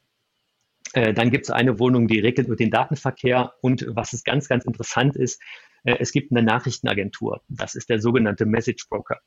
Äh, 0.94 1.14
dann 1.14 1.30
gibt 1.30 1.44
es 1.44 1.52
eine 1.52 1.78
Wohnung, 1.78 2.08
die 2.08 2.22
regelt 2.22 2.48
nur 2.48 2.56
den 2.56 2.72
Datenverkehr 2.72 3.52
und 3.60 3.86
was 3.90 4.14
ist 4.14 4.24
ganz, 4.24 4.48
ganz 4.48 4.64
interessant 4.64 5.18
ist, 5.18 5.42
äh, 5.84 5.98
es 6.00 6.14
gibt 6.14 6.32
eine 6.32 6.42
Nachrichtenagentur. 6.42 7.42
Das 7.50 7.76
ist 7.76 7.90
der 7.90 8.00
sogenannte 8.00 8.46
Message 8.46 8.88
Broker. 8.88 9.20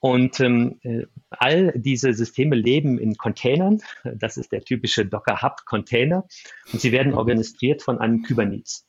Und 0.00 0.38
ähm, 0.40 0.78
äh, 0.82 1.06
all 1.30 1.72
diese 1.74 2.12
Systeme 2.14 2.54
leben 2.54 2.98
in 2.98 3.16
Containern. 3.16 3.80
Das 4.04 4.36
ist 4.36 4.52
der 4.52 4.62
typische 4.62 5.04
Docker 5.06 5.42
Hub 5.42 5.64
Container. 5.66 6.24
Und 6.72 6.80
sie 6.80 6.92
werden 6.92 7.14
organisiert 7.14 7.82
von 7.82 7.98
einem 7.98 8.22
Kubernetes. 8.22 8.88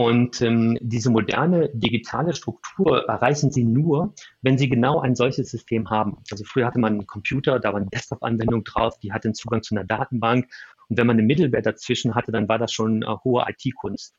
Und 0.00 0.40
ähm, 0.42 0.78
diese 0.80 1.10
moderne 1.10 1.70
digitale 1.74 2.32
Struktur 2.32 3.08
erreichen 3.08 3.50
Sie 3.50 3.64
nur, 3.64 4.14
wenn 4.42 4.56
Sie 4.56 4.68
genau 4.68 5.00
ein 5.00 5.16
solches 5.16 5.50
System 5.50 5.90
haben. 5.90 6.18
Also 6.30 6.44
früher 6.44 6.66
hatte 6.66 6.78
man 6.78 6.92
einen 6.92 7.06
Computer, 7.08 7.58
da 7.58 7.72
war 7.72 7.80
eine 7.80 7.90
Desktop-Anwendung 7.90 8.62
drauf, 8.62 8.96
die 9.00 9.12
hatte 9.12 9.26
einen 9.26 9.34
Zugang 9.34 9.64
zu 9.64 9.74
einer 9.74 9.84
Datenbank. 9.84 10.46
Und 10.88 10.96
wenn 10.96 11.06
man 11.08 11.16
eine 11.16 11.26
Middleware 11.26 11.62
dazwischen 11.62 12.14
hatte, 12.14 12.30
dann 12.30 12.48
war 12.48 12.58
das 12.58 12.72
schon 12.72 13.02
äh, 13.02 13.06
hohe 13.24 13.44
IT-Kunst. 13.48 14.14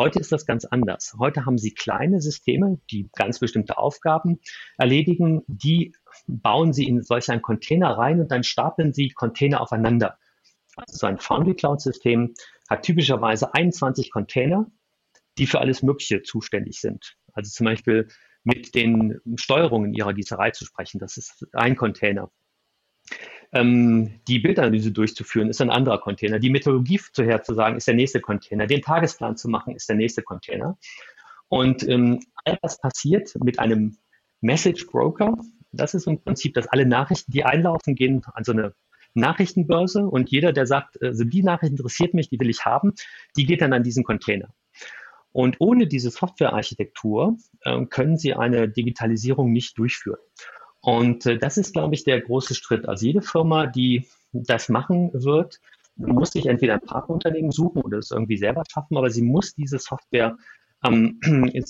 Heute 0.00 0.20
ist 0.20 0.30
das 0.30 0.46
ganz 0.46 0.64
anders. 0.64 1.16
Heute 1.18 1.44
haben 1.44 1.58
Sie 1.58 1.74
kleine 1.74 2.20
Systeme, 2.20 2.80
die 2.88 3.10
ganz 3.16 3.40
bestimmte 3.40 3.78
Aufgaben 3.78 4.38
erledigen. 4.78 5.42
Die 5.48 5.92
bauen 6.28 6.72
Sie 6.72 6.86
in 6.86 7.02
solch 7.02 7.28
einen 7.30 7.42
Container 7.42 7.98
rein 7.98 8.20
und 8.20 8.30
dann 8.30 8.44
stapeln 8.44 8.92
Sie 8.92 9.08
Container 9.10 9.60
aufeinander. 9.60 10.16
Also 10.76 10.98
so 10.98 11.06
ein 11.08 11.18
Foundry 11.18 11.56
Cloud 11.56 11.80
System 11.80 12.34
hat 12.70 12.84
typischerweise 12.84 13.52
21 13.52 14.12
Container, 14.12 14.70
die 15.36 15.46
für 15.46 15.58
alles 15.58 15.82
Mögliche 15.82 16.22
zuständig 16.22 16.80
sind. 16.80 17.16
Also 17.32 17.50
zum 17.50 17.64
Beispiel 17.64 18.06
mit 18.44 18.76
den 18.76 19.20
Steuerungen 19.34 19.94
Ihrer 19.94 20.14
Gießerei 20.14 20.52
zu 20.52 20.64
sprechen. 20.64 21.00
Das 21.00 21.16
ist 21.16 21.44
ein 21.54 21.74
Container. 21.74 22.30
Ähm, 23.52 24.20
die 24.28 24.40
Bildanalyse 24.40 24.92
durchzuführen, 24.92 25.48
ist 25.48 25.60
ein 25.60 25.70
anderer 25.70 25.98
Container. 25.98 26.38
Die 26.38 26.50
Methodologie 26.50 26.98
vorherzusagen, 26.98 27.76
ist 27.76 27.88
der 27.88 27.94
nächste 27.94 28.20
Container. 28.20 28.66
Den 28.66 28.82
Tagesplan 28.82 29.36
zu 29.36 29.48
machen, 29.48 29.74
ist 29.74 29.88
der 29.88 29.96
nächste 29.96 30.22
Container. 30.22 30.76
Und 31.48 31.86
ähm, 31.88 32.20
all 32.44 32.58
das 32.60 32.78
passiert 32.78 33.34
mit 33.42 33.58
einem 33.58 33.96
Message 34.40 34.86
Broker. 34.86 35.34
Das 35.72 35.94
ist 35.94 36.06
im 36.06 36.22
Prinzip, 36.22 36.54
dass 36.54 36.66
alle 36.66 36.86
Nachrichten, 36.86 37.32
die 37.32 37.44
einlaufen, 37.44 37.94
gehen 37.94 38.22
an 38.34 38.44
so 38.44 38.52
eine 38.52 38.74
Nachrichtenbörse 39.14 40.04
und 40.04 40.30
jeder, 40.30 40.52
der 40.52 40.66
sagt, 40.66 41.02
also 41.02 41.24
die 41.24 41.42
Nachricht 41.42 41.72
interessiert 41.72 42.14
mich, 42.14 42.28
die 42.28 42.38
will 42.38 42.50
ich 42.50 42.64
haben, 42.64 42.92
die 43.36 43.46
geht 43.46 43.62
dann 43.62 43.72
an 43.72 43.82
diesen 43.82 44.04
Container. 44.04 44.52
Und 45.32 45.56
ohne 45.60 45.86
diese 45.86 46.10
Softwarearchitektur 46.10 47.36
äh, 47.62 47.84
können 47.86 48.16
Sie 48.16 48.34
eine 48.34 48.68
Digitalisierung 48.68 49.52
nicht 49.52 49.78
durchführen. 49.78 50.18
Und 50.80 51.26
äh, 51.26 51.38
das 51.38 51.56
ist, 51.56 51.72
glaube 51.72 51.94
ich, 51.94 52.04
der 52.04 52.20
große 52.20 52.54
Schritt. 52.54 52.88
Also 52.88 53.06
jede 53.06 53.22
Firma, 53.22 53.66
die 53.66 54.06
das 54.32 54.68
machen 54.68 55.10
wird, 55.12 55.60
muss 55.96 56.30
sich 56.30 56.46
entweder 56.46 56.74
ein 56.74 56.80
Partnerunternehmen 56.80 57.50
suchen 57.50 57.82
oder 57.82 57.98
es 57.98 58.10
irgendwie 58.10 58.36
selber 58.36 58.62
schaffen, 58.70 58.96
aber 58.96 59.10
sie 59.10 59.22
muss 59.22 59.54
diese 59.54 59.78
Software 59.78 60.36
ähm, 60.84 61.18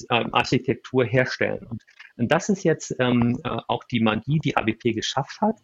Architektur 0.09 1.04
herstellen. 1.04 1.66
Und, 1.66 1.82
und, 2.16 2.30
das 2.30 2.50
ist 2.50 2.62
jetzt 2.62 2.94
ähm, 2.98 3.40
äh, 3.42 3.56
auch 3.68 3.84
die 3.84 4.00
Magie, 4.00 4.38
die 4.38 4.56
ABP 4.56 4.92
geschafft 4.92 5.40
hat. 5.40 5.56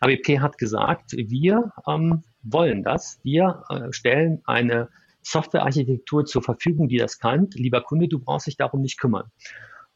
ABP 0.00 0.40
hat 0.40 0.58
gesagt, 0.58 1.12
wir 1.12 1.72
ähm, 1.86 2.24
wollen 2.42 2.82
das. 2.82 3.18
Wir 3.22 3.64
äh, 3.70 3.90
stellen 3.92 4.42
eine 4.44 4.90
Softwarearchitektur 5.22 6.26
zur 6.26 6.42
Verfügung, 6.42 6.88
die 6.88 6.98
das 6.98 7.18
kann. 7.18 7.48
Lieber 7.54 7.82
Kunde, 7.82 8.08
du 8.08 8.18
brauchst 8.18 8.46
dich 8.46 8.56
darum 8.56 8.82
nicht 8.82 8.98
kümmern. 8.98 9.30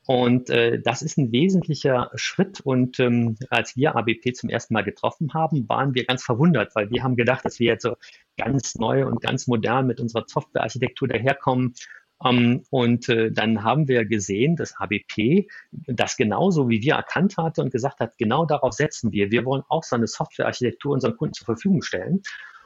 Und 0.06 0.50
äh, 0.50 0.80
das 0.80 1.02
ist 1.02 1.16
ein 1.16 1.32
wesentlicher 1.32 2.10
Schritt. 2.14 2.60
Und 2.60 3.00
ähm, 3.00 3.36
als 3.48 3.76
wir 3.76 3.96
ABP 3.96 4.34
zum 4.34 4.50
ersten 4.50 4.74
Mal 4.74 4.84
getroffen 4.84 5.32
haben, 5.32 5.68
waren 5.68 5.94
wir 5.94 6.04
ganz 6.04 6.22
verwundert, 6.22 6.74
weil 6.74 6.90
wir 6.90 7.02
haben 7.02 7.16
gedacht, 7.16 7.44
dass 7.44 7.58
wir 7.58 7.68
jetzt 7.68 7.82
so 7.82 7.96
ganz 8.36 8.74
neu 8.74 9.06
und 9.06 9.22
ganz 9.22 9.46
modern 9.46 9.86
mit 9.86 10.00
unserer 10.00 10.24
Softwarearchitektur 10.26 11.08
daherkommen. 11.08 11.74
Ähm, 12.22 12.64
und 12.70 13.08
äh, 13.08 13.32
dann 13.32 13.64
haben 13.64 13.88
wir 13.88 14.04
gesehen, 14.04 14.56
dass 14.56 14.76
ABP 14.76 15.48
das 15.72 16.16
genauso 16.16 16.68
wie 16.68 16.82
wir 16.82 16.94
erkannt 16.94 17.38
hatte 17.38 17.62
und 17.62 17.70
gesagt 17.70 18.00
hat, 18.00 18.18
genau 18.18 18.44
darauf 18.44 18.74
setzen 18.74 19.10
wir. 19.10 19.30
Wir 19.30 19.46
wollen 19.46 19.62
auch 19.68 19.84
so 19.84 19.96
eine 19.96 20.06
Softwarearchitektur 20.06 20.92
unseren 20.92 21.16
Kunden 21.16 21.34
zur 21.34 21.46
Verfügung 21.46 21.82
stellen. 21.82 22.22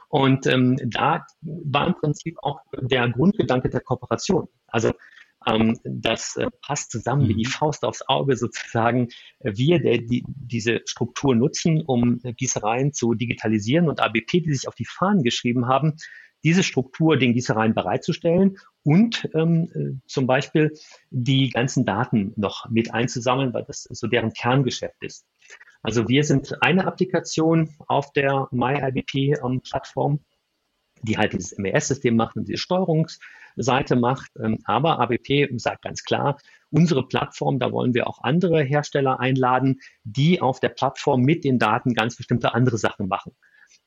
Und 0.09 0.47
ähm, 0.47 0.77
da 0.83 1.25
war 1.41 1.87
im 1.87 1.93
Prinzip 1.93 2.37
auch 2.41 2.59
der 2.73 3.07
Grundgedanke 3.09 3.69
der 3.69 3.81
Kooperation. 3.81 4.47
Also 4.67 4.91
ähm, 5.45 5.79
das 5.83 6.35
äh, 6.35 6.47
passt 6.61 6.91
zusammen 6.91 7.27
wie 7.27 7.35
die 7.35 7.45
mhm. 7.45 7.51
Faust 7.51 7.83
aufs 7.83 8.03
Auge 8.07 8.35
sozusagen. 8.35 9.09
Wir, 9.41 9.79
der 9.79 9.99
die, 9.99 10.23
diese 10.27 10.81
Struktur 10.85 11.35
nutzen, 11.35 11.81
um 11.81 12.19
Gießereien 12.19 12.93
zu 12.93 13.13
digitalisieren 13.13 13.87
und 13.89 14.01
ABP, 14.01 14.41
die 14.41 14.53
sich 14.53 14.67
auf 14.67 14.75
die 14.75 14.85
Fahnen 14.85 15.23
geschrieben 15.23 15.67
haben, 15.67 15.95
diese 16.43 16.63
Struktur 16.63 17.17
den 17.17 17.33
Gießereien 17.33 17.73
bereitzustellen 17.73 18.57
und 18.83 19.29
ähm, 19.33 19.69
äh, 19.73 20.07
zum 20.07 20.25
Beispiel 20.25 20.73
die 21.09 21.49
ganzen 21.49 21.85
Daten 21.85 22.33
noch 22.35 22.69
mit 22.69 22.93
einzusammeln, 22.93 23.53
weil 23.53 23.63
das 23.63 23.83
so 23.83 24.07
deren 24.07 24.33
Kerngeschäft 24.33 25.03
ist. 25.03 25.25
Also 25.81 26.07
wir 26.09 26.23
sind 26.23 26.61
eine 26.61 26.85
Applikation 26.85 27.75
auf 27.87 28.11
der 28.13 28.47
MyIBP-Plattform, 28.51 30.13
ähm, 30.13 30.19
die 31.01 31.17
halt 31.17 31.33
dieses 31.33 31.57
MES-System 31.57 32.15
macht 32.15 32.35
und 32.35 32.47
diese 32.47 32.57
Steuerungsseite 32.57 33.95
macht. 33.95 34.31
Ähm, 34.41 34.59
aber 34.65 34.99
ABP 34.99 35.49
sagt 35.57 35.83
ganz 35.83 36.03
klar, 36.03 36.37
unsere 36.71 37.07
Plattform, 37.07 37.59
da 37.59 37.71
wollen 37.71 37.93
wir 37.93 38.07
auch 38.07 38.21
andere 38.21 38.63
Hersteller 38.63 39.19
einladen, 39.19 39.79
die 40.03 40.41
auf 40.41 40.59
der 40.59 40.69
Plattform 40.69 41.21
mit 41.21 41.43
den 41.43 41.59
Daten 41.59 41.93
ganz 41.93 42.15
bestimmte 42.15 42.53
andere 42.53 42.77
Sachen 42.77 43.07
machen. 43.07 43.33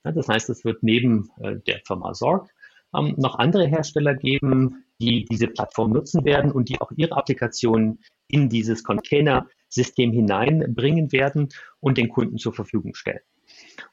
Das 0.02 0.28
heißt, 0.28 0.50
es 0.50 0.64
wird 0.64 0.82
neben 0.82 1.28
äh, 1.40 1.56
der 1.66 1.80
Firma 1.86 2.14
Sorg 2.14 2.50
ähm, 2.94 3.14
noch 3.16 3.38
andere 3.38 3.66
Hersteller 3.66 4.14
geben, 4.14 4.84
die 5.00 5.24
diese 5.24 5.48
Plattform 5.48 5.92
nutzen 5.92 6.24
werden 6.24 6.52
und 6.52 6.68
die 6.68 6.80
auch 6.80 6.90
ihre 6.96 7.16
Applikationen 7.16 8.00
in 8.28 8.48
dieses 8.48 8.84
Container-System 8.84 10.12
hineinbringen 10.12 11.12
werden 11.12 11.48
und 11.80 11.98
den 11.98 12.08
Kunden 12.08 12.38
zur 12.38 12.52
Verfügung 12.52 12.94
stellen. 12.94 13.20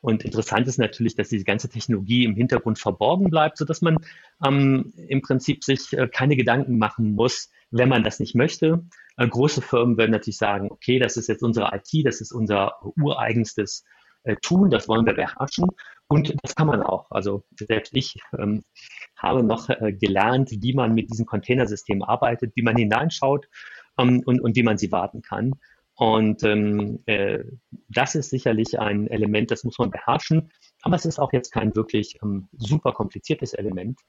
Und 0.01 0.23
interessant 0.23 0.67
ist 0.67 0.77
natürlich, 0.77 1.15
dass 1.15 1.29
diese 1.29 1.43
ganze 1.43 1.69
Technologie 1.69 2.25
im 2.25 2.35
Hintergrund 2.35 2.79
verborgen 2.79 3.29
bleibt, 3.29 3.57
sodass 3.57 3.81
man 3.81 3.97
ähm, 4.45 4.93
im 5.07 5.21
Prinzip 5.21 5.63
sich 5.63 5.93
äh, 5.93 6.07
keine 6.07 6.35
Gedanken 6.35 6.77
machen 6.77 7.13
muss, 7.13 7.49
wenn 7.71 7.89
man 7.89 8.03
das 8.03 8.19
nicht 8.19 8.35
möchte. 8.35 8.83
Äh, 9.17 9.27
große 9.27 9.61
Firmen 9.61 9.97
werden 9.97 10.11
natürlich 10.11 10.37
sagen, 10.37 10.71
okay, 10.71 10.99
das 10.99 11.17
ist 11.17 11.27
jetzt 11.27 11.43
unsere 11.43 11.71
IT, 11.75 12.05
das 12.05 12.21
ist 12.21 12.31
unser 12.31 12.73
ureigenstes 12.97 13.83
äh, 14.23 14.35
Tool, 14.41 14.69
das 14.69 14.87
wollen 14.87 15.05
wir 15.05 15.13
beherrschen. 15.13 15.67
Und 16.07 16.35
das 16.41 16.55
kann 16.55 16.67
man 16.67 16.81
auch. 16.81 17.11
Also 17.11 17.43
selbst 17.55 17.95
ich 17.95 18.19
ähm, 18.37 18.63
habe 19.15 19.43
noch 19.43 19.69
äh, 19.69 19.93
gelernt, 19.93 20.49
wie 20.51 20.73
man 20.73 20.95
mit 20.95 21.11
diesem 21.11 21.25
Containersystem 21.25 22.01
arbeitet, 22.01 22.51
wie 22.55 22.63
man 22.63 22.75
hineinschaut 22.75 23.47
ähm, 23.99 24.23
und, 24.25 24.41
und 24.41 24.55
wie 24.55 24.63
man 24.63 24.77
sie 24.77 24.91
warten 24.91 25.21
kann. 25.21 25.53
Und 25.99 26.43
ähm, 26.43 26.99
äh, 27.07 27.43
das 27.89 28.15
ist 28.15 28.29
sicherlich 28.29 28.79
ein 28.79 29.07
Element, 29.07 29.51
das 29.51 29.65
muss 29.65 29.79
man 29.79 29.91
beherrschen. 29.91 30.49
Aber 30.81 30.95
es 30.95 31.03
ist 31.03 31.19
auch 31.19 31.33
jetzt 31.33 31.51
kein 31.51 31.75
wirklich 31.75 32.17
ähm, 32.23 32.47
super 32.53 32.93
kompliziertes 32.93 33.53
Element. 33.53 33.99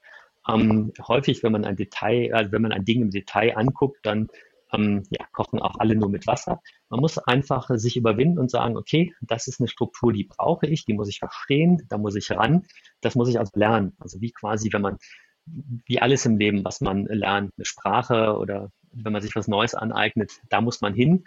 Ähm, 0.48 0.92
häufig, 1.08 1.42
wenn 1.42 1.50
man 1.50 1.64
ein 1.64 1.74
Detail, 1.74 2.32
also 2.32 2.52
wenn 2.52 2.62
man 2.62 2.70
ein 2.70 2.84
Ding 2.84 3.02
im 3.02 3.10
Detail 3.10 3.56
anguckt, 3.56 3.98
dann 4.04 4.28
ähm, 4.72 5.02
ja, 5.10 5.26
kochen 5.32 5.58
auch 5.58 5.80
alle 5.80 5.96
nur 5.96 6.08
mit 6.08 6.28
Wasser. 6.28 6.60
Man 6.90 7.00
muss 7.00 7.18
einfach 7.18 7.68
sich 7.72 7.96
überwinden 7.96 8.38
und 8.38 8.52
sagen, 8.52 8.76
okay, 8.76 9.12
das 9.20 9.48
ist 9.48 9.58
eine 9.58 9.66
Struktur, 9.66 10.12
die 10.12 10.22
brauche 10.22 10.68
ich, 10.68 10.84
die 10.84 10.94
muss 10.94 11.08
ich 11.08 11.18
verstehen, 11.18 11.82
da 11.88 11.98
muss 11.98 12.14
ich 12.14 12.30
ran, 12.30 12.66
das 13.00 13.16
muss 13.16 13.28
ich 13.28 13.40
also 13.40 13.50
lernen. 13.56 13.96
Also 13.98 14.20
wie 14.20 14.30
quasi, 14.30 14.72
wenn 14.72 14.82
man, 14.82 14.98
wie 15.44 16.00
alles 16.00 16.24
im 16.24 16.38
Leben, 16.38 16.64
was 16.64 16.80
man 16.80 17.06
lernt, 17.06 17.52
eine 17.56 17.64
Sprache 17.64 18.36
oder 18.38 18.70
wenn 18.92 19.12
man 19.12 19.22
sich 19.22 19.34
was 19.34 19.48
Neues 19.48 19.74
aneignet, 19.74 20.40
da 20.50 20.60
muss 20.60 20.80
man 20.80 20.94
hin. 20.94 21.24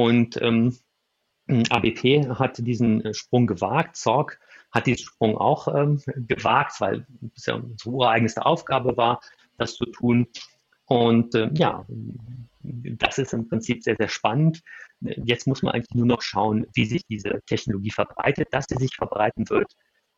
Und 0.00 0.40
ähm, 0.40 0.78
ABP 1.46 2.26
hat 2.30 2.56
diesen 2.56 3.04
äh, 3.04 3.12
Sprung 3.12 3.46
gewagt, 3.46 3.96
Zorg 3.96 4.40
hat 4.70 4.86
diesen 4.86 5.04
Sprung 5.04 5.36
auch 5.36 5.68
ähm, 5.68 6.00
gewagt, 6.26 6.80
weil 6.80 7.06
es 7.36 7.44
ja 7.44 7.56
unsere 7.56 7.90
ureigenste 7.90 8.46
Aufgabe 8.46 8.96
war, 8.96 9.20
das 9.58 9.74
zu 9.74 9.84
tun. 9.84 10.26
Und 10.86 11.34
äh, 11.34 11.50
ja, 11.52 11.84
das 12.62 13.18
ist 13.18 13.34
im 13.34 13.46
Prinzip 13.46 13.82
sehr, 13.82 13.96
sehr 13.96 14.08
spannend. 14.08 14.62
Jetzt 15.00 15.46
muss 15.46 15.62
man 15.62 15.74
eigentlich 15.74 15.94
nur 15.94 16.06
noch 16.06 16.22
schauen, 16.22 16.66
wie 16.72 16.86
sich 16.86 17.04
diese 17.04 17.42
Technologie 17.44 17.90
verbreitet. 17.90 18.48
Dass 18.52 18.64
sie 18.70 18.76
sich 18.76 18.96
verbreiten 18.96 19.50
wird, 19.50 19.70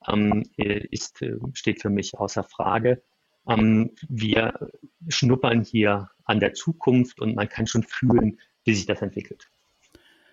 ähm, 0.06 0.44
ist, 0.58 1.20
äh, 1.22 1.38
steht 1.54 1.82
für 1.82 1.90
mich 1.90 2.16
außer 2.16 2.44
Frage. 2.44 3.02
Ähm, 3.48 3.90
wir 4.08 4.70
schnuppern 5.08 5.64
hier 5.64 6.08
an 6.22 6.38
der 6.38 6.54
Zukunft 6.54 7.20
und 7.20 7.34
man 7.34 7.48
kann 7.48 7.66
schon 7.66 7.82
fühlen, 7.82 8.38
wie 8.64 8.74
sich 8.74 8.86
das 8.86 9.02
entwickelt. 9.02 9.48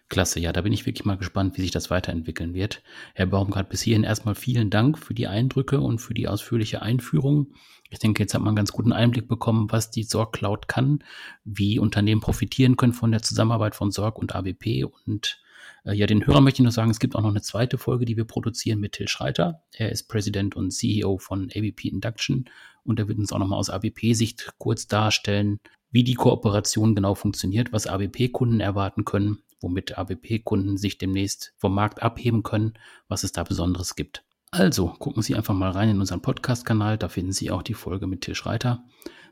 Klasse, 0.09 0.39
ja, 0.39 0.51
da 0.51 0.61
bin 0.61 0.73
ich 0.73 0.87
wirklich 0.87 1.05
mal 1.05 1.17
gespannt, 1.17 1.55
wie 1.55 1.61
sich 1.61 1.69
das 1.69 1.91
weiterentwickeln 1.91 2.55
wird. 2.55 2.81
Herr 3.13 3.27
Baumgart, 3.27 3.69
bis 3.69 3.83
hierhin 3.83 4.03
erstmal 4.03 4.33
vielen 4.33 4.71
Dank 4.71 4.97
für 4.97 5.13
die 5.13 5.27
Eindrücke 5.27 5.79
und 5.79 5.99
für 5.99 6.15
die 6.15 6.27
ausführliche 6.27 6.81
Einführung. 6.81 7.53
Ich 7.91 7.99
denke, 7.99 8.23
jetzt 8.23 8.33
hat 8.33 8.41
man 8.41 8.49
einen 8.49 8.55
ganz 8.55 8.71
guten 8.71 8.91
Einblick 8.91 9.27
bekommen, 9.27 9.67
was 9.69 9.91
die 9.91 10.03
Sorg 10.03 10.33
Cloud 10.33 10.67
kann, 10.67 11.03
wie 11.45 11.77
Unternehmen 11.77 12.21
profitieren 12.21 12.75
können 12.75 12.93
von 12.93 13.11
der 13.11 13.21
Zusammenarbeit 13.21 13.75
von 13.75 13.91
Sorg 13.91 14.17
und 14.17 14.35
AWP. 14.35 14.83
Und 15.05 15.41
äh, 15.85 15.93
ja, 15.93 16.07
den 16.07 16.25
Hörern 16.25 16.43
möchte 16.43 16.61
ich 16.61 16.63
nur 16.63 16.71
sagen, 16.71 16.89
es 16.89 16.99
gibt 16.99 17.15
auch 17.15 17.21
noch 17.21 17.29
eine 17.29 17.43
zweite 17.43 17.77
Folge, 17.77 18.05
die 18.05 18.17
wir 18.17 18.25
produzieren 18.25 18.79
mit 18.79 18.93
Till 18.93 19.07
Schreiter. 19.07 19.61
Er 19.73 19.91
ist 19.91 20.07
Präsident 20.07 20.55
und 20.55 20.71
CEO 20.71 21.19
von 21.19 21.51
AWP 21.55 21.85
Induction 21.85 22.45
und 22.83 22.99
er 22.99 23.07
wird 23.07 23.19
uns 23.19 23.31
auch 23.31 23.39
nochmal 23.39 23.59
aus 23.59 23.69
AWP-Sicht 23.69 24.53
kurz 24.57 24.87
darstellen, 24.87 25.59
wie 25.91 26.03
die 26.03 26.15
Kooperation 26.15 26.95
genau 26.95 27.13
funktioniert, 27.13 27.71
was 27.73 27.85
AWP-Kunden 27.85 28.59
erwarten 28.59 29.05
können 29.05 29.39
womit 29.61 29.97
AWP-Kunden 29.97 30.77
sich 30.77 30.97
demnächst 30.97 31.53
vom 31.57 31.73
Markt 31.73 32.01
abheben 32.01 32.43
können, 32.43 32.73
was 33.07 33.23
es 33.23 33.31
da 33.31 33.43
Besonderes 33.43 33.95
gibt. 33.95 34.23
Also 34.51 34.87
gucken 34.87 35.21
Sie 35.21 35.35
einfach 35.35 35.53
mal 35.53 35.71
rein 35.71 35.89
in 35.89 35.99
unseren 35.99 36.21
Podcast-Kanal, 36.21 36.97
da 36.97 37.07
finden 37.07 37.31
Sie 37.31 37.51
auch 37.51 37.61
die 37.61 37.75
Folge 37.75 38.07
mit 38.07 38.21
Til 38.21 38.33
Schreiter. 38.33 38.83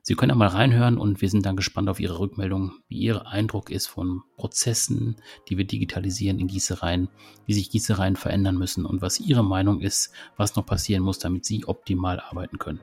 Sie 0.04 0.16
können 0.16 0.32
einmal 0.32 0.48
reinhören 0.50 0.98
und 0.98 1.22
wir 1.22 1.30
sind 1.30 1.46
dann 1.46 1.58
gespannt 1.58 1.90
auf 1.90 2.00
Ihre 2.00 2.20
Rückmeldung, 2.20 2.72
wie 2.88 3.00
Ihr 3.00 3.28
Eindruck 3.28 3.70
ist 3.72 3.88
von 3.88 4.22
Prozessen, 4.38 5.18
die 5.50 5.58
wir 5.58 5.66
digitalisieren 5.66 6.40
in 6.40 6.48
Gießereien, 6.48 7.10
wie 7.46 7.54
sich 7.54 7.72
Gießereien 7.72 8.16
verändern 8.16 8.58
müssen 8.58 8.86
und 8.86 9.02
was 9.02 9.20
Ihre 9.20 9.44
Meinung 9.44 9.82
ist, 9.82 10.14
was 10.38 10.56
noch 10.56 10.66
passieren 10.66 11.04
muss, 11.04 11.20
damit 11.20 11.46
Sie 11.46 11.66
optimal 11.66 12.20
arbeiten 12.20 12.60
können. 12.60 12.80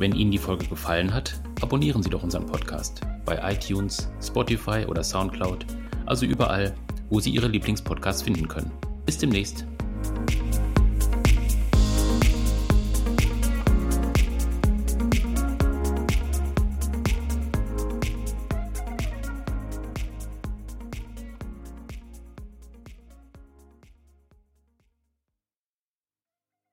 Wenn 0.00 0.14
Ihnen 0.14 0.30
die 0.30 0.38
Folge 0.38 0.66
gefallen 0.66 1.12
hat, 1.12 1.38
abonnieren 1.60 2.02
Sie 2.02 2.08
doch 2.08 2.22
unseren 2.22 2.46
Podcast 2.46 3.02
bei 3.26 3.38
iTunes, 3.52 4.10
Spotify 4.22 4.86
oder 4.88 5.04
SoundCloud, 5.04 5.66
also 6.06 6.24
überall, 6.24 6.74
wo 7.10 7.20
Sie 7.20 7.28
Ihre 7.28 7.48
Lieblingspodcasts 7.48 8.22
finden 8.22 8.48
können. 8.48 8.72
Bis 9.04 9.18
demnächst. 9.18 9.66